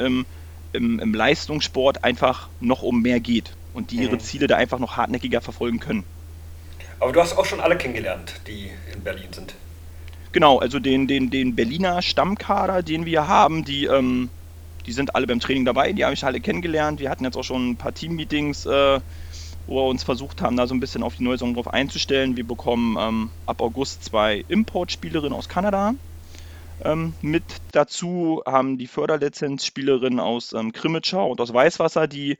im 0.74 0.98
im, 0.98 1.14
Leistungssport 1.14 2.04
einfach 2.04 2.48
noch 2.60 2.82
um 2.82 3.02
mehr 3.02 3.20
geht 3.20 3.52
und 3.72 3.90
die 3.90 3.96
ihre 3.96 4.16
mhm. 4.16 4.20
Ziele 4.20 4.46
da 4.46 4.56
einfach 4.56 4.78
noch 4.78 4.96
hartnäckiger 4.96 5.40
verfolgen 5.40 5.80
können. 5.80 6.04
Aber 7.00 7.12
du 7.12 7.20
hast 7.20 7.36
auch 7.36 7.44
schon 7.44 7.60
alle 7.60 7.76
kennengelernt, 7.76 8.40
die 8.46 8.70
in 8.92 9.02
Berlin 9.02 9.32
sind. 9.32 9.54
Genau, 10.32 10.58
also 10.58 10.78
den, 10.78 11.06
den, 11.06 11.30
den 11.30 11.54
Berliner 11.54 12.02
Stammkader, 12.02 12.82
den 12.82 13.06
wir 13.06 13.28
haben, 13.28 13.64
die, 13.64 13.84
ähm, 13.84 14.30
die 14.86 14.92
sind 14.92 15.14
alle 15.14 15.26
beim 15.26 15.40
Training 15.40 15.64
dabei, 15.64 15.92
die 15.92 16.04
habe 16.04 16.14
ich 16.14 16.24
alle 16.24 16.40
kennengelernt. 16.40 16.98
Wir 16.98 17.10
hatten 17.10 17.24
jetzt 17.24 17.36
auch 17.36 17.44
schon 17.44 17.70
ein 17.70 17.76
paar 17.76 17.94
Teammeetings, 17.94 18.66
äh, 18.66 19.00
wo 19.66 19.76
wir 19.76 19.88
uns 19.88 20.02
versucht 20.02 20.42
haben, 20.42 20.56
da 20.56 20.66
so 20.66 20.74
ein 20.74 20.80
bisschen 20.80 21.02
auf 21.02 21.16
die 21.16 21.22
neue 21.22 21.38
Saison 21.38 21.54
drauf 21.54 21.72
einzustellen. 21.72 22.36
Wir 22.36 22.46
bekommen 22.46 22.96
ähm, 23.00 23.30
ab 23.46 23.60
August 23.60 24.04
zwei 24.04 24.44
Importspielerinnen 24.48 25.32
aus 25.32 25.48
Kanada 25.48 25.94
ähm, 26.80 27.16
mit 27.20 27.62
dazu 27.72 28.42
haben 28.46 28.78
die 28.78 28.86
Förderlizenzspielerinnen 28.86 30.20
aus 30.20 30.52
ähm, 30.52 30.72
Krimitschau 30.72 31.30
und 31.30 31.40
aus 31.40 31.52
Weißwasser, 31.52 32.08
die 32.08 32.36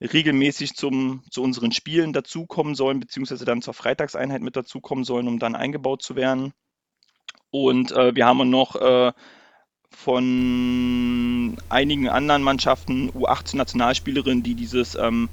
regelmäßig 0.00 0.74
zum, 0.74 1.22
zu 1.30 1.42
unseren 1.42 1.72
Spielen 1.72 2.12
dazukommen 2.12 2.74
sollen, 2.74 3.00
beziehungsweise 3.00 3.44
dann 3.44 3.62
zur 3.62 3.74
Freitagseinheit 3.74 4.42
mit 4.42 4.56
dazukommen 4.56 5.04
sollen, 5.04 5.26
um 5.28 5.38
dann 5.38 5.56
eingebaut 5.56 6.02
zu 6.02 6.14
werden. 6.16 6.52
Und 7.50 7.92
äh, 7.92 8.14
wir 8.14 8.26
haben 8.26 8.48
noch 8.50 8.76
äh, 8.76 9.12
von 9.90 11.56
einigen 11.68 12.08
anderen 12.08 12.42
Mannschaften 12.42 13.10
U18-Nationalspielerinnen, 13.10 14.42
die 14.42 14.54
dieses 14.54 14.94
ähm, 14.94 15.30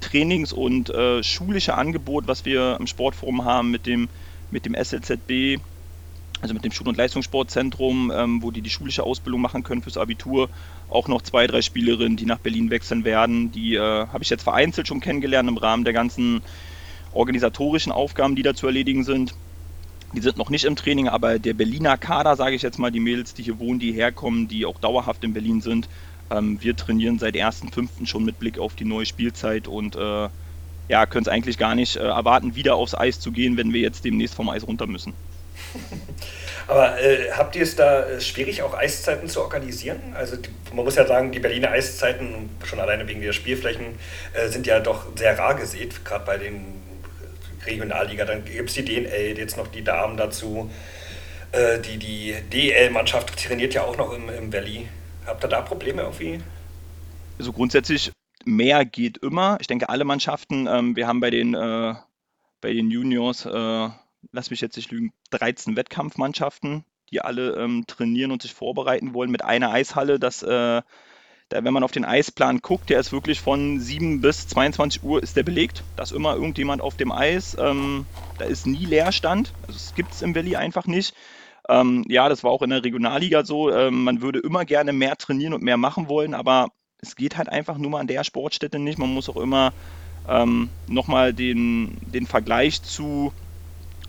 Trainings- 0.00 0.52
und 0.52 0.90
äh, 0.90 1.22
schulische 1.22 1.74
Angebot, 1.74 2.28
was 2.28 2.44
wir 2.44 2.76
im 2.78 2.86
Sportforum 2.86 3.44
haben 3.44 3.70
mit 3.70 3.86
dem, 3.86 4.10
mit 4.50 4.66
dem 4.66 4.74
SLZB, 4.74 5.60
also 6.44 6.52
mit 6.52 6.62
dem 6.62 6.72
Schul- 6.72 6.88
und 6.88 6.98
Leistungssportzentrum, 6.98 8.12
ähm, 8.14 8.42
wo 8.42 8.50
die 8.50 8.60
die 8.60 8.68
schulische 8.68 9.02
Ausbildung 9.02 9.40
machen 9.40 9.62
können 9.62 9.80
fürs 9.80 9.96
Abitur. 9.96 10.50
Auch 10.90 11.08
noch 11.08 11.22
zwei, 11.22 11.46
drei 11.46 11.62
Spielerinnen, 11.62 12.18
die 12.18 12.26
nach 12.26 12.38
Berlin 12.38 12.68
wechseln 12.68 13.06
werden. 13.06 13.50
Die 13.50 13.76
äh, 13.76 13.80
habe 13.80 14.22
ich 14.22 14.28
jetzt 14.28 14.42
vereinzelt 14.42 14.86
schon 14.86 15.00
kennengelernt 15.00 15.48
im 15.48 15.56
Rahmen 15.56 15.84
der 15.84 15.94
ganzen 15.94 16.42
organisatorischen 17.12 17.92
Aufgaben, 17.92 18.36
die 18.36 18.42
da 18.42 18.52
zu 18.52 18.66
erledigen 18.66 19.04
sind. 19.04 19.34
Die 20.12 20.20
sind 20.20 20.36
noch 20.36 20.50
nicht 20.50 20.66
im 20.66 20.76
Training, 20.76 21.08
aber 21.08 21.38
der 21.38 21.54
Berliner 21.54 21.96
Kader, 21.96 22.36
sage 22.36 22.54
ich 22.54 22.62
jetzt 22.62 22.78
mal, 22.78 22.92
die 22.92 23.00
Mädels, 23.00 23.32
die 23.32 23.42
hier 23.42 23.58
wohnen, 23.58 23.80
die 23.80 23.92
herkommen, 23.92 24.46
die 24.46 24.66
auch 24.66 24.78
dauerhaft 24.78 25.24
in 25.24 25.32
Berlin 25.32 25.62
sind, 25.62 25.88
ähm, 26.30 26.62
wir 26.62 26.76
trainieren 26.76 27.18
seit 27.18 27.36
1.5. 27.36 28.04
schon 28.04 28.22
mit 28.22 28.38
Blick 28.38 28.58
auf 28.58 28.74
die 28.74 28.84
neue 28.84 29.06
Spielzeit 29.06 29.66
und 29.66 29.96
äh, 29.96 30.28
ja, 30.88 31.06
können 31.06 31.22
es 31.22 31.28
eigentlich 31.28 31.56
gar 31.56 31.74
nicht 31.74 31.96
äh, 31.96 32.00
erwarten, 32.00 32.54
wieder 32.54 32.76
aufs 32.76 32.94
Eis 32.94 33.18
zu 33.18 33.32
gehen, 33.32 33.56
wenn 33.56 33.72
wir 33.72 33.80
jetzt 33.80 34.04
demnächst 34.04 34.34
vom 34.34 34.50
Eis 34.50 34.66
runter 34.66 34.86
müssen. 34.86 35.14
Aber 36.66 37.00
äh, 37.00 37.30
habt 37.32 37.56
ihr 37.56 37.62
es 37.62 37.76
da 37.76 38.04
äh, 38.04 38.20
schwierig, 38.20 38.62
auch 38.62 38.74
Eiszeiten 38.74 39.28
zu 39.28 39.42
organisieren? 39.42 40.00
Also 40.14 40.36
die, 40.36 40.48
man 40.74 40.84
muss 40.84 40.96
ja 40.96 41.06
sagen, 41.06 41.32
die 41.32 41.40
Berliner 41.40 41.70
Eiszeiten, 41.70 42.50
schon 42.64 42.80
alleine 42.80 43.06
wegen 43.06 43.20
der 43.20 43.32
Spielflächen, 43.32 43.98
äh, 44.32 44.48
sind 44.48 44.66
ja 44.66 44.80
doch 44.80 45.06
sehr 45.16 45.38
rar 45.38 45.54
gesät, 45.54 46.04
gerade 46.04 46.24
bei 46.24 46.38
den 46.38 46.82
Regionalliga. 47.66 48.24
Dann 48.24 48.44
gibt 48.44 48.70
es 48.70 48.74
die 48.74 48.84
DNL, 48.84 49.36
jetzt 49.36 49.56
noch 49.56 49.68
die 49.68 49.84
Damen 49.84 50.16
dazu. 50.16 50.70
Äh, 51.52 51.80
die 51.80 51.98
die 51.98 52.34
DL-Mannschaft 52.52 53.36
trainiert 53.44 53.74
ja 53.74 53.82
auch 53.82 53.96
noch 53.96 54.12
im, 54.12 54.28
im 54.28 54.50
Berlin. 54.50 54.88
Habt 55.26 55.44
ihr 55.44 55.48
da 55.48 55.62
Probleme 55.62 56.02
irgendwie? 56.02 56.40
Also 57.38 57.52
grundsätzlich 57.52 58.10
mehr 58.44 58.84
geht 58.84 59.18
immer. 59.18 59.58
Ich 59.60 59.66
denke, 59.66 59.88
alle 59.88 60.04
Mannschaften, 60.04 60.66
ähm, 60.66 60.96
wir 60.96 61.06
haben 61.06 61.20
bei 61.20 61.30
den, 61.30 61.54
äh, 61.54 61.94
bei 62.60 62.72
den 62.72 62.90
Juniors 62.90 63.46
lass 64.32 64.50
mich 64.50 64.60
jetzt 64.60 64.76
nicht 64.76 64.90
lügen, 64.92 65.12
13 65.30 65.76
Wettkampfmannschaften, 65.76 66.84
die 67.10 67.20
alle 67.20 67.56
ähm, 67.56 67.84
trainieren 67.86 68.30
und 68.32 68.42
sich 68.42 68.54
vorbereiten 68.54 69.14
wollen 69.14 69.30
mit 69.30 69.44
einer 69.44 69.70
Eishalle. 69.72 70.18
Das, 70.18 70.42
äh, 70.42 70.82
Da, 71.48 71.62
wenn 71.64 71.74
man 71.74 71.84
auf 71.84 71.92
den 71.92 72.04
Eisplan 72.04 72.60
guckt, 72.60 72.90
der 72.90 73.00
ist 73.00 73.12
wirklich 73.12 73.40
von 73.40 73.78
7 73.80 74.20
bis 74.20 74.46
22 74.48 75.02
Uhr 75.02 75.22
ist 75.22 75.36
der 75.36 75.42
belegt. 75.44 75.84
Da 75.96 76.02
ist 76.04 76.12
immer 76.12 76.34
irgendjemand 76.34 76.82
auf 76.82 76.96
dem 76.96 77.12
Eis. 77.12 77.56
Ähm, 77.58 78.08
da 78.38 78.46
ist 78.46 78.66
nie 78.66 78.86
Leerstand. 78.86 79.54
Also 79.62 79.76
es 79.76 79.94
gibt 79.94 80.14
es 80.14 80.22
im 80.22 80.34
Valley 80.34 80.56
einfach 80.56 80.86
nicht. 80.86 81.14
Ähm, 81.68 82.04
ja, 82.08 82.28
das 82.28 82.44
war 82.44 82.50
auch 82.50 82.62
in 82.62 82.70
der 82.70 82.84
Regionalliga 82.84 83.44
so. 83.44 83.70
Ähm, 83.72 84.04
man 84.04 84.22
würde 84.22 84.40
immer 84.40 84.64
gerne 84.64 84.92
mehr 84.92 85.16
trainieren 85.16 85.54
und 85.54 85.62
mehr 85.62 85.76
machen 85.76 86.08
wollen, 86.08 86.34
aber 86.34 86.68
es 86.98 87.16
geht 87.16 87.36
halt 87.36 87.48
einfach 87.50 87.78
nur 87.78 87.90
mal 87.90 88.00
an 88.00 88.06
der 88.06 88.24
Sportstätte 88.24 88.78
nicht. 88.78 88.98
Man 88.98 89.10
muss 89.14 89.28
auch 89.28 89.36
immer 89.36 89.74
ähm, 90.26 90.72
nochmal 90.86 91.34
den, 91.34 91.98
den 92.02 92.26
Vergleich 92.26 92.82
zu, 92.82 93.34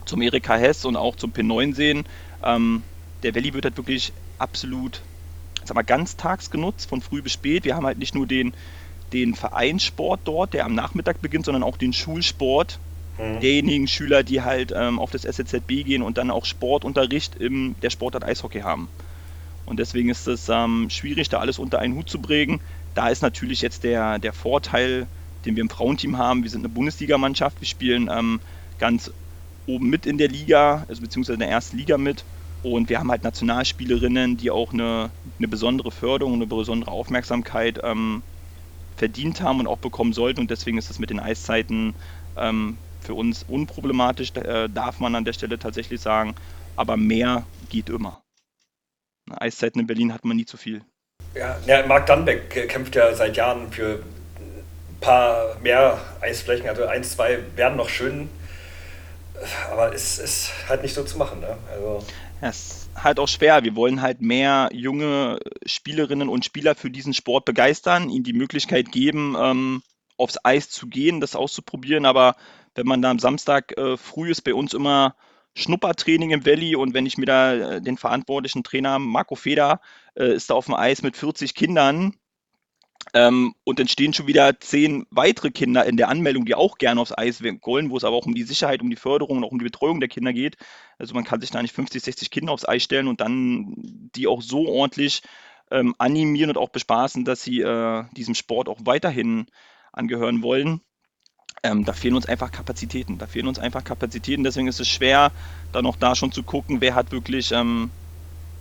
zum 0.05 0.21
Erika 0.21 0.55
Hess 0.55 0.85
und 0.85 0.95
auch 0.95 1.15
zum 1.15 1.31
P9 1.31 1.75
sehen. 1.75 2.05
Ähm, 2.43 2.83
der 3.23 3.35
Valley 3.35 3.53
wird 3.53 3.65
halt 3.65 3.77
wirklich 3.77 4.13
absolut 4.37 5.01
sag 5.65 5.75
mal, 5.75 5.83
ganztags 5.83 6.51
genutzt, 6.51 6.89
von 6.89 7.01
früh 7.01 7.21
bis 7.21 7.33
spät. 7.33 7.65
Wir 7.65 7.75
haben 7.75 7.85
halt 7.85 7.97
nicht 7.97 8.15
nur 8.15 8.27
den, 8.27 8.53
den 9.13 9.35
Vereinssport 9.35 10.21
dort, 10.23 10.53
der 10.53 10.65
am 10.65 10.75
Nachmittag 10.75 11.21
beginnt, 11.21 11.45
sondern 11.45 11.63
auch 11.63 11.77
den 11.77 11.93
Schulsport 11.93 12.79
mhm. 13.17 13.39
derjenigen 13.39 13.87
Schüler, 13.87 14.23
die 14.23 14.41
halt 14.41 14.73
ähm, 14.75 14.99
auf 14.99 15.11
das 15.11 15.25
SZB 15.25 15.83
gehen 15.83 16.01
und 16.01 16.17
dann 16.17 16.31
auch 16.31 16.45
Sportunterricht 16.45 17.35
in 17.35 17.75
der 17.81 17.89
Sportart 17.89 18.23
Eishockey 18.23 18.61
haben. 18.61 18.87
Und 19.65 19.79
deswegen 19.79 20.09
ist 20.09 20.27
es 20.27 20.47
ähm, 20.49 20.89
schwierig, 20.89 21.29
da 21.29 21.39
alles 21.39 21.57
unter 21.57 21.79
einen 21.79 21.95
Hut 21.95 22.09
zu 22.09 22.19
bringen. 22.19 22.61
Da 22.93 23.09
ist 23.09 23.23
natürlich 23.23 23.61
jetzt 23.61 23.83
der, 23.83 24.19
der 24.19 24.31
Vorteil, 24.31 25.07
den 25.45 25.55
wir 25.55 25.61
im 25.61 25.69
Frauenteam 25.69 26.17
haben. 26.17 26.43
Wir 26.43 26.51
sind 26.51 26.61
eine 26.61 26.69
Bundesligamannschaft, 26.69 27.59
wir 27.59 27.67
spielen 27.67 28.09
ähm, 28.11 28.39
ganz 28.77 29.11
oben 29.67 29.89
mit 29.89 30.05
in 30.05 30.17
der 30.17 30.27
Liga, 30.27 30.85
also 30.87 31.01
beziehungsweise 31.01 31.35
in 31.35 31.39
der 31.39 31.49
ersten 31.49 31.77
Liga 31.77 31.97
mit. 31.97 32.23
Und 32.63 32.89
wir 32.89 32.99
haben 32.99 33.11
halt 33.11 33.23
Nationalspielerinnen, 33.23 34.37
die 34.37 34.49
auch 34.49 34.73
eine, 34.73 35.11
eine 35.37 35.47
besondere 35.47 35.91
Förderung, 35.91 36.33
eine 36.33 36.47
besondere 36.47 36.91
Aufmerksamkeit 36.91 37.79
ähm, 37.83 38.23
verdient 38.97 39.41
haben 39.41 39.59
und 39.59 39.67
auch 39.67 39.77
bekommen 39.77 40.13
sollten. 40.13 40.39
Und 40.39 40.49
deswegen 40.49 40.77
ist 40.77 40.89
es 40.89 40.97
mit 40.97 41.09
den 41.09 41.19
Eiszeiten 41.19 41.93
ähm, 42.37 42.77
für 43.01 43.13
uns 43.13 43.45
unproblematisch, 43.47 44.31
äh, 44.35 44.67
darf 44.67 44.99
man 44.99 45.15
an 45.15 45.25
der 45.25 45.33
Stelle 45.33 45.59
tatsächlich 45.59 46.01
sagen. 46.01 46.35
Aber 46.75 46.97
mehr 46.97 47.45
geht 47.69 47.89
immer. 47.89 48.21
Eiszeiten 49.31 49.79
in 49.79 49.87
Berlin 49.87 50.13
hat 50.13 50.25
man 50.25 50.37
nie 50.37 50.45
zu 50.45 50.57
viel. 50.57 50.81
Ja, 51.35 51.57
ja 51.65 51.85
Marc 51.85 52.07
Dannbeck 52.07 52.69
kämpft 52.69 52.95
ja 52.95 53.13
seit 53.13 53.37
Jahren 53.37 53.71
für 53.71 54.03
ein 54.39 54.99
paar 55.01 55.57
mehr 55.61 55.99
Eisflächen. 56.21 56.67
Also 56.67 56.85
eins, 56.85 57.11
zwei 57.11 57.39
werden 57.55 57.77
noch 57.77 57.89
schön. 57.89 58.29
Aber 59.71 59.93
es 59.93 60.19
ist 60.19 60.51
halt 60.69 60.81
nicht 60.81 60.93
so 60.93 61.03
zu 61.03 61.17
machen. 61.17 61.39
Ne? 61.39 61.57
Also 61.71 62.03
es 62.41 62.57
ist 62.57 62.89
halt 62.95 63.19
auch 63.19 63.27
schwer. 63.27 63.63
Wir 63.63 63.75
wollen 63.75 64.01
halt 64.01 64.21
mehr 64.21 64.69
junge 64.71 65.39
Spielerinnen 65.65 66.29
und 66.29 66.45
Spieler 66.45 66.75
für 66.75 66.89
diesen 66.89 67.13
Sport 67.13 67.45
begeistern, 67.45 68.09
ihnen 68.09 68.23
die 68.23 68.33
Möglichkeit 68.33 68.91
geben, 68.91 69.35
ähm, 69.39 69.83
aufs 70.17 70.37
Eis 70.43 70.69
zu 70.69 70.87
gehen, 70.87 71.21
das 71.21 71.35
auszuprobieren. 71.35 72.05
Aber 72.05 72.35
wenn 72.75 72.87
man 72.87 73.01
da 73.01 73.09
am 73.11 73.19
Samstag 73.19 73.77
äh, 73.77 73.97
früh 73.97 74.31
ist, 74.31 74.41
bei 74.41 74.53
uns 74.53 74.73
immer 74.73 75.15
Schnuppertraining 75.55 76.31
im 76.31 76.45
Valley 76.45 76.75
und 76.75 76.93
wenn 76.93 77.05
ich 77.05 77.17
mir 77.17 77.25
da 77.25 77.53
äh, 77.53 77.81
den 77.81 77.97
verantwortlichen 77.97 78.63
Trainer 78.63 78.99
Marco 78.99 79.35
Feder 79.35 79.79
äh, 80.15 80.33
ist 80.33 80.49
da 80.49 80.53
auf 80.53 80.65
dem 80.65 80.75
Eis 80.75 81.01
mit 81.01 81.15
40 81.15 81.55
Kindern, 81.55 82.13
ähm, 83.13 83.53
und 83.63 83.79
dann 83.79 83.87
stehen 83.87 84.13
schon 84.13 84.27
wieder 84.27 84.59
zehn 84.59 85.05
weitere 85.09 85.51
Kinder 85.51 85.85
in 85.85 85.97
der 85.97 86.09
Anmeldung, 86.09 86.45
die 86.45 86.55
auch 86.55 86.77
gerne 86.77 86.99
aufs 86.99 87.17
Eis 87.17 87.41
wollen, 87.43 87.89
wo 87.89 87.97
es 87.97 88.03
aber 88.03 88.15
auch 88.15 88.25
um 88.25 88.35
die 88.35 88.43
Sicherheit, 88.43 88.81
um 88.81 88.89
die 88.89 88.95
Förderung 88.95 89.37
und 89.37 89.43
auch 89.43 89.51
um 89.51 89.59
die 89.59 89.65
Betreuung 89.65 89.99
der 89.99 90.09
Kinder 90.09 90.33
geht. 90.33 90.57
Also 90.97 91.13
man 91.13 91.23
kann 91.23 91.41
sich 91.41 91.51
da 91.51 91.61
nicht 91.61 91.73
50, 91.73 92.03
60 92.03 92.31
Kinder 92.31 92.51
aufs 92.51 92.67
Eis 92.67 92.83
stellen 92.83 93.07
und 93.07 93.21
dann 93.21 93.73
die 93.77 94.27
auch 94.27 94.41
so 94.41 94.67
ordentlich 94.67 95.21
ähm, 95.71 95.95
animieren 95.97 96.49
und 96.49 96.57
auch 96.57 96.69
bespaßen, 96.69 97.25
dass 97.25 97.43
sie 97.43 97.61
äh, 97.61 98.05
diesem 98.13 98.35
Sport 98.35 98.69
auch 98.69 98.79
weiterhin 98.83 99.47
angehören 99.91 100.41
wollen. 100.41 100.81
Ähm, 101.63 101.85
da 101.85 101.93
fehlen 101.93 102.15
uns 102.15 102.27
einfach 102.27 102.51
Kapazitäten. 102.51 103.17
Da 103.17 103.27
fehlen 103.27 103.47
uns 103.47 103.59
einfach 103.59 103.83
Kapazitäten. 103.83 104.43
Deswegen 104.43 104.67
ist 104.67 104.79
es 104.79 104.87
schwer, 104.87 105.31
dann 105.71 105.85
auch 105.85 105.95
da 105.95 106.15
schon 106.15 106.31
zu 106.31 106.43
gucken, 106.43 106.81
wer 106.81 106.95
hat 106.95 107.11
wirklich 107.11 107.51
ähm, 107.51 107.93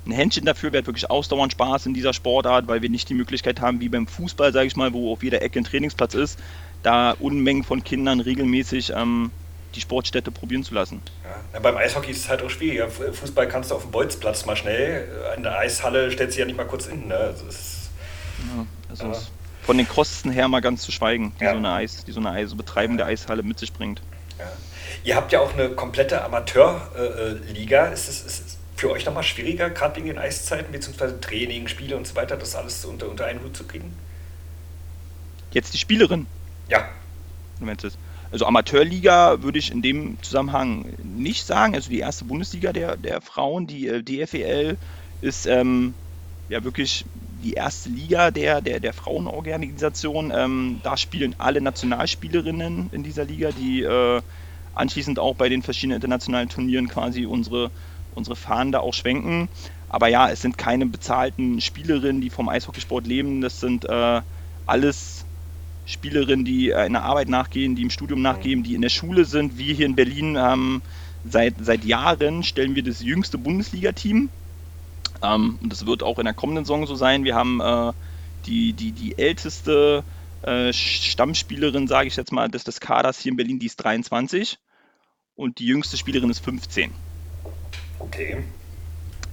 ein 0.07 0.13
Händchen 0.13 0.45
dafür, 0.45 0.73
wer 0.73 0.79
hat 0.79 0.87
wirklich 0.87 1.11
ausdauernd 1.11 1.53
Spaß 1.53 1.87
in 1.87 1.95
dieser 1.95 2.13
Sportart, 2.13 2.69
weil 2.69 2.83
wir 2.83 2.91
nicht 2.91 3.09
die 3.09 3.15
Möglichkeit 3.15 3.61
haben, 3.61 3.81
wie 3.81 3.89
beim 3.89 4.07
Fußball, 4.07 4.53
sage 4.53 4.67
ich 4.67 4.77
mal, 4.77 4.93
wo 4.93 5.13
auf 5.13 5.23
jeder 5.23 5.43
Ecke 5.43 5.59
ein 5.59 5.65
Trainingsplatz 5.65 6.15
ist, 6.15 6.39
da 6.83 7.13
Unmengen 7.13 7.65
von 7.65 7.83
Kindern 7.83 8.21
regelmäßig 8.21 8.91
ähm, 8.91 9.31
die 9.75 9.81
Sportstätte 9.81 10.31
probieren 10.31 10.63
zu 10.63 10.75
lassen. 10.75 11.03
Ja, 11.53 11.61
beim 11.61 11.77
Eishockey 11.77 12.11
ist 12.11 12.19
es 12.19 12.29
halt 12.29 12.43
auch 12.43 12.51
schwierig. 12.51 12.83
Fußball 12.91 13.49
kannst 13.49 13.71
du 13.71 13.75
auf 13.75 13.83
dem 13.83 13.91
Bolzplatz 13.91 14.47
mal 14.47 14.57
schnell, 14.57 15.09
in 15.37 15.43
der 15.43 15.59
Eishalle 15.59 16.11
stellt 16.11 16.31
sich 16.31 16.41
ja 16.41 16.47
nicht 16.47 16.57
mal 16.57 16.67
kurz 16.67 16.87
in. 16.87 17.09
Ne? 17.09 17.17
Also 17.17 17.47
ist, 17.47 17.91
ja, 18.39 18.67
also 18.91 19.07
ja. 19.07 19.19
von 19.63 19.79
den 19.79 19.89
Kosten 19.89 20.31
her 20.31 20.49
mal 20.49 20.61
ganz 20.61 20.83
zu 20.83 20.93
schweigen, 20.93 21.33
die 21.41 21.45
so 21.45 21.51
eine 21.51 21.73
Eis, 21.73 22.05
die 22.05 22.13
so 22.13 22.21
eine 22.21 22.31
Eis, 22.31 22.55
betreibende 22.55 23.05
Eishalle 23.05 23.43
mit 23.43 23.59
sich 23.59 23.73
bringt. 23.73 24.01
Ihr 25.05 25.17
habt 25.17 25.33
ja 25.33 25.41
auch 25.41 25.53
eine 25.53 25.71
komplette 25.71 26.25
Amateurliga. 26.25 27.89
Äh, 27.89 27.93
ist 27.93 28.09
es, 28.09 28.25
ist, 28.25 28.54
für 28.77 28.91
euch 28.91 29.05
nochmal 29.07 29.23
schwieriger, 29.23 29.71
gerade 29.71 29.97
wegen 29.97 30.07
den 30.07 30.19
Eiszeiten, 30.19 30.73
beziehungsweise 30.73 31.21
Training, 31.21 31.69
Spiele 31.69 31.97
und 31.97 32.07
so 32.07 32.17
weiter, 32.17 32.37
das 32.37 32.57
alles 32.57 32.85
unter, 32.85 33.09
unter 33.09 33.27
einen 33.27 33.43
Hut 33.43 33.57
zu 33.57 33.65
kriegen? 33.65 33.93
Jetzt 35.53 35.75
die 35.75 35.79
Spielerin. 35.79 36.27
Ja. 36.69 36.89
Also 38.33 38.47
Amateurliga 38.47 39.43
würde 39.43 39.61
ich 39.61 39.71
in 39.71 39.81
dem 39.81 40.21
Zusammenhang 40.21 40.87
nicht 41.05 41.47
sagen. 41.47 41.77
Also 41.77 41.89
die 41.89 42.01
erste 42.01 42.25
Bundesliga 42.25 42.73
der, 42.73 42.97
der 42.97 43.21
Frauen, 43.21 43.69
die 43.69 43.87
äh, 43.87 44.03
DFEL, 44.03 44.77
ist 45.21 45.47
ähm, 45.47 45.95
ja 46.49 46.65
wirklich 46.65 47.05
die 47.45 47.53
erste 47.53 47.91
Liga 47.91 48.33
der, 48.33 48.61
der, 48.61 48.81
der 48.81 48.93
Frauenorganisation. 48.93 50.33
Ähm, 50.35 50.81
da 50.83 50.97
spielen 50.97 51.37
alle 51.39 51.61
Nationalspielerinnen 51.61 52.91
in 52.91 53.05
dieser 53.05 53.25
Liga, 53.25 53.51
die 53.53 53.83
äh, 53.83 54.21
anschließend 54.75 55.21
auch 55.21 55.37
bei 55.37 55.49
den 55.49 55.63
verschiedenen 55.63 55.97
internationalen 55.97 56.49
Turnieren 56.49 56.89
quasi 56.89 57.27
unsere 57.27 57.71
unsere 58.15 58.37
Fahnen 58.37 58.73
da 58.73 58.81
auch 58.81 58.95
schwenken. 58.95 59.49
Aber 59.89 60.09
ja, 60.09 60.29
es 60.29 60.43
sind 60.43 60.59
keine 60.59 60.87
bezahlten 60.87 61.61
Spielerinnen, 61.61 62.21
die 62.21 62.31
vom 62.31 62.49
Eishockeysport 62.49 63.07
leben. 63.07 63.41
Das 63.41 63.61
sind 63.61 63.85
äh, 63.85 64.23
alles 64.67 65.25
Spielerinnen, 65.85 66.45
die 66.45 66.71
äh, 66.71 66.87
in 66.87 66.95
der 66.95 67.05
Arbeit 67.05 67.29
nachgehen, 67.29 67.77
die 67.77 67.83
im 67.83 67.91
Studium 67.91 68.23
nachgehen, 68.23 68.63
die 68.63 68.75
in 68.75 68.83
der 68.83 68.89
Schule 68.89 69.25
sind. 69.25 69.59
Wir 69.59 69.75
hier 69.75 69.87
in 69.87 69.95
Berlin 69.95 70.37
ähm, 70.37 70.83
seit, 71.25 71.55
seit 71.61 71.85
Jahren 71.85 72.43
stellen 72.43 72.75
wir 72.75 72.83
das 72.83 73.03
jüngste 73.03 73.39
Bundesliga-Team. 73.39 74.31
Ähm, 75.23 75.59
und 75.63 75.73
das 75.73 75.87
wird 75.87 76.03
auch 76.03 76.19
in 76.19 76.25
der 76.25 76.35
kommenden 76.35 76.65
Saison 76.65 76.87
so 76.87 76.95
sein. 76.95 77.25
Wir 77.25 77.35
haben 77.35 77.61
äh, 77.61 77.93
die, 78.47 78.73
die, 78.73 78.93
die 78.93 79.19
älteste 79.19 80.05
äh, 80.43 80.73
Stammspielerin, 80.73 81.87
sage 81.89 82.09
ich 82.09 82.17
jetzt 82.17 82.33
mal, 82.33 82.49
des, 82.49 82.65
des 82.65 82.81
Kaders 82.81 83.21
hier 83.21 83.31
in 83.31 83.37
Berlin, 83.37 83.59
die 83.59 83.67
ist 83.67 83.77
23. 83.77 84.59
Und 85.37 85.59
die 85.59 85.67
jüngste 85.67 85.97
Spielerin 85.97 86.31
ist 86.31 86.45
15. 86.45 86.93
Okay. 87.99 88.43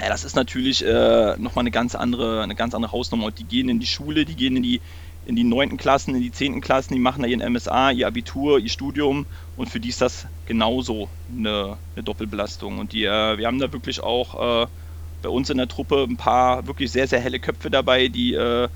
Ja, 0.01 0.09
das 0.09 0.23
ist 0.23 0.35
natürlich 0.35 0.83
äh, 0.85 1.35
nochmal 1.37 1.63
eine 1.63 1.71
ganz 1.71 1.95
andere, 1.95 2.41
eine 2.41 2.55
ganz 2.55 2.73
andere 2.73 2.91
Hausnummer. 2.91 3.31
die 3.31 3.43
gehen 3.43 3.69
in 3.69 3.79
die 3.79 3.87
Schule, 3.87 4.25
die 4.25 4.35
gehen 4.35 4.57
in 4.57 4.63
die 4.63 4.81
in 5.25 5.35
die 5.35 5.43
neunten 5.43 5.77
Klassen, 5.77 6.15
in 6.15 6.21
die 6.21 6.31
zehnten 6.31 6.61
Klassen, 6.61 6.93
die 6.93 6.99
machen 6.99 7.21
da 7.21 7.27
ihren 7.27 7.53
MSA, 7.53 7.91
ihr 7.91 8.07
Abitur, 8.07 8.59
ihr 8.59 8.69
Studium 8.69 9.27
und 9.55 9.69
für 9.69 9.79
die 9.79 9.89
ist 9.89 10.01
das 10.01 10.27
genauso 10.45 11.09
eine, 11.29 11.77
eine 11.95 12.03
Doppelbelastung. 12.03 12.79
Und 12.79 12.93
die, 12.93 13.05
äh, 13.05 13.37
wir 13.37 13.47
haben 13.47 13.59
da 13.59 13.71
wirklich 13.71 14.01
auch 14.01 14.63
äh, 14.63 14.67
bei 15.21 15.29
uns 15.29 15.49
in 15.49 15.57
der 15.57 15.67
Truppe 15.67 16.05
ein 16.09 16.17
paar 16.17 16.65
wirklich 16.65 16.91
sehr, 16.91 17.07
sehr 17.07 17.19
helle 17.19 17.39
Köpfe 17.39 17.69
dabei, 17.69 18.07
die 18.07 18.33
äh, 18.33 18.67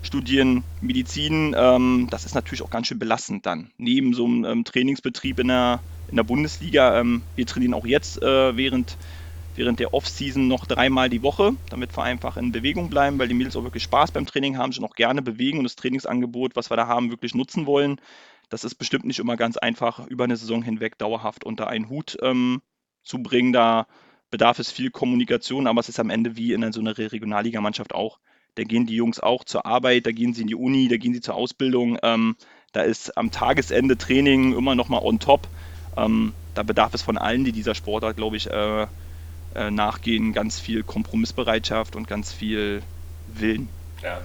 studieren 0.00 0.64
Medizin. 0.80 1.54
Ähm, 1.56 2.08
das 2.10 2.24
ist 2.24 2.34
natürlich 2.34 2.62
auch 2.62 2.70
ganz 2.70 2.86
schön 2.86 2.98
belastend 2.98 3.44
dann. 3.44 3.70
Neben 3.76 4.14
so 4.14 4.24
einem 4.24 4.44
ähm, 4.44 4.64
Trainingsbetrieb 4.64 5.38
in 5.40 5.48
der, 5.48 5.82
in 6.08 6.16
der 6.16 6.24
Bundesliga, 6.24 6.98
ähm, 6.98 7.22
wir 7.34 7.46
trainieren 7.46 7.74
auch 7.74 7.86
jetzt 7.86 8.20
äh, 8.22 8.56
während 8.56 8.96
während 9.54 9.80
der 9.80 9.94
Off-Season 9.94 10.48
noch 10.48 10.66
dreimal 10.66 11.10
die 11.10 11.22
Woche, 11.22 11.54
damit 11.70 11.96
wir 11.96 12.02
einfach 12.02 12.36
in 12.36 12.52
Bewegung 12.52 12.90
bleiben, 12.90 13.18
weil 13.18 13.28
die 13.28 13.34
Mädels 13.34 13.56
auch 13.56 13.64
wirklich 13.64 13.82
Spaß 13.82 14.12
beim 14.12 14.26
Training 14.26 14.58
haben, 14.58 14.72
sich 14.72 14.82
auch 14.82 14.94
gerne 14.94 15.22
bewegen 15.22 15.58
und 15.58 15.64
das 15.64 15.76
Trainingsangebot, 15.76 16.56
was 16.56 16.70
wir 16.70 16.76
da 16.76 16.86
haben, 16.86 17.10
wirklich 17.10 17.34
nutzen 17.34 17.66
wollen. 17.66 18.00
Das 18.48 18.64
ist 18.64 18.74
bestimmt 18.74 19.04
nicht 19.04 19.18
immer 19.18 19.36
ganz 19.36 19.56
einfach, 19.56 20.06
über 20.06 20.24
eine 20.24 20.36
Saison 20.36 20.62
hinweg 20.62 20.98
dauerhaft 20.98 21.44
unter 21.44 21.68
einen 21.68 21.88
Hut 21.88 22.18
ähm, 22.22 22.62
zu 23.02 23.22
bringen. 23.22 23.52
Da 23.52 23.86
bedarf 24.30 24.58
es 24.58 24.70
viel 24.70 24.90
Kommunikation, 24.90 25.66
aber 25.66 25.80
es 25.80 25.88
ist 25.88 26.00
am 26.00 26.10
Ende 26.10 26.36
wie 26.36 26.52
in 26.52 26.72
so 26.72 26.80
einer 26.80 26.96
Regionalligamannschaft 26.96 27.94
auch. 27.94 28.18
Da 28.54 28.64
gehen 28.64 28.86
die 28.86 28.96
Jungs 28.96 29.20
auch 29.20 29.44
zur 29.44 29.64
Arbeit, 29.64 30.04
da 30.04 30.12
gehen 30.12 30.34
sie 30.34 30.42
in 30.42 30.48
die 30.48 30.54
Uni, 30.54 30.88
da 30.88 30.98
gehen 30.98 31.14
sie 31.14 31.22
zur 31.22 31.34
Ausbildung. 31.34 31.98
Ähm, 32.02 32.36
da 32.72 32.82
ist 32.82 33.16
am 33.16 33.30
Tagesende 33.30 33.96
Training 33.96 34.56
immer 34.56 34.74
noch 34.74 34.88
mal 34.88 35.00
on 35.02 35.18
top. 35.18 35.48
Ähm, 35.96 36.34
da 36.54 36.62
bedarf 36.62 36.92
es 36.92 37.02
von 37.02 37.16
allen, 37.16 37.44
die 37.44 37.52
dieser 37.52 37.74
Sportart, 37.74 38.16
glaube 38.16 38.36
ich, 38.36 38.50
äh, 38.50 38.86
äh, 39.54 39.70
nachgehen, 39.70 40.32
ganz 40.32 40.58
viel 40.58 40.82
Kompromissbereitschaft 40.82 41.96
und 41.96 42.08
ganz 42.08 42.32
viel 42.32 42.82
Willen. 43.28 43.68
Ja. 44.02 44.20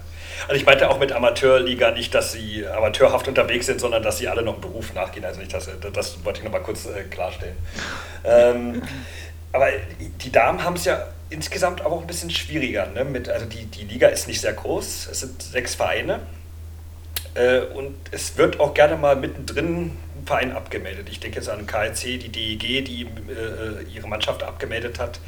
Also 0.46 0.60
ich 0.60 0.66
meinte 0.66 0.88
auch 0.90 0.98
mit 0.98 1.12
Amateurliga 1.12 1.90
nicht, 1.90 2.14
dass 2.14 2.32
sie 2.32 2.66
amateurhaft 2.66 3.28
unterwegs 3.28 3.66
sind, 3.66 3.80
sondern 3.80 4.02
dass 4.02 4.18
sie 4.18 4.28
alle 4.28 4.42
noch 4.42 4.54
einen 4.54 4.62
Beruf 4.62 4.94
nachgehen. 4.94 5.24
Also 5.24 5.40
nicht, 5.40 5.52
dass, 5.52 5.68
das 5.92 6.24
wollte 6.24 6.38
ich 6.40 6.44
nochmal 6.44 6.62
kurz 6.62 6.86
äh, 6.86 7.02
klarstellen. 7.04 7.56
ähm, 8.24 8.82
aber 9.52 9.68
die 9.98 10.30
Damen 10.32 10.62
haben 10.64 10.74
es 10.76 10.84
ja 10.84 11.06
insgesamt 11.30 11.80
aber 11.80 11.96
auch 11.96 12.00
ein 12.00 12.06
bisschen 12.06 12.30
schwieriger. 12.30 12.86
Ne? 12.86 13.04
Mit, 13.04 13.28
also 13.28 13.46
die, 13.46 13.66
die 13.66 13.84
Liga 13.84 14.08
ist 14.08 14.28
nicht 14.28 14.40
sehr 14.40 14.52
groß, 14.52 15.08
es 15.10 15.20
sind 15.20 15.42
sechs 15.42 15.74
Vereine. 15.74 16.20
Äh, 17.34 17.60
und 17.60 17.94
es 18.10 18.36
wird 18.36 18.60
auch 18.60 18.74
gerne 18.74 18.96
mal 18.96 19.16
mittendrin 19.16 19.92
Verein 20.28 20.52
abgemeldet. 20.52 21.08
Ich 21.10 21.20
denke 21.20 21.38
jetzt 21.38 21.48
an 21.48 21.66
KLC, 21.66 22.20
die 22.20 22.28
DEG, 22.28 22.84
die 22.84 23.02
äh, 23.02 23.82
ihre 23.94 24.06
Mannschaft 24.08 24.42
abgemeldet 24.42 24.98
hat. 24.98 25.20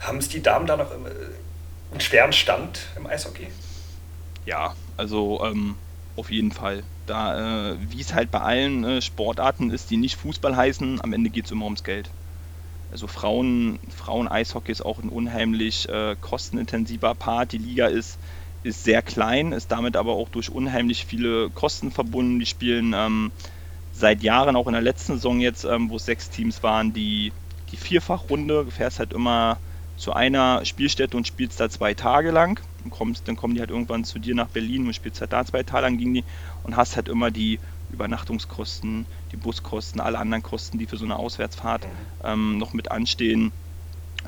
Haben 0.00 0.16
es 0.16 0.30
die 0.30 0.42
Damen 0.42 0.66
da 0.66 0.78
noch 0.78 0.90
äh, 0.92 0.94
einen 0.94 2.00
schweren 2.00 2.32
Stand 2.32 2.80
im 2.96 3.06
Eishockey? 3.06 3.48
Ja, 4.46 4.74
also 4.96 5.44
ähm, 5.44 5.76
auf 6.16 6.30
jeden 6.30 6.52
Fall. 6.52 6.84
Da, 7.04 7.72
äh, 7.72 7.76
wie 7.90 8.00
es 8.00 8.14
halt 8.14 8.30
bei 8.30 8.40
allen 8.40 8.82
äh, 8.84 9.02
Sportarten 9.02 9.70
ist, 9.70 9.90
die 9.90 9.98
nicht 9.98 10.16
Fußball 10.16 10.56
heißen, 10.56 11.02
am 11.02 11.12
Ende 11.12 11.28
geht 11.28 11.44
es 11.44 11.50
immer 11.50 11.66
ums 11.66 11.84
Geld. 11.84 12.08
Also 12.90 13.08
Frauen, 13.08 13.78
Frauen-Eishockey 13.94 14.72
ist 14.72 14.80
auch 14.80 15.02
ein 15.02 15.10
unheimlich 15.10 15.86
äh, 15.90 16.16
kostenintensiver 16.18 17.14
Part. 17.14 17.52
Die 17.52 17.58
Liga 17.58 17.88
ist, 17.88 18.18
ist 18.62 18.84
sehr 18.84 19.02
klein, 19.02 19.52
ist 19.52 19.70
damit 19.70 19.96
aber 19.96 20.14
auch 20.14 20.30
durch 20.30 20.50
unheimlich 20.50 21.04
viele 21.04 21.50
Kosten 21.50 21.90
verbunden. 21.90 22.38
Die 22.40 22.46
spielen 22.46 22.94
ähm, 22.96 23.32
seit 23.98 24.22
Jahren, 24.22 24.56
auch 24.56 24.66
in 24.66 24.74
der 24.74 24.82
letzten 24.82 25.14
Saison 25.14 25.40
jetzt, 25.40 25.64
ähm, 25.64 25.90
wo 25.90 25.96
es 25.96 26.04
sechs 26.04 26.30
Teams 26.30 26.62
waren, 26.62 26.92
die, 26.92 27.32
die 27.70 27.76
Vierfachrunde. 27.76 28.64
Du 28.64 28.70
fährst 28.70 28.98
halt 28.98 29.12
immer 29.12 29.60
zu 29.96 30.12
einer 30.12 30.64
Spielstätte 30.64 31.16
und 31.16 31.26
spielst 31.26 31.58
da 31.58 31.70
zwei 31.70 31.94
Tage 31.94 32.30
lang. 32.30 32.60
Und 32.84 32.90
kommst, 32.90 33.26
dann 33.26 33.36
kommen 33.36 33.54
die 33.54 33.60
halt 33.60 33.70
irgendwann 33.70 34.04
zu 34.04 34.18
dir 34.18 34.34
nach 34.34 34.48
Berlin 34.48 34.86
und 34.86 34.94
spielst 34.94 35.20
halt 35.20 35.32
da 35.32 35.44
zwei 35.44 35.62
Tage 35.62 35.86
lang 35.86 35.96
gegen 35.98 36.14
die 36.14 36.24
und 36.62 36.76
hast 36.76 36.96
halt 36.96 37.08
immer 37.08 37.30
die 37.30 37.60
Übernachtungskosten, 37.88 39.08
die 39.32 39.36
Buskosten, 39.36 40.00
alle 40.00 40.18
anderen 40.18 40.42
Kosten, 40.42 40.78
die 40.78 40.86
für 40.86 40.96
so 40.96 41.04
eine 41.04 41.16
Auswärtsfahrt 41.16 41.88
ähm, 42.22 42.58
noch 42.58 42.74
mit 42.74 42.90
anstehen. 42.90 43.54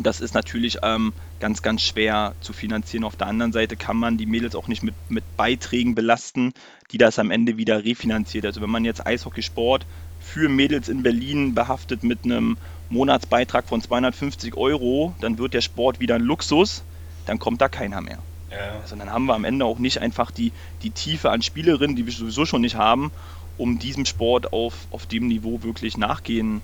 Das 0.01 0.21
ist 0.21 0.35
natürlich 0.35 0.79
ähm, 0.83 1.13
ganz, 1.41 1.63
ganz 1.63 1.83
schwer 1.83 2.35
zu 2.41 2.53
finanzieren. 2.53 3.05
Auf 3.05 3.17
der 3.17 3.27
anderen 3.27 3.53
Seite 3.53 3.77
kann 3.77 3.97
man 3.97 4.17
die 4.17 4.27
Mädels 4.27 4.55
auch 4.55 4.69
nicht 4.69 4.83
mit, 4.83 4.95
mit 5.09 5.25
Beiträgen 5.37 5.95
belasten, 5.95 6.53
die 6.93 6.99
das 6.99 7.19
am 7.19 7.31
Ende 7.31 7.57
wieder 7.57 7.85
refinanziert. 7.85 8.47
Also 8.47 8.61
wenn 8.61 8.71
man 8.71 8.85
jetzt 8.85 9.07
Eishockeysport 9.07 9.87
für 10.21 10.49
Mädels 10.49 10.89
in 10.89 11.03
Berlin 11.03 11.55
behaftet 11.55 12.03
mit 12.03 12.25
einem 12.25 12.57
Monatsbeitrag 12.91 13.67
von 13.67 13.83
250 13.83 14.57
Euro, 14.57 15.15
dann 15.21 15.39
wird 15.39 15.55
der 15.55 15.61
Sport 15.61 16.01
wieder 16.01 16.15
ein 16.15 16.23
Luxus, 16.23 16.83
dann 17.27 17.39
kommt 17.39 17.61
da 17.61 17.69
keiner 17.69 18.01
mehr. 18.01 18.19
Ja. 18.51 18.81
Also 18.81 18.97
dann 18.97 19.11
haben 19.11 19.27
wir 19.27 19.35
am 19.35 19.45
Ende 19.45 19.65
auch 19.65 19.79
nicht 19.79 20.01
einfach 20.01 20.31
die, 20.31 20.53
die 20.83 20.91
Tiefe 20.91 21.31
an 21.31 21.43
Spielerinnen, 21.43 21.97
die 21.97 22.07
wir 22.07 22.13
sowieso 22.13 22.47
schon 22.47 22.63
nicht 22.63 22.77
haben, 22.77 23.11
um 23.59 23.79
diesem 23.79 24.07
Sport 24.07 24.53
auf, 24.53 24.75
auf 24.91 25.07
dem 25.07 25.29
Niveau 25.29 25.63
wirklich 25.63 25.99
nachgehen 25.99 26.63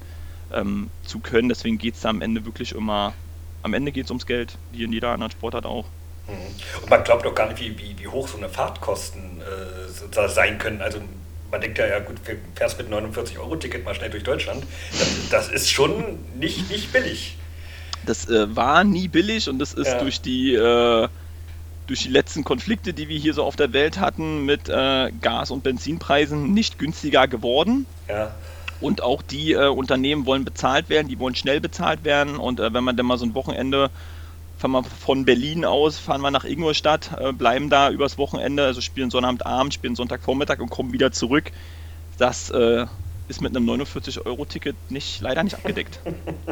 ähm, 0.52 0.90
zu 1.04 1.18
können. 1.18 1.48
Deswegen 1.48 1.78
geht 1.78 1.94
es 1.94 2.00
da 2.00 2.10
am 2.10 2.22
Ende 2.22 2.44
wirklich 2.46 2.72
immer, 2.72 3.12
am 3.64 3.74
Ende 3.74 3.90
geht 3.92 4.04
es 4.04 4.10
ums 4.10 4.26
Geld, 4.26 4.56
wie 4.72 4.84
in 4.84 4.92
jeder 4.92 5.08
anderen 5.08 5.32
Sportart 5.32 5.66
auch. 5.66 5.86
Mhm. 6.28 6.82
Und 6.82 6.90
man 6.90 7.02
glaubt 7.02 7.26
auch 7.26 7.34
gar 7.34 7.48
nicht, 7.48 7.60
wie, 7.60 7.76
wie, 7.78 7.98
wie 7.98 8.06
hoch 8.06 8.28
so 8.28 8.36
eine 8.36 8.48
Fahrtkosten 8.48 9.40
äh, 9.40 10.28
sein 10.28 10.58
können. 10.58 10.80
Also 10.80 11.00
man 11.50 11.60
denkt 11.60 11.78
ja, 11.78 11.86
ja 11.86 11.98
gut, 12.00 12.16
wir 12.26 12.36
fährst 12.54 12.78
mit 12.78 12.90
49 12.90 13.38
Euro 13.38 13.56
Ticket 13.56 13.84
mal 13.84 13.94
schnell 13.94 14.10
durch 14.10 14.22
Deutschland. 14.22 14.64
Das, 14.92 15.28
das 15.30 15.48
ist 15.48 15.70
schon 15.70 16.18
nicht, 16.38 16.70
nicht 16.70 16.92
billig. 16.92 17.36
Das 18.04 18.28
äh, 18.28 18.54
war 18.54 18.84
nie 18.84 19.08
billig 19.08 19.48
und 19.48 19.58
das 19.58 19.72
ist 19.72 19.88
ja. 19.88 19.98
durch 19.98 20.20
die 20.20 20.54
äh, 20.54 21.08
durch 21.86 22.02
die 22.02 22.08
letzten 22.08 22.44
Konflikte, 22.44 22.94
die 22.94 23.08
wir 23.08 23.18
hier 23.18 23.34
so 23.34 23.44
auf 23.44 23.56
der 23.56 23.72
Welt 23.72 23.98
hatten, 23.98 24.44
mit 24.46 24.68
äh, 24.68 25.10
Gas- 25.20 25.50
und 25.50 25.62
Benzinpreisen 25.62 26.52
nicht 26.54 26.78
günstiger 26.78 27.28
geworden. 27.28 27.86
Ja. 28.08 28.34
Und 28.80 29.02
auch 29.02 29.22
die 29.22 29.52
äh, 29.52 29.68
Unternehmen 29.68 30.26
wollen 30.26 30.44
bezahlt 30.44 30.88
werden, 30.88 31.08
die 31.08 31.18
wollen 31.18 31.34
schnell 31.34 31.60
bezahlt 31.60 32.04
werden. 32.04 32.36
Und 32.36 32.60
äh, 32.60 32.72
wenn 32.72 32.84
man 32.84 32.96
dann 32.96 33.06
mal 33.06 33.18
so 33.18 33.26
ein 33.26 33.34
Wochenende 33.34 33.90
fahren 34.56 34.72
wir 34.72 34.84
von 34.84 35.24
Berlin 35.24 35.64
aus, 35.64 35.98
fahren 35.98 36.20
wir 36.20 36.30
nach 36.30 36.44
Ingolstadt, 36.44 37.10
äh, 37.18 37.32
bleiben 37.32 37.70
da 37.70 37.90
übers 37.90 38.18
Wochenende, 38.18 38.64
also 38.64 38.80
spielen 38.80 39.10
Sonnabendabend, 39.10 39.74
spielen 39.74 39.96
Sonntagvormittag 39.96 40.60
und 40.60 40.70
kommen 40.70 40.92
wieder 40.92 41.12
zurück. 41.12 41.52
Das 42.18 42.50
äh, 42.50 42.86
ist 43.28 43.40
mit 43.40 43.56
einem 43.56 43.68
49-Euro-Ticket 43.68 44.76
nicht, 44.90 45.20
leider 45.20 45.42
nicht 45.42 45.54
abgedeckt. 45.54 45.98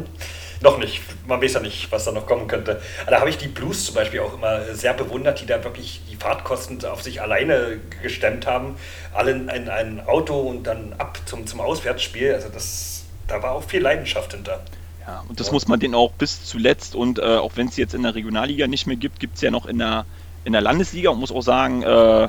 noch 0.60 0.78
nicht. 0.78 1.02
Man 1.26 1.42
weiß 1.42 1.54
ja 1.54 1.60
nicht, 1.60 1.92
was 1.92 2.04
da 2.04 2.12
noch 2.12 2.26
kommen 2.26 2.48
könnte. 2.48 2.80
Da 3.08 3.20
habe 3.20 3.28
ich 3.28 3.36
die 3.36 3.48
Blues 3.48 3.84
zum 3.84 3.94
Beispiel 3.94 4.20
auch 4.20 4.34
immer 4.34 4.74
sehr 4.74 4.94
bewundert, 4.94 5.40
die 5.40 5.46
da 5.46 5.62
wirklich 5.64 6.00
die 6.10 6.16
Fahrtkosten 6.16 6.82
auf 6.86 7.02
sich 7.02 7.20
alleine 7.20 7.78
gestemmt 8.02 8.46
haben. 8.46 8.76
Alle 9.12 9.32
in 9.32 9.48
ein 9.48 10.06
Auto 10.06 10.38
und 10.40 10.66
dann 10.66 10.94
ab 10.94 11.18
zum, 11.26 11.46
zum 11.46 11.60
Auswärtsspiel. 11.60 12.32
Also 12.34 12.48
das, 12.48 13.04
da 13.28 13.42
war 13.42 13.52
auch 13.52 13.64
viel 13.64 13.82
Leidenschaft 13.82 14.32
hinter. 14.32 14.62
Ja, 15.06 15.24
und 15.28 15.40
das 15.40 15.48
ja. 15.48 15.52
muss 15.52 15.68
man 15.68 15.78
denen 15.80 15.94
auch 15.94 16.12
bis 16.12 16.44
zuletzt 16.44 16.94
und 16.94 17.18
äh, 17.18 17.22
auch 17.22 17.52
wenn 17.56 17.68
es 17.68 17.76
jetzt 17.76 17.92
in 17.92 18.04
der 18.04 18.14
Regionalliga 18.14 18.66
nicht 18.66 18.86
mehr 18.86 18.96
gibt, 18.96 19.18
gibt 19.20 19.34
es 19.34 19.40
ja 19.42 19.50
noch 19.50 19.66
in 19.66 19.78
der, 19.78 20.06
in 20.44 20.52
der 20.52 20.62
Landesliga 20.62 21.10
und 21.10 21.18
muss 21.18 21.32
auch 21.32 21.42
sagen, 21.42 21.82
äh, 21.82 22.28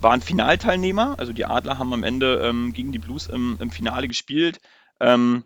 waren 0.00 0.20
Finalteilnehmer. 0.20 1.14
Also 1.18 1.32
die 1.32 1.44
Adler 1.44 1.78
haben 1.78 1.92
am 1.92 2.04
Ende 2.04 2.40
ähm, 2.44 2.72
gegen 2.72 2.92
die 2.92 2.98
Blues 2.98 3.26
im, 3.26 3.56
im 3.60 3.70
Finale 3.70 4.08
gespielt. 4.08 4.60
Ähm, 5.00 5.44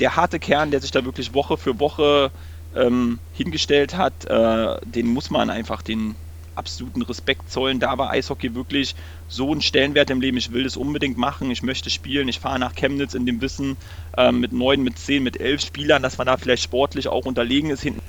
der 0.00 0.16
harte 0.16 0.38
Kern, 0.38 0.70
der 0.70 0.80
sich 0.80 0.90
da 0.90 1.04
wirklich 1.04 1.34
Woche 1.34 1.56
für 1.56 1.78
Woche 1.78 2.30
ähm, 2.74 3.18
hingestellt 3.32 3.96
hat, 3.96 4.24
äh, 4.24 4.76
den 4.84 5.06
muss 5.06 5.30
man 5.30 5.50
einfach 5.50 5.82
den 5.82 6.14
absoluten 6.54 7.02
Respekt 7.02 7.50
zollen. 7.50 7.80
Da 7.80 7.96
war 7.98 8.10
Eishockey 8.10 8.54
wirklich 8.54 8.94
so 9.28 9.52
ein 9.54 9.60
Stellenwert 9.60 10.10
im 10.10 10.20
Leben. 10.20 10.36
Ich 10.36 10.52
will 10.52 10.64
das 10.64 10.76
unbedingt 10.76 11.16
machen. 11.16 11.50
Ich 11.50 11.62
möchte 11.62 11.90
spielen. 11.90 12.28
Ich 12.28 12.40
fahre 12.40 12.58
nach 12.58 12.74
Chemnitz 12.74 13.14
in 13.14 13.26
dem 13.26 13.40
Wissen 13.40 13.76
äh, 14.16 14.32
mit 14.32 14.52
neun, 14.52 14.82
mit 14.82 14.98
zehn, 14.98 15.22
mit 15.22 15.40
elf 15.40 15.62
Spielern, 15.62 16.02
dass 16.02 16.18
man 16.18 16.26
da 16.26 16.36
vielleicht 16.36 16.62
sportlich 16.62 17.08
auch 17.08 17.24
unterlegen 17.24 17.70
ist 17.70 17.82
hinten. 17.82 18.00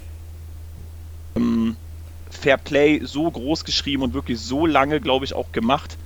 Ähm, 1.36 1.78
Fair 2.44 2.58
Play 2.58 3.00
so 3.06 3.32
groß 3.32 3.64
geschrieben 3.64 4.04
und 4.04 4.14
wirklich 4.14 4.38
so 4.38 4.66
lange, 4.66 5.00
glaube 5.00 5.24
ich, 5.24 5.34
auch 5.34 5.54
gemacht, 5.54 5.98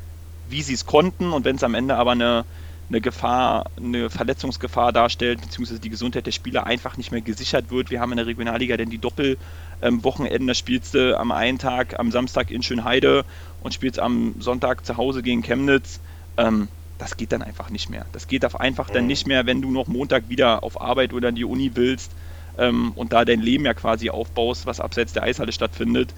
wie 0.50 0.62
sie 0.62 0.76
es 0.76 0.86
konnten. 0.86 1.34
Und 1.34 1.46
wenn 1.46 1.56
es 1.56 1.64
am 1.64 1.74
Ende 1.74 1.96
aber 1.96 2.12
eine, 2.12 2.46
eine 2.90 3.02
Gefahr, 3.02 3.72
eine 3.76 4.12
Verletzungsgefahr 4.12 4.94
darstellt, 4.94 5.42
beziehungsweise 5.42 5.80
die 5.80 5.90
Gesundheit 5.90 6.28
der 6.28 6.32
Spieler 6.32 6.68
einfach 6.68 6.96
nicht 6.96 7.12
mehr 7.12 7.22
gesichert 7.22 7.72
wird. 7.72 7.90
Wir 7.90 8.00
haben 8.00 8.12
in 8.12 8.18
der 8.18 8.28
Regionalliga 8.28 8.78
denn 8.78 8.92
die 8.92 9.00
Doppelwochenenden, 9.00 10.42
ähm, 10.42 10.48
da 10.48 10.54
spielst 10.54 10.94
du 10.94 11.18
am 11.18 11.32
einen 11.32 11.58
Tag, 11.58 12.00
am 12.00 12.12
Samstag 12.12 12.52
in 12.52 12.62
Schönheide 12.62 13.26
und 13.64 13.74
spielst 13.74 13.98
am 13.98 14.36
Sonntag 14.38 14.86
zu 14.86 14.96
Hause 14.96 15.24
gegen 15.24 15.42
Chemnitz. 15.42 16.00
Ähm, 16.38 16.68
das 17.00 17.18
geht 17.18 17.32
dann 17.32 17.42
einfach 17.42 17.72
nicht 17.72 17.90
mehr. 17.90 18.06
Das 18.12 18.28
geht 18.28 18.46
einfach 18.46 18.92
dann 18.92 19.04
mhm. 19.04 19.08
nicht 19.08 19.26
mehr, 19.26 19.48
wenn 19.48 19.64
du 19.64 19.72
noch 19.72 19.88
Montag 19.88 20.30
wieder 20.30 20.64
auf 20.64 20.80
Arbeit 20.80 21.14
oder 21.14 21.30
in 21.30 21.36
die 21.36 21.46
Uni 21.46 21.72
willst 21.74 22.12
ähm, 22.58 22.92
und 22.96 23.14
da 23.14 23.26
dein 23.26 23.42
Leben 23.42 23.66
ja 23.66 23.74
quasi 23.74 24.10
aufbaust, 24.10 24.66
was 24.66 24.80
abseits 24.80 25.14
der 25.14 25.24
Eishalle 25.24 25.52
stattfindet, 25.52 26.14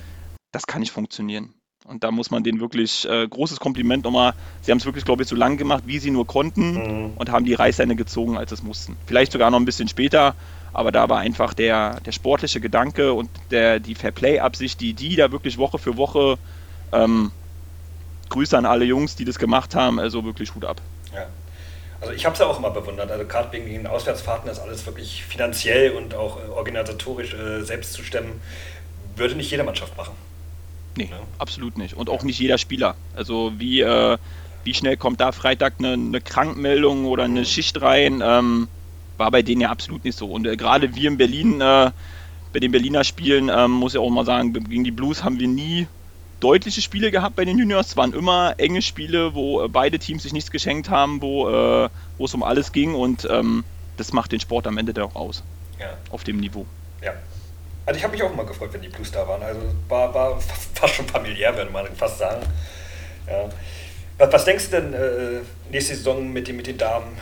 das 0.51 0.67
kann 0.67 0.81
nicht 0.81 0.91
funktionieren. 0.91 1.53
Und 1.85 2.03
da 2.03 2.11
muss 2.11 2.29
man 2.29 2.43
denen 2.43 2.59
wirklich 2.59 3.07
äh, 3.09 3.27
großes 3.27 3.59
Kompliment 3.59 4.03
nochmal. 4.03 4.33
Sie 4.61 4.71
haben 4.71 4.77
es 4.77 4.85
wirklich, 4.85 5.05
glaube 5.05 5.23
ich, 5.23 5.29
so 5.29 5.35
lang 5.35 5.57
gemacht, 5.57 5.83
wie 5.87 5.97
sie 5.97 6.11
nur 6.11 6.27
konnten 6.27 6.73
mhm. 6.73 7.13
und 7.15 7.31
haben 7.31 7.45
die 7.45 7.53
Reißleine 7.55 7.95
gezogen, 7.95 8.37
als 8.37 8.51
es 8.51 8.61
mussten. 8.61 8.95
Vielleicht 9.07 9.31
sogar 9.31 9.49
noch 9.49 9.59
ein 9.59 9.65
bisschen 9.65 9.87
später, 9.87 10.35
aber 10.71 10.91
da 10.91 11.09
war 11.09 11.19
einfach 11.19 11.53
der, 11.53 11.99
der 12.01 12.11
sportliche 12.11 12.59
Gedanke 12.59 13.13
und 13.13 13.29
der, 13.49 13.79
die 13.79 13.95
Fairplay-Absicht, 13.95 14.79
die 14.81 14.93
die 14.93 15.15
da 15.15 15.31
wirklich 15.31 15.57
Woche 15.57 15.79
für 15.79 15.97
Woche 15.97 16.37
ähm, 16.91 17.31
Grüße 18.29 18.55
an 18.55 18.65
alle 18.65 18.85
Jungs, 18.85 19.15
die 19.15 19.25
das 19.25 19.39
gemacht 19.39 19.73
haben, 19.73 19.99
also 19.99 20.23
wirklich 20.23 20.53
Hut 20.53 20.65
ab. 20.65 20.81
Ja. 21.13 21.25
Also 22.01 22.13
ich 22.13 22.25
habe 22.25 22.33
es 22.33 22.39
ja 22.39 22.45
auch 22.45 22.57
immer 22.57 22.69
bewundert. 22.69 23.11
Also 23.11 23.25
gerade 23.25 23.51
wegen 23.51 23.65
den 23.65 23.87
Auswärtsfahrten 23.87 24.49
ist 24.49 24.59
alles 24.59 24.85
wirklich 24.85 25.23
finanziell 25.25 25.91
und 25.91 26.15
auch 26.15 26.37
äh, 26.37 26.49
organisatorisch 26.49 27.33
äh, 27.33 27.61
selbst 27.61 27.93
zu 27.93 28.03
stemmen, 28.03 28.41
würde 29.15 29.35
nicht 29.35 29.51
jede 29.51 29.63
Mannschaft 29.63 29.97
machen. 29.97 30.13
Nee, 30.95 31.09
ja. 31.11 31.19
absolut 31.37 31.77
nicht. 31.77 31.95
Und 31.95 32.09
auch 32.09 32.23
nicht 32.23 32.39
jeder 32.39 32.57
Spieler. 32.57 32.95
Also 33.15 33.53
wie, 33.57 33.81
äh, 33.81 34.17
wie 34.63 34.73
schnell 34.73 34.97
kommt 34.97 35.19
da 35.19 35.31
Freitag 35.31 35.75
eine, 35.79 35.93
eine 35.93 36.21
Krankmeldung 36.21 37.05
oder 37.05 37.23
eine 37.23 37.41
mhm. 37.41 37.45
Schicht 37.45 37.81
rein, 37.81 38.21
ähm, 38.23 38.67
war 39.17 39.31
bei 39.31 39.41
denen 39.41 39.61
ja 39.61 39.69
absolut 39.69 40.05
nicht 40.05 40.17
so. 40.17 40.31
Und 40.31 40.47
äh, 40.47 40.55
gerade 40.55 40.95
wir 40.95 41.09
in 41.09 41.17
Berlin, 41.17 41.59
äh, 41.59 41.91
bei 42.53 42.59
den 42.59 42.71
Berliner 42.71 43.03
Spielen, 43.03 43.51
ähm, 43.53 43.71
muss 43.71 43.93
ich 43.93 43.99
auch 43.99 44.09
mal 44.09 44.25
sagen, 44.25 44.53
gegen 44.53 44.83
die 44.83 44.91
Blues 44.91 45.23
haben 45.23 45.39
wir 45.39 45.47
nie 45.47 45.87
deutliche 46.39 46.81
Spiele 46.81 47.11
gehabt 47.11 47.35
bei 47.35 47.45
den 47.45 47.57
Juniors. 47.57 47.87
Es 47.87 47.97
waren 47.97 48.13
immer 48.13 48.55
enge 48.57 48.81
Spiele, 48.81 49.33
wo 49.33 49.63
äh, 49.63 49.67
beide 49.67 49.99
Teams 49.99 50.23
sich 50.23 50.33
nichts 50.33 50.51
geschenkt 50.51 50.89
haben, 50.89 51.21
wo, 51.21 51.49
äh, 51.49 51.89
wo 52.17 52.25
es 52.25 52.33
um 52.33 52.43
alles 52.43 52.71
ging 52.71 52.95
und 52.95 53.27
ähm, 53.29 53.63
das 53.97 54.13
macht 54.13 54.31
den 54.31 54.39
Sport 54.39 54.67
am 54.67 54.77
Ende 54.77 54.93
dann 54.93 55.05
auch 55.05 55.15
aus. 55.15 55.43
Ja. 55.79 55.97
Auf 56.09 56.23
dem 56.23 56.37
Niveau. 56.37 56.65
Ja. 57.01 57.13
Also 57.85 57.97
ich 57.97 58.03
habe 58.03 58.13
mich 58.13 58.23
auch 58.23 58.31
immer 58.31 58.45
gefreut, 58.45 58.71
wenn 58.73 58.81
die 58.81 58.89
Blues 58.89 59.11
da 59.11 59.27
waren. 59.27 59.41
Also 59.41 59.61
war, 59.87 60.13
war 60.13 60.39
fast 60.73 60.95
schon 60.95 61.07
familiär, 61.07 61.55
würde 61.55 61.71
man 61.71 61.87
fast 61.95 62.19
sagen. 62.19 62.45
Ja. 63.27 63.49
Was, 64.17 64.33
was 64.33 64.45
denkst 64.45 64.69
du 64.69 64.81
denn 64.81 64.93
äh, 64.93 65.41
nächste 65.71 65.95
Saison 65.95 66.31
mit 66.31 66.47
den, 66.47 66.55
mit 66.55 66.67
den 66.67 66.77
Damen? 66.77 67.17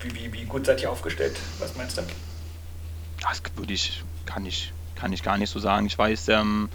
Wie, 0.00 0.14
wie, 0.14 0.32
wie 0.32 0.44
gut 0.44 0.66
seid 0.66 0.80
ihr 0.80 0.90
aufgestellt? 0.90 1.36
Was 1.58 1.76
meinst 1.76 1.98
du? 1.98 2.02
Das 3.20 3.42
würde 3.56 3.72
ich, 3.72 4.02
kann 4.26 4.46
ich, 4.46 4.72
kann 4.94 5.12
ich 5.12 5.22
gar 5.22 5.36
nicht 5.38 5.50
so 5.50 5.58
sagen. 5.58 5.86
Ich 5.86 5.98
weiß, 5.98 6.28
ähm, 6.28 6.68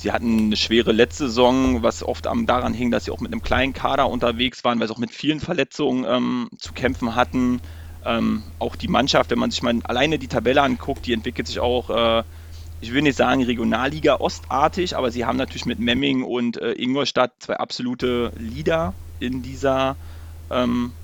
Sie 0.00 0.12
hatten 0.12 0.38
eine 0.46 0.56
schwere 0.56 0.92
letzte 0.92 1.26
Saison, 1.28 1.82
was 1.82 2.04
oft 2.04 2.26
daran 2.26 2.72
hing, 2.72 2.90
dass 2.92 3.04
sie 3.04 3.10
auch 3.10 3.20
mit 3.20 3.32
einem 3.32 3.42
kleinen 3.42 3.72
Kader 3.72 4.08
unterwegs 4.08 4.62
waren, 4.64 4.78
weil 4.78 4.86
sie 4.86 4.94
auch 4.94 4.98
mit 4.98 5.10
vielen 5.12 5.40
Verletzungen 5.40 6.04
ähm, 6.08 6.50
zu 6.58 6.72
kämpfen 6.72 7.16
hatten. 7.16 7.60
ähm, 8.04 8.52
auch 8.58 8.76
die 8.76 8.88
Mannschaft, 8.88 9.30
wenn 9.30 9.38
man 9.40 9.50
sich 9.50 9.62
mal 9.62 9.80
alleine 9.84 10.18
die 10.20 10.28
Tabelle 10.28 10.62
anguckt, 10.62 11.06
die 11.06 11.12
entwickelt 11.14 11.48
sich 11.48 11.60
auch, 11.60 11.90
äh, 11.90 12.24
ich 12.80 12.92
will 12.92 13.02
nicht 13.02 13.16
sagen 13.16 13.42
Regionalliga 13.44 14.16
Ostartig, 14.20 14.96
aber 14.96 15.10
sie 15.10 15.24
haben 15.26 15.36
natürlich 15.38 15.66
mit 15.66 15.80
Memming 15.80 16.22
und 16.24 16.58
äh, 16.58 16.72
Ingolstadt 16.74 17.34
zwei 17.40 17.56
absolute 17.56 18.32
Leader 18.36 18.96
in 19.18 19.42
dieser, 19.42 19.98
ähm, 20.50 20.96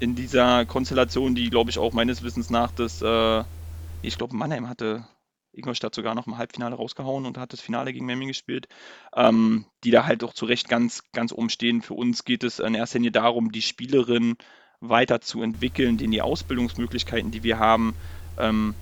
in 0.00 0.16
dieser 0.16 0.66
Konstellation, 0.66 1.34
die, 1.34 1.50
glaube 1.50 1.70
ich, 1.70 1.78
auch 1.78 1.92
meines 1.94 2.22
Wissens 2.22 2.50
nach 2.50 2.72
das, 2.72 3.02
äh, 3.02 3.44
ich 4.02 4.18
glaube, 4.18 4.36
Mannheim 4.36 4.68
hatte 4.68 5.06
Ingolstadt 5.58 5.94
sogar 5.94 6.14
noch 6.14 6.26
im 6.26 6.38
Halbfinale 6.38 6.76
rausgehauen 6.76 7.26
und 7.26 7.38
hat 7.38 7.52
das 7.52 7.60
Finale 7.60 7.92
gegen 7.92 8.06
Memming 8.06 8.28
gespielt, 8.28 8.68
ähm, 9.14 9.66
die 9.84 9.90
da 9.90 10.06
halt 10.06 10.24
auch 10.24 10.34
zu 10.34 10.46
Recht 10.46 10.68
ganz, 10.68 11.02
ganz 11.12 11.32
umstehen. 11.32 11.82
Für 11.82 11.94
uns 11.94 12.24
geht 12.24 12.44
es 12.44 12.58
in 12.58 12.74
erster 12.74 12.98
Linie 12.98 13.12
darum, 13.12 13.52
die 13.52 13.62
Spielerin 13.62 14.36
weiterzuentwickeln, 14.80 15.98
denen 15.98 16.12
die 16.12 16.22
Ausbildungsmöglichkeiten, 16.22 17.30
die 17.30 17.42
wir 17.42 17.58
haben, 17.58 17.96
ähm, 18.36 18.76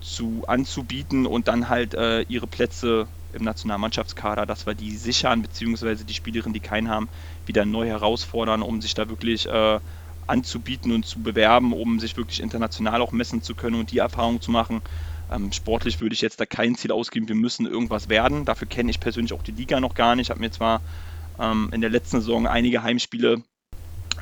zu, 0.00 0.44
anzubieten 0.46 1.26
und 1.26 1.48
dann 1.48 1.68
halt 1.68 1.94
äh, 1.94 2.22
ihre 2.22 2.46
Plätze 2.46 3.08
im 3.32 3.42
Nationalmannschaftskader, 3.44 4.46
dass 4.46 4.66
wir 4.66 4.74
die 4.74 4.96
sichern, 4.96 5.42
beziehungsweise 5.42 6.04
die 6.04 6.14
Spielerinnen, 6.14 6.54
die 6.54 6.60
keinen 6.60 6.88
haben, 6.88 7.10
wieder 7.44 7.66
neu 7.66 7.86
herausfordern, 7.86 8.62
um 8.62 8.80
sich 8.80 8.94
da 8.94 9.08
wirklich 9.08 9.46
äh, 9.46 9.80
anzubieten 10.26 10.92
und 10.92 11.06
zu 11.06 11.22
bewerben, 11.22 11.72
um 11.72 11.98
sich 12.00 12.16
wirklich 12.16 12.40
international 12.40 13.00
auch 13.02 13.12
messen 13.12 13.42
zu 13.42 13.54
können 13.54 13.76
und 13.76 13.90
die 13.90 13.98
Erfahrung 13.98 14.40
zu 14.40 14.50
machen. 14.50 14.82
Ähm, 15.30 15.52
sportlich 15.52 16.00
würde 16.00 16.14
ich 16.14 16.20
jetzt 16.20 16.40
da 16.40 16.46
kein 16.46 16.74
Ziel 16.74 16.92
ausgeben, 16.92 17.28
wir 17.28 17.34
müssen 17.34 17.66
irgendwas 17.66 18.08
werden. 18.08 18.44
Dafür 18.44 18.68
kenne 18.68 18.90
ich 18.90 19.00
persönlich 19.00 19.32
auch 19.32 19.42
die 19.42 19.52
Liga 19.52 19.80
noch 19.80 19.94
gar 19.94 20.16
nicht. 20.16 20.26
Ich 20.26 20.30
habe 20.30 20.40
mir 20.40 20.50
zwar 20.50 20.80
ähm, 21.38 21.70
in 21.72 21.80
der 21.80 21.90
letzten 21.90 22.20
Saison 22.20 22.46
einige 22.46 22.82
Heimspiele 22.82 23.42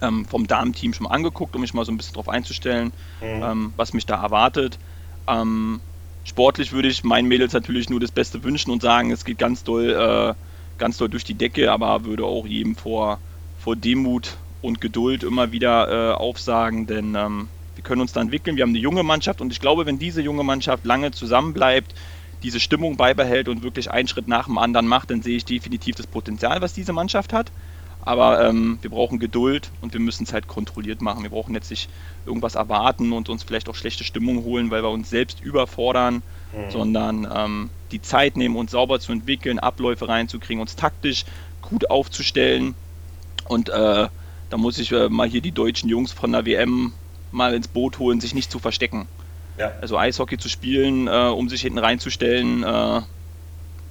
ähm, 0.03 0.25
vom 0.27 0.47
Damenteam 0.47 0.93
schon 0.93 1.05
mal 1.05 1.15
angeguckt, 1.15 1.55
um 1.55 1.61
mich 1.61 1.75
mal 1.75 1.85
so 1.85 1.93
ein 1.93 1.97
bisschen 1.97 2.15
darauf 2.15 2.29
einzustellen, 2.29 2.93
mhm. 3.21 3.43
ähm, 3.43 3.73
was 3.77 3.93
mich 3.93 4.07
da 4.07 4.21
erwartet. 4.23 4.79
Ähm, 5.27 5.81
sportlich 6.25 6.73
würde 6.73 6.89
ich 6.89 7.05
meinen 7.05 7.29
Mädels 7.29 7.53
natürlich 7.53 7.89
nur 7.89 8.01
das 8.01 8.13
Beste 8.13 8.43
wünschen 8.43 8.71
und 8.71 8.83
sagen, 8.83 9.11
es 9.11 9.25
geht 9.25 9.39
ganz 9.39 9.65
doll, 9.65 9.91
äh, 9.91 10.35
ganz 10.79 10.99
doll 10.99 11.09
durch 11.09 11.25
die 11.25 11.35
Decke, 11.35 11.73
aber 11.73 12.05
würde 12.05 12.25
auch 12.25 12.47
jedem 12.47 12.77
vor, 12.77 13.21
vor 13.59 13.77
Demut 13.77 14.37
und 14.61 14.81
Geduld 14.81 15.23
immer 15.23 15.53
wieder 15.53 16.13
äh, 16.13 16.15
aufsagen, 16.15 16.87
denn 16.87 17.15
ähm, 17.15 17.49
wir 17.77 17.85
können 17.85 18.01
uns 18.01 18.13
da 18.13 18.21
entwickeln. 18.21 18.57
Wir 18.57 18.63
haben 18.63 18.71
eine 18.71 18.79
junge 18.79 19.03
Mannschaft 19.03 19.41
und 19.41 19.53
ich 19.53 19.61
glaube, 19.61 19.87
wenn 19.87 19.99
diese 19.99 20.23
junge 20.23 20.43
Mannschaft 20.43 20.85
lange 20.85 21.13
zusammenbleibt, 21.13 21.95
diese 22.43 22.61
Stimmung 22.61 22.97
beibehält 22.97 23.49
und 23.49 23.63
wirklich 23.63 23.91
einen 23.91 24.09
Schritt 24.09 24.29
nach 24.29 24.47
dem 24.47 24.59
anderen 24.59 24.87
macht, 24.87 25.11
dann 25.11 25.23
sehe 25.23 25.37
ich 25.37 25.45
definitiv 25.45 25.97
das 25.97 26.07
Potenzial, 26.07 26.61
was 26.61 26.73
diese 26.73 26.93
Mannschaft 26.93 27.33
hat. 27.33 27.51
Aber 28.03 28.47
ähm, 28.47 28.79
wir 28.83 28.91
brauchen 28.91 29.19
Geduld 29.19 29.71
und 29.81 29.93
wir 29.93 30.01
müssen 30.01 30.25
es 30.25 30.33
halt 30.33 30.47
kontrolliert 30.47 31.03
machen. 31.03 31.25
Wir 31.25 31.31
brauchen 31.31 31.55
jetzt 31.55 31.71
nicht 31.71 31.91
irgendwas 32.25 32.55
erwarten 32.55 33.13
und 33.13 33.29
uns 33.29 33.43
vielleicht 33.43 33.69
auch 33.69 33.75
schlechte 33.75 34.05
Stimmung 34.05 34.45
holen, 34.45 34.71
weil 34.71 34.85
wir 34.85 34.91
uns 34.91 35.11
selbst 35.11 35.41
überfordern, 35.41 36.23
mhm. 36.53 36.71
sondern 36.71 37.29
ähm, 37.35 37.71
die 37.91 38.01
Zeit 38.01 38.37
nehmen, 38.37 38.55
uns 38.55 38.71
sauber 38.71 39.01
zu 39.01 39.11
entwickeln, 39.11 39.59
Abläufe 39.59 40.09
reinzukriegen, 40.09 40.61
uns 40.61 40.77
taktisch 40.77 41.25
gut 41.63 41.91
aufzustellen. 41.91 42.77
Und 43.49 43.71
äh, 43.71 44.09
da 44.51 44.57
muss 44.57 44.79
ich 44.79 44.93
äh, 44.93 45.09
mal 45.09 45.29
hier 45.29 45.41
die 45.41 45.53
deutschen 45.53 45.89
Jungs 45.89 46.13
von 46.13 46.31
der 46.31 46.47
WM 46.47 46.93
mal 47.37 47.55
ins 47.55 47.69
Boot 47.69 47.99
holen, 47.99 48.21
sich 48.21 48.35
nicht 48.35 48.51
zu 48.51 48.59
verstecken. 48.59 49.07
Ja. 49.59 49.73
Also 49.81 49.97
Eishockey 49.99 50.39
zu 50.39 50.49
spielen, 50.49 51.07
äh, 51.07 51.11
um 51.11 51.49
sich 51.49 51.63
hinten 51.63 51.79
reinzustellen, 51.79 52.63
äh, 52.65 53.03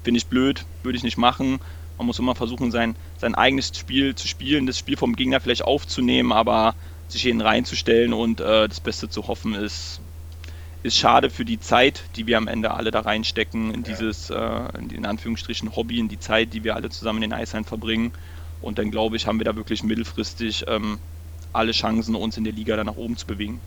finde 0.04 0.18
ich 0.18 0.28
blöd, 0.28 0.66
würde 0.84 0.98
ich 0.98 1.04
nicht 1.04 1.18
machen. 1.18 1.60
Man 1.98 2.08
muss 2.08 2.20
immer 2.20 2.36
versuchen, 2.36 2.72
sein, 2.72 2.96
sein 3.18 3.36
eigenes 3.36 3.72
Spiel 3.78 4.16
zu 4.16 4.28
spielen, 4.28 4.66
das 4.66 4.78
Spiel 4.78 4.98
vom 4.98 5.16
Gegner 5.16 5.39
vielleicht 5.39 5.64
aufzunehmen, 5.64 6.32
aber 6.32 6.76
sich 7.08 7.22
hier 7.22 7.39
reinzustellen 7.39 8.14
und 8.14 8.41
äh, 8.41 8.68
das 8.68 8.80
Beste 8.80 9.10
zu 9.10 9.28
hoffen, 9.28 9.54
ist, 9.54 10.02
ist 10.84 10.98
schade 10.98 11.30
für 11.30 11.46
die 11.46 11.60
Zeit, 11.60 12.04
die 12.16 12.28
wir 12.28 12.38
am 12.38 12.48
Ende 12.48 12.72
alle 12.72 12.91
da 12.91 13.02
reinstecken, 13.02 13.74
in 13.74 13.84
dieses, 13.84 14.30
äh, 14.30 14.60
in 14.91 15.06
Anführungsstrichen, 15.06 15.76
Hobby, 15.76 16.00
in 16.00 16.10
die 16.10 16.20
Zeit, 16.20 16.54
die 16.54 16.64
wir 16.64 16.76
alle 16.76 16.89
zusammen 16.89 17.24
in 17.24 17.30
den 17.30 17.39
Eishallen 17.39 17.66
verbringen. 17.66 18.12
Und 18.62 18.80
dann 18.80 18.91
glaube 18.91 19.16
ich, 19.16 19.28
haben 19.28 19.39
wir 19.39 19.46
da 19.46 19.56
wirklich 19.56 19.84
mittelfristig 19.84 20.66
ähm, 20.68 21.00
alle 21.56 21.72
Chancen, 21.72 22.16
uns 22.16 22.38
in 22.38 22.43
der 22.43 22.53
Liga 22.53 22.76
dann 22.76 22.86
nach 22.88 22.97
oben 22.97 23.18
zu 23.18 23.26
bewegen. 23.26 23.60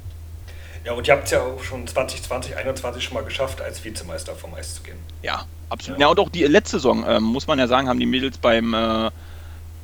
Ja, 0.84 0.93
und 0.93 1.07
ihr 1.07 1.14
habt 1.14 1.24
es 1.24 1.32
ja 1.32 1.43
auch 1.43 1.62
schon 1.62 1.86
2020, 1.86 2.53
2021 2.53 3.05
schon 3.05 3.14
mal 3.14 3.24
geschafft, 3.24 3.61
als 3.61 3.84
Vizemeister 3.84 4.34
vom 4.34 4.55
Eis 4.55 4.74
zu 4.74 4.82
gehen. 4.82 4.97
Ja, 5.22 5.45
absolut. 5.68 6.01
Ja, 6.01 6.07
ja 6.07 6.11
und 6.11 6.18
auch 6.18 6.30
die 6.30 6.45
letzte 6.45 6.78
Saison, 6.78 7.05
ähm, 7.07 7.24
muss 7.24 7.47
man 7.47 7.59
ja 7.59 7.66
sagen, 7.66 7.89
haben 7.89 8.01
die 8.01 8.07
Mädels 8.07 8.39
beim, 8.39 8.72
äh, 8.72 9.11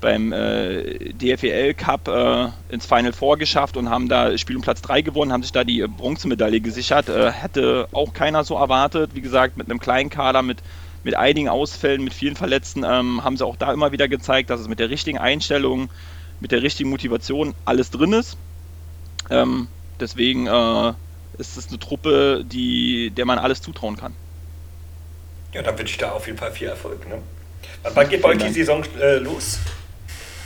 beim 0.00 0.32
äh, 0.32 1.12
DFEL 1.12 1.74
Cup 1.74 2.08
äh, 2.08 2.48
ins 2.70 2.86
Final 2.86 3.12
Four 3.12 3.38
geschafft 3.38 3.76
und 3.76 3.90
haben 3.90 4.08
da 4.08 4.36
Spiel 4.38 4.56
um 4.56 4.62
Platz 4.62 4.80
3 4.82 5.02
gewonnen, 5.02 5.32
haben 5.32 5.42
sich 5.42 5.52
da 5.52 5.64
die 5.64 5.84
Bronzemedaille 5.86 6.60
gesichert. 6.60 7.08
Äh, 7.08 7.32
hätte 7.32 7.88
auch 7.92 8.12
keiner 8.14 8.44
so 8.44 8.56
erwartet. 8.56 9.10
Wie 9.14 9.20
gesagt, 9.20 9.56
mit 9.56 9.68
einem 9.68 9.80
kleinen 9.80 10.10
Kader, 10.10 10.42
mit, 10.42 10.62
mit 11.02 11.16
einigen 11.16 11.48
Ausfällen, 11.48 12.02
mit 12.02 12.14
vielen 12.14 12.36
Verletzten, 12.36 12.84
ähm, 12.84 13.22
haben 13.24 13.36
sie 13.36 13.44
auch 13.44 13.56
da 13.56 13.72
immer 13.72 13.92
wieder 13.92 14.08
gezeigt, 14.08 14.48
dass 14.50 14.60
es 14.60 14.68
mit 14.68 14.78
der 14.78 14.90
richtigen 14.90 15.18
Einstellung, 15.18 15.90
mit 16.40 16.52
der 16.52 16.62
richtigen 16.62 16.90
Motivation 16.90 17.54
alles 17.64 17.90
drin 17.90 18.12
ist. 18.12 18.36
Ähm, 19.30 19.68
deswegen 20.00 20.46
äh, 20.46 20.92
ist 21.38 21.56
es 21.56 21.68
eine 21.68 21.78
Truppe, 21.78 22.44
die, 22.44 23.10
der 23.10 23.24
man 23.24 23.38
alles 23.38 23.62
zutrauen 23.62 23.96
kann. 23.96 24.14
Ja, 25.52 25.62
dann 25.62 25.78
wünsche 25.78 25.92
ich 25.92 25.98
da 25.98 26.10
auf 26.10 26.26
jeden 26.26 26.38
Fall 26.38 26.52
viel 26.52 26.68
Erfolg. 26.68 27.08
Ne? 27.08 27.18
Wann 27.94 28.08
geht 28.08 28.22
bei 28.22 28.30
euch 28.30 28.38
die 28.38 28.52
Saison 28.52 28.82
äh, 29.00 29.18
los? 29.18 29.58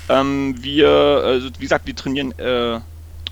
Ähm, 0.08 0.56
wir, 0.60 0.88
also 0.88 1.48
wie 1.58 1.62
gesagt, 1.62 1.86
wir 1.86 1.96
trainieren, 1.96 2.32
äh, 2.38 2.80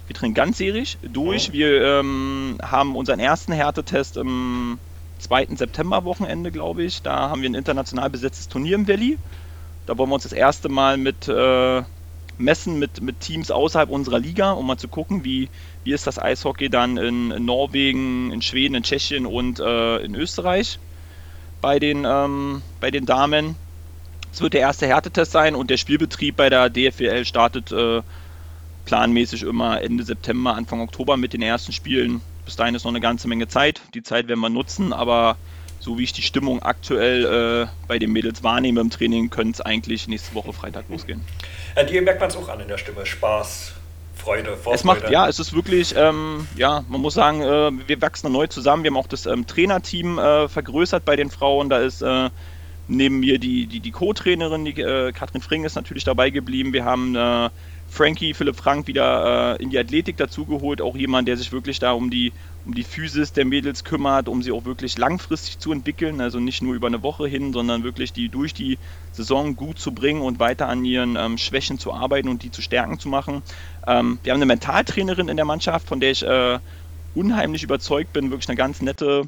wir 0.06 0.14
trainieren 0.14 0.34
ganzjährig 0.34 0.98
durch. 1.02 1.48
Mhm. 1.48 1.52
Wir 1.52 1.82
ähm, 1.82 2.58
haben 2.62 2.96
unseren 2.96 3.20
ersten 3.20 3.52
Härtetest 3.52 4.16
im 4.16 4.78
2. 5.18 5.48
September-Wochenende, 5.56 6.50
glaube 6.50 6.82
ich. 6.82 7.02
Da 7.02 7.30
haben 7.30 7.42
wir 7.42 7.50
ein 7.50 7.54
international 7.54 8.10
besetztes 8.10 8.48
Turnier 8.48 8.76
im 8.76 8.88
Valley. 8.88 9.18
Da 9.86 9.96
wollen 9.96 10.10
wir 10.10 10.14
uns 10.14 10.24
das 10.24 10.32
erste 10.32 10.68
Mal 10.68 10.96
mit 10.96 11.28
äh, 11.28 11.82
messen 12.38 12.78
mit, 12.78 13.00
mit 13.00 13.20
Teams 13.20 13.50
außerhalb 13.50 13.90
unserer 13.90 14.18
Liga, 14.18 14.52
um 14.52 14.66
mal 14.66 14.76
zu 14.76 14.88
gucken, 14.88 15.24
wie, 15.24 15.48
wie 15.84 15.92
ist 15.92 16.06
das 16.06 16.18
Eishockey 16.18 16.68
dann 16.68 16.96
in, 16.96 17.30
in 17.30 17.44
Norwegen, 17.44 18.32
in 18.32 18.42
Schweden, 18.42 18.74
in 18.74 18.82
Tschechien 18.82 19.26
und 19.26 19.60
äh, 19.60 19.98
in 19.98 20.14
Österreich 20.14 20.78
bei 21.60 21.78
den, 21.78 22.04
ähm, 22.06 22.62
bei 22.80 22.90
den 22.90 23.06
Damen. 23.06 23.56
Es 24.32 24.40
wird 24.42 24.52
der 24.52 24.60
erste 24.60 24.86
Härtetest 24.86 25.32
sein 25.32 25.54
und 25.54 25.70
der 25.70 25.78
Spielbetrieb 25.78 26.36
bei 26.36 26.50
der 26.50 26.68
DFWL 26.68 27.24
startet 27.24 27.72
äh, 27.72 28.02
planmäßig 28.84 29.42
immer 29.42 29.80
Ende 29.82 30.04
September, 30.04 30.54
Anfang 30.54 30.80
Oktober 30.80 31.16
mit 31.16 31.32
den 31.32 31.42
ersten 31.42 31.72
Spielen. 31.72 32.20
Bis 32.44 32.56
dahin 32.56 32.74
ist 32.74 32.84
noch 32.84 32.92
eine 32.92 33.00
ganze 33.00 33.28
Menge 33.28 33.48
Zeit. 33.48 33.80
Die 33.94 34.02
Zeit 34.02 34.28
werden 34.28 34.40
wir 34.40 34.50
nutzen, 34.50 34.92
aber 34.92 35.36
so 35.80 35.98
wie 35.98 36.04
ich 36.04 36.12
die 36.12 36.22
Stimmung 36.22 36.62
aktuell 36.62 37.64
äh, 37.64 37.68
bei 37.86 37.98
den 37.98 38.12
Mädels 38.12 38.42
wahrnehme 38.42 38.80
im 38.80 38.90
Training, 38.90 39.30
könnte 39.30 39.52
es 39.52 39.60
eigentlich 39.60 40.08
nächste 40.08 40.34
Woche 40.34 40.52
Freitag 40.52 40.88
losgehen. 40.88 41.20
Ja, 41.76 41.84
dir 41.84 42.02
merkt 42.02 42.20
man 42.20 42.30
es 42.30 42.36
auch 42.36 42.48
an 42.48 42.60
in 42.60 42.68
der 42.68 42.78
Stimme. 42.78 43.04
Spaß, 43.04 43.74
Freude, 44.14 44.56
Vorfreude. 44.56 44.74
Es 44.74 44.84
macht, 44.84 45.10
ja, 45.10 45.28
es 45.28 45.38
ist 45.38 45.54
wirklich, 45.54 45.94
ähm, 45.96 46.48
ja, 46.56 46.84
man 46.88 47.02
muss 47.02 47.14
sagen, 47.14 47.42
äh, 47.42 47.70
wir 47.86 48.00
wachsen 48.00 48.32
neu 48.32 48.46
zusammen. 48.46 48.82
Wir 48.82 48.90
haben 48.90 48.96
auch 48.96 49.06
das 49.06 49.26
ähm, 49.26 49.46
Trainerteam 49.46 50.18
äh, 50.18 50.48
vergrößert 50.48 51.04
bei 51.04 51.16
den 51.16 51.30
Frauen. 51.30 51.68
Da 51.68 51.78
ist 51.78 52.00
äh, 52.00 52.30
neben 52.88 53.20
mir 53.20 53.38
die, 53.38 53.66
die, 53.66 53.80
die 53.80 53.90
Co-Trainerin, 53.90 54.64
die 54.64 54.80
äh, 54.80 55.12
Katrin 55.12 55.42
Fring 55.42 55.64
ist 55.64 55.74
natürlich 55.74 56.04
dabei 56.04 56.30
geblieben. 56.30 56.72
Wir 56.72 56.86
haben 56.86 57.14
äh, 57.14 57.50
Frankie, 57.96 58.34
Philipp 58.34 58.56
Frank 58.56 58.86
wieder 58.86 59.56
äh, 59.58 59.62
in 59.62 59.70
die 59.70 59.78
Athletik 59.78 60.18
dazugeholt. 60.18 60.82
Auch 60.82 60.96
jemand, 60.96 61.28
der 61.28 61.38
sich 61.38 61.50
wirklich 61.50 61.78
da 61.78 61.92
um 61.92 62.10
die, 62.10 62.32
um 62.66 62.74
die 62.74 62.84
Physis 62.84 63.32
der 63.32 63.46
Mädels 63.46 63.84
kümmert, 63.84 64.28
um 64.28 64.42
sie 64.42 64.52
auch 64.52 64.66
wirklich 64.66 64.98
langfristig 64.98 65.58
zu 65.58 65.72
entwickeln. 65.72 66.20
Also 66.20 66.38
nicht 66.38 66.60
nur 66.60 66.74
über 66.74 66.88
eine 66.88 67.02
Woche 67.02 67.26
hin, 67.26 67.54
sondern 67.54 67.84
wirklich 67.84 68.12
die 68.12 68.28
durch 68.28 68.52
die 68.52 68.78
Saison 69.12 69.56
gut 69.56 69.78
zu 69.78 69.92
bringen 69.92 70.20
und 70.20 70.38
weiter 70.38 70.68
an 70.68 70.84
ihren 70.84 71.16
ähm, 71.16 71.38
Schwächen 71.38 71.78
zu 71.78 71.94
arbeiten 71.94 72.28
und 72.28 72.42
die 72.42 72.50
zu 72.50 72.60
stärken 72.60 72.98
zu 72.98 73.08
machen. 73.08 73.42
Ähm, 73.86 74.18
wir 74.22 74.32
haben 74.32 74.38
eine 74.38 74.46
Mentaltrainerin 74.46 75.28
in 75.28 75.36
der 75.36 75.46
Mannschaft, 75.46 75.88
von 75.88 75.98
der 75.98 76.10
ich 76.10 76.22
äh, 76.22 76.58
unheimlich 77.14 77.62
überzeugt 77.62 78.12
bin. 78.12 78.30
Wirklich 78.30 78.50
eine 78.50 78.56
ganz 78.56 78.82
nette, 78.82 79.22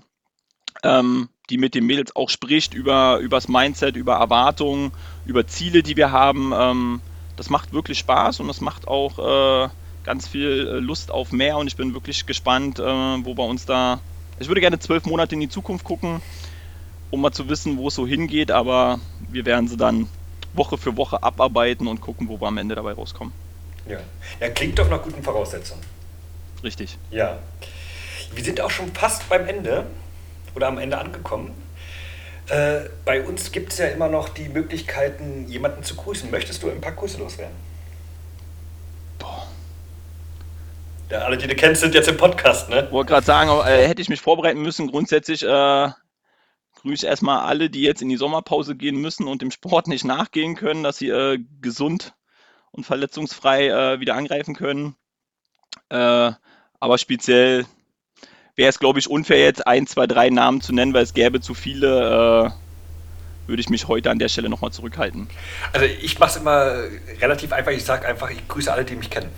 ähm, 0.82 1.30
die 1.48 1.56
mit 1.56 1.74
den 1.74 1.86
Mädels 1.86 2.14
auch 2.14 2.28
spricht 2.28 2.74
über, 2.74 3.18
das 3.30 3.48
Mindset, 3.48 3.96
über 3.96 4.16
Erwartungen, 4.16 4.92
über 5.24 5.46
Ziele, 5.46 5.82
die 5.82 5.96
wir 5.96 6.12
haben. 6.12 6.52
Ähm, 6.54 7.00
das 7.38 7.50
macht 7.50 7.72
wirklich 7.72 7.98
Spaß 8.00 8.40
und 8.40 8.48
das 8.48 8.60
macht 8.60 8.88
auch 8.88 9.64
äh, 9.64 9.68
ganz 10.04 10.26
viel 10.26 10.66
äh, 10.66 10.78
Lust 10.80 11.10
auf 11.12 11.30
mehr 11.32 11.56
und 11.56 11.68
ich 11.68 11.76
bin 11.76 11.94
wirklich 11.94 12.26
gespannt, 12.26 12.80
äh, 12.80 12.82
wo 12.82 13.36
wir 13.36 13.44
uns 13.44 13.64
da. 13.64 14.00
Ich 14.40 14.48
würde 14.48 14.60
gerne 14.60 14.78
zwölf 14.80 15.06
Monate 15.06 15.34
in 15.34 15.40
die 15.40 15.48
Zukunft 15.48 15.84
gucken, 15.84 16.20
um 17.10 17.20
mal 17.20 17.32
zu 17.32 17.48
wissen, 17.48 17.78
wo 17.78 17.88
es 17.88 17.94
so 17.94 18.06
hingeht, 18.06 18.50
aber 18.50 18.98
wir 19.30 19.46
werden 19.46 19.68
sie 19.68 19.76
dann 19.76 20.08
Woche 20.52 20.76
für 20.78 20.96
Woche 20.96 21.22
abarbeiten 21.22 21.86
und 21.86 22.00
gucken, 22.00 22.28
wo 22.28 22.40
wir 22.40 22.48
am 22.48 22.58
Ende 22.58 22.74
dabei 22.74 22.92
rauskommen. 22.92 23.32
Ja, 23.88 24.00
ja 24.40 24.48
klingt 24.48 24.78
doch 24.78 24.90
nach 24.90 25.02
guten 25.02 25.22
Voraussetzungen. 25.22 25.82
Richtig. 26.64 26.98
Ja. 27.10 27.38
Wir 28.34 28.44
sind 28.44 28.60
auch 28.60 28.70
schon 28.70 28.92
fast 28.92 29.28
beim 29.28 29.46
Ende 29.46 29.86
oder 30.56 30.66
am 30.66 30.78
Ende 30.78 30.98
angekommen. 30.98 31.52
Äh, 32.48 32.88
bei 33.04 33.22
uns 33.22 33.52
gibt 33.52 33.72
es 33.72 33.78
ja 33.78 33.86
immer 33.88 34.08
noch 34.08 34.30
die 34.30 34.48
Möglichkeiten, 34.48 35.46
jemanden 35.48 35.82
zu 35.82 35.94
grüßen. 35.94 36.30
Möchtest 36.30 36.62
du 36.62 36.70
ein 36.70 36.80
paar 36.80 36.92
Grüße 36.92 37.18
loswerden? 37.18 37.54
Boah. 39.18 39.46
Ja, 41.10 41.18
alle, 41.18 41.36
die 41.36 41.46
du 41.46 41.54
kennst, 41.54 41.82
sind 41.82 41.94
jetzt 41.94 42.08
im 42.08 42.16
Podcast, 42.16 42.70
ne? 42.70 42.88
Wollte 42.90 43.12
gerade 43.12 43.26
sagen, 43.26 43.50
äh, 43.66 43.86
hätte 43.86 44.00
ich 44.00 44.08
mich 44.08 44.22
vorbereiten 44.22 44.62
müssen. 44.62 44.88
Grundsätzlich 44.88 45.42
äh, 45.42 45.88
grüße 46.76 47.06
erstmal 47.06 47.40
alle, 47.40 47.68
die 47.68 47.82
jetzt 47.82 48.00
in 48.00 48.08
die 48.08 48.16
Sommerpause 48.16 48.76
gehen 48.76 48.96
müssen 48.96 49.28
und 49.28 49.42
dem 49.42 49.50
Sport 49.50 49.86
nicht 49.86 50.04
nachgehen 50.04 50.54
können, 50.54 50.82
dass 50.82 50.96
sie 50.96 51.08
äh, 51.08 51.38
gesund 51.60 52.14
und 52.70 52.84
verletzungsfrei 52.84 53.68
äh, 53.68 54.00
wieder 54.00 54.14
angreifen 54.14 54.54
können. 54.54 54.96
Äh, 55.90 56.32
aber 56.80 56.98
speziell 56.98 57.66
wäre 58.58 58.68
es, 58.68 58.78
glaube 58.78 58.98
ich, 58.98 59.08
unfair, 59.08 59.38
jetzt 59.38 59.66
ein, 59.66 59.86
zwei, 59.86 60.06
drei 60.06 60.28
Namen 60.28 60.60
zu 60.60 60.74
nennen, 60.74 60.92
weil 60.92 61.04
es 61.04 61.14
gäbe 61.14 61.40
zu 61.40 61.54
viele. 61.54 62.50
Äh, 62.52 62.68
würde 63.46 63.62
ich 63.62 63.70
mich 63.70 63.88
heute 63.88 64.10
an 64.10 64.18
der 64.18 64.28
Stelle 64.28 64.50
nochmal 64.50 64.72
zurückhalten. 64.72 65.26
Also 65.72 65.86
ich 65.86 66.18
mache 66.18 66.32
es 66.32 66.36
immer 66.36 66.82
relativ 67.22 67.50
einfach. 67.50 67.72
Ich 67.72 67.82
sage 67.82 68.06
einfach, 68.06 68.28
ich 68.30 68.46
grüße 68.46 68.70
alle, 68.70 68.84
die 68.84 68.94
mich 68.94 69.08
kennen. 69.08 69.30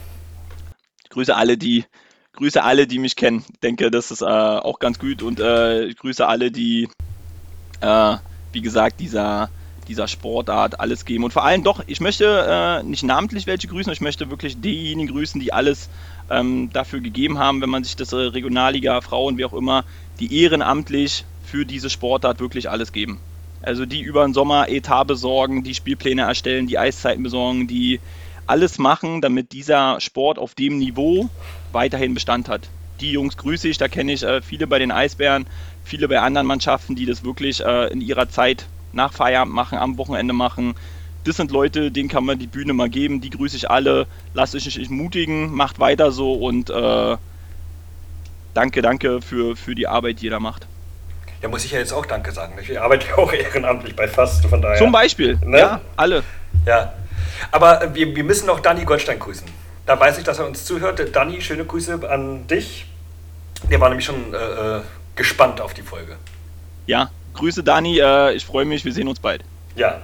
Ich 1.04 1.10
grüße 1.10 1.36
alle, 1.36 1.56
die 1.56 1.84
grüße 2.32 2.60
alle, 2.60 2.88
die 2.88 2.98
mich 2.98 3.14
kennen. 3.14 3.44
Ich 3.52 3.60
denke, 3.60 3.88
das 3.90 4.10
ist 4.10 4.22
äh, 4.22 4.24
auch 4.24 4.80
ganz 4.80 4.98
gut 4.98 5.22
und 5.22 5.38
äh, 5.38 5.84
ich 5.84 5.96
grüße 5.96 6.26
alle, 6.26 6.50
die, 6.50 6.88
äh, 7.80 8.16
wie 8.52 8.62
gesagt, 8.62 8.98
dieser, 8.98 9.48
dieser 9.90 10.08
Sportart 10.08 10.80
alles 10.80 11.04
geben. 11.04 11.24
Und 11.24 11.32
vor 11.32 11.44
allem 11.44 11.64
doch, 11.64 11.82
ich 11.86 12.00
möchte 12.00 12.46
äh, 12.48 12.82
nicht 12.84 13.02
namentlich 13.02 13.46
welche 13.46 13.66
grüßen, 13.66 13.92
ich 13.92 14.00
möchte 14.00 14.30
wirklich 14.30 14.60
diejenigen 14.60 15.12
grüßen, 15.12 15.40
die 15.40 15.52
alles 15.52 15.90
ähm, 16.30 16.70
dafür 16.72 17.00
gegeben 17.00 17.38
haben, 17.38 17.60
wenn 17.60 17.68
man 17.68 17.84
sich 17.84 17.96
das 17.96 18.12
äh, 18.12 18.16
Regionalliga, 18.16 19.00
Frauen, 19.00 19.36
wie 19.36 19.44
auch 19.44 19.52
immer, 19.52 19.84
die 20.20 20.42
ehrenamtlich 20.42 21.24
für 21.44 21.66
diese 21.66 21.90
Sportart 21.90 22.38
wirklich 22.40 22.70
alles 22.70 22.92
geben. 22.92 23.18
Also 23.62 23.84
die 23.84 24.00
über 24.00 24.24
den 24.24 24.32
Sommer 24.32 24.68
Etat 24.68 25.04
besorgen, 25.04 25.64
die 25.64 25.74
Spielpläne 25.74 26.22
erstellen, 26.22 26.66
die 26.66 26.78
Eiszeiten 26.78 27.22
besorgen, 27.22 27.66
die 27.66 28.00
alles 28.46 28.78
machen, 28.78 29.20
damit 29.20 29.52
dieser 29.52 30.00
Sport 30.00 30.38
auf 30.38 30.54
dem 30.54 30.78
Niveau 30.78 31.28
weiterhin 31.72 32.14
Bestand 32.14 32.48
hat. 32.48 32.68
Die 33.00 33.12
Jungs 33.12 33.36
grüße 33.36 33.68
ich, 33.68 33.78
da 33.78 33.88
kenne 33.88 34.12
ich 34.12 34.22
äh, 34.22 34.40
viele 34.40 34.66
bei 34.66 34.78
den 34.78 34.92
Eisbären, 34.92 35.46
viele 35.84 36.08
bei 36.08 36.20
anderen 36.20 36.46
Mannschaften, 36.46 36.94
die 36.94 37.06
das 37.06 37.24
wirklich 37.24 37.64
äh, 37.64 37.92
in 37.92 38.00
ihrer 38.00 38.28
Zeit 38.28 38.66
nach 38.92 39.12
Feierabend 39.12 39.54
machen, 39.54 39.78
am 39.78 39.98
Wochenende 39.98 40.32
machen. 40.32 40.74
Das 41.24 41.36
sind 41.36 41.50
Leute, 41.50 41.90
denen 41.90 42.08
kann 42.08 42.24
man 42.24 42.38
die 42.38 42.46
Bühne 42.46 42.72
mal 42.72 42.88
geben, 42.88 43.20
die 43.20 43.30
grüße 43.30 43.56
ich 43.56 43.70
alle, 43.70 44.06
lasst 44.32 44.54
euch 44.54 44.64
nicht 44.64 44.90
mutigen, 44.90 45.52
macht 45.54 45.78
weiter 45.78 46.12
so 46.12 46.34
und 46.34 46.70
äh, 46.70 47.16
danke, 48.54 48.82
danke 48.82 49.20
für, 49.20 49.56
für 49.56 49.74
die 49.74 49.86
Arbeit, 49.86 50.20
die 50.20 50.26
ihr 50.26 50.30
da 50.30 50.40
macht. 50.40 50.66
Ja, 51.42 51.48
muss 51.48 51.64
ich 51.64 51.72
ja 51.72 51.78
jetzt 51.78 51.92
auch 51.92 52.04
Danke 52.04 52.32
sagen. 52.32 52.54
Ich 52.60 52.78
arbeite 52.78 53.08
ja 53.08 53.18
auch 53.18 53.32
ehrenamtlich 53.32 53.96
bei 53.96 54.08
FAST, 54.08 54.44
von 54.46 54.60
daher. 54.60 54.76
Zum 54.76 54.92
Beispiel, 54.92 55.38
ne? 55.44 55.58
ja, 55.58 55.80
alle. 55.96 56.22
Ja, 56.66 56.92
aber 57.50 57.94
wir, 57.94 58.14
wir 58.14 58.24
müssen 58.24 58.46
noch 58.46 58.60
Danny 58.60 58.84
Goldstein 58.84 59.18
grüßen. 59.18 59.46
Da 59.86 59.98
weiß 59.98 60.18
ich, 60.18 60.24
dass 60.24 60.38
er 60.38 60.46
uns 60.46 60.64
zuhört. 60.64 61.02
Danny, 61.14 61.40
schöne 61.40 61.64
Grüße 61.64 62.08
an 62.08 62.46
dich. 62.46 62.86
Der 63.70 63.80
war 63.80 63.88
nämlich 63.88 64.06
schon 64.06 64.34
äh, 64.34 64.36
äh 64.78 64.80
gespannt 65.16 65.60
auf 65.60 65.74
die 65.74 65.82
Folge. 65.82 66.16
Ja, 66.86 67.10
Grüße 67.34 67.62
Dani, 67.62 67.98
äh, 67.98 68.32
ich 68.34 68.44
freue 68.44 68.64
mich, 68.64 68.84
wir 68.84 68.92
sehen 68.92 69.08
uns 69.08 69.20
bald. 69.20 69.44
Ja, 69.76 70.00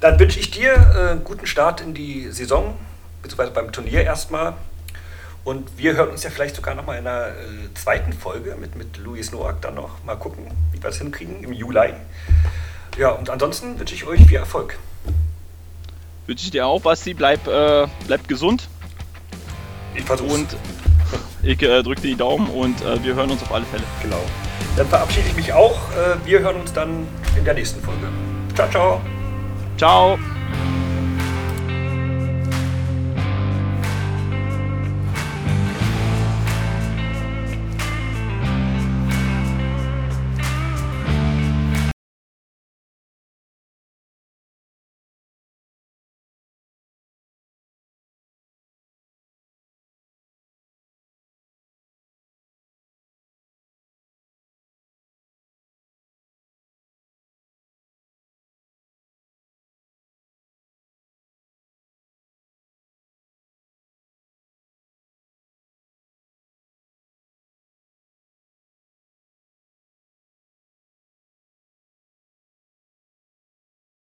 dann 0.00 0.18
wünsche 0.18 0.40
ich 0.40 0.50
dir 0.50 0.74
einen 0.74 1.20
äh, 1.20 1.22
guten 1.22 1.46
Start 1.46 1.80
in 1.80 1.94
die 1.94 2.30
Saison, 2.30 2.76
beziehungsweise 3.22 3.52
beim 3.52 3.72
Turnier 3.72 4.02
erstmal. 4.02 4.54
Und 5.44 5.76
wir 5.76 5.94
hören 5.94 6.10
uns 6.10 6.22
ja 6.22 6.30
vielleicht 6.30 6.54
sogar 6.54 6.74
noch 6.74 6.86
mal 6.86 6.96
in 6.98 7.06
einer 7.06 7.28
äh, 7.28 7.74
zweiten 7.74 8.12
Folge 8.12 8.56
mit, 8.58 8.76
mit 8.76 8.96
Luis 8.98 9.32
Noack 9.32 9.60
dann 9.60 9.74
noch. 9.74 10.02
Mal 10.04 10.16
gucken, 10.16 10.46
wie 10.70 10.78
wir 10.78 10.90
das 10.90 10.98
hinkriegen 10.98 11.42
im 11.42 11.52
Juli. 11.52 11.94
Ja, 12.96 13.10
und 13.10 13.28
ansonsten 13.28 13.78
wünsche 13.78 13.94
ich 13.94 14.06
euch 14.06 14.24
viel 14.26 14.36
Erfolg. 14.36 14.78
Wünsche 16.26 16.44
ich 16.44 16.50
dir 16.52 16.66
auch, 16.66 16.80
Basti. 16.80 17.14
Bleib, 17.14 17.46
äh, 17.48 17.88
bleib 18.06 18.28
gesund. 18.28 18.68
Ich 19.94 20.04
versuch's. 20.04 20.32
Und 20.32 20.48
ich 21.42 21.60
äh, 21.62 21.82
drücke 21.82 22.02
dir 22.02 22.08
die 22.08 22.16
Daumen 22.16 22.48
und 22.48 22.80
äh, 22.82 23.02
wir 23.02 23.14
hören 23.14 23.30
uns 23.30 23.42
auf 23.42 23.52
alle 23.52 23.64
Fälle. 23.64 23.84
Genau. 24.02 24.22
Dann 24.76 24.86
verabschiede 24.86 25.28
ich 25.28 25.36
mich 25.36 25.52
auch. 25.52 25.76
Äh, 25.90 26.24
wir 26.24 26.40
hören 26.40 26.56
uns 26.56 26.72
dann 26.72 27.06
in 27.36 27.44
der 27.44 27.54
nächsten 27.54 27.82
Folge. 27.82 28.08
Ciao, 28.54 28.68
ciao. 28.70 29.00
Ciao. 29.76 30.18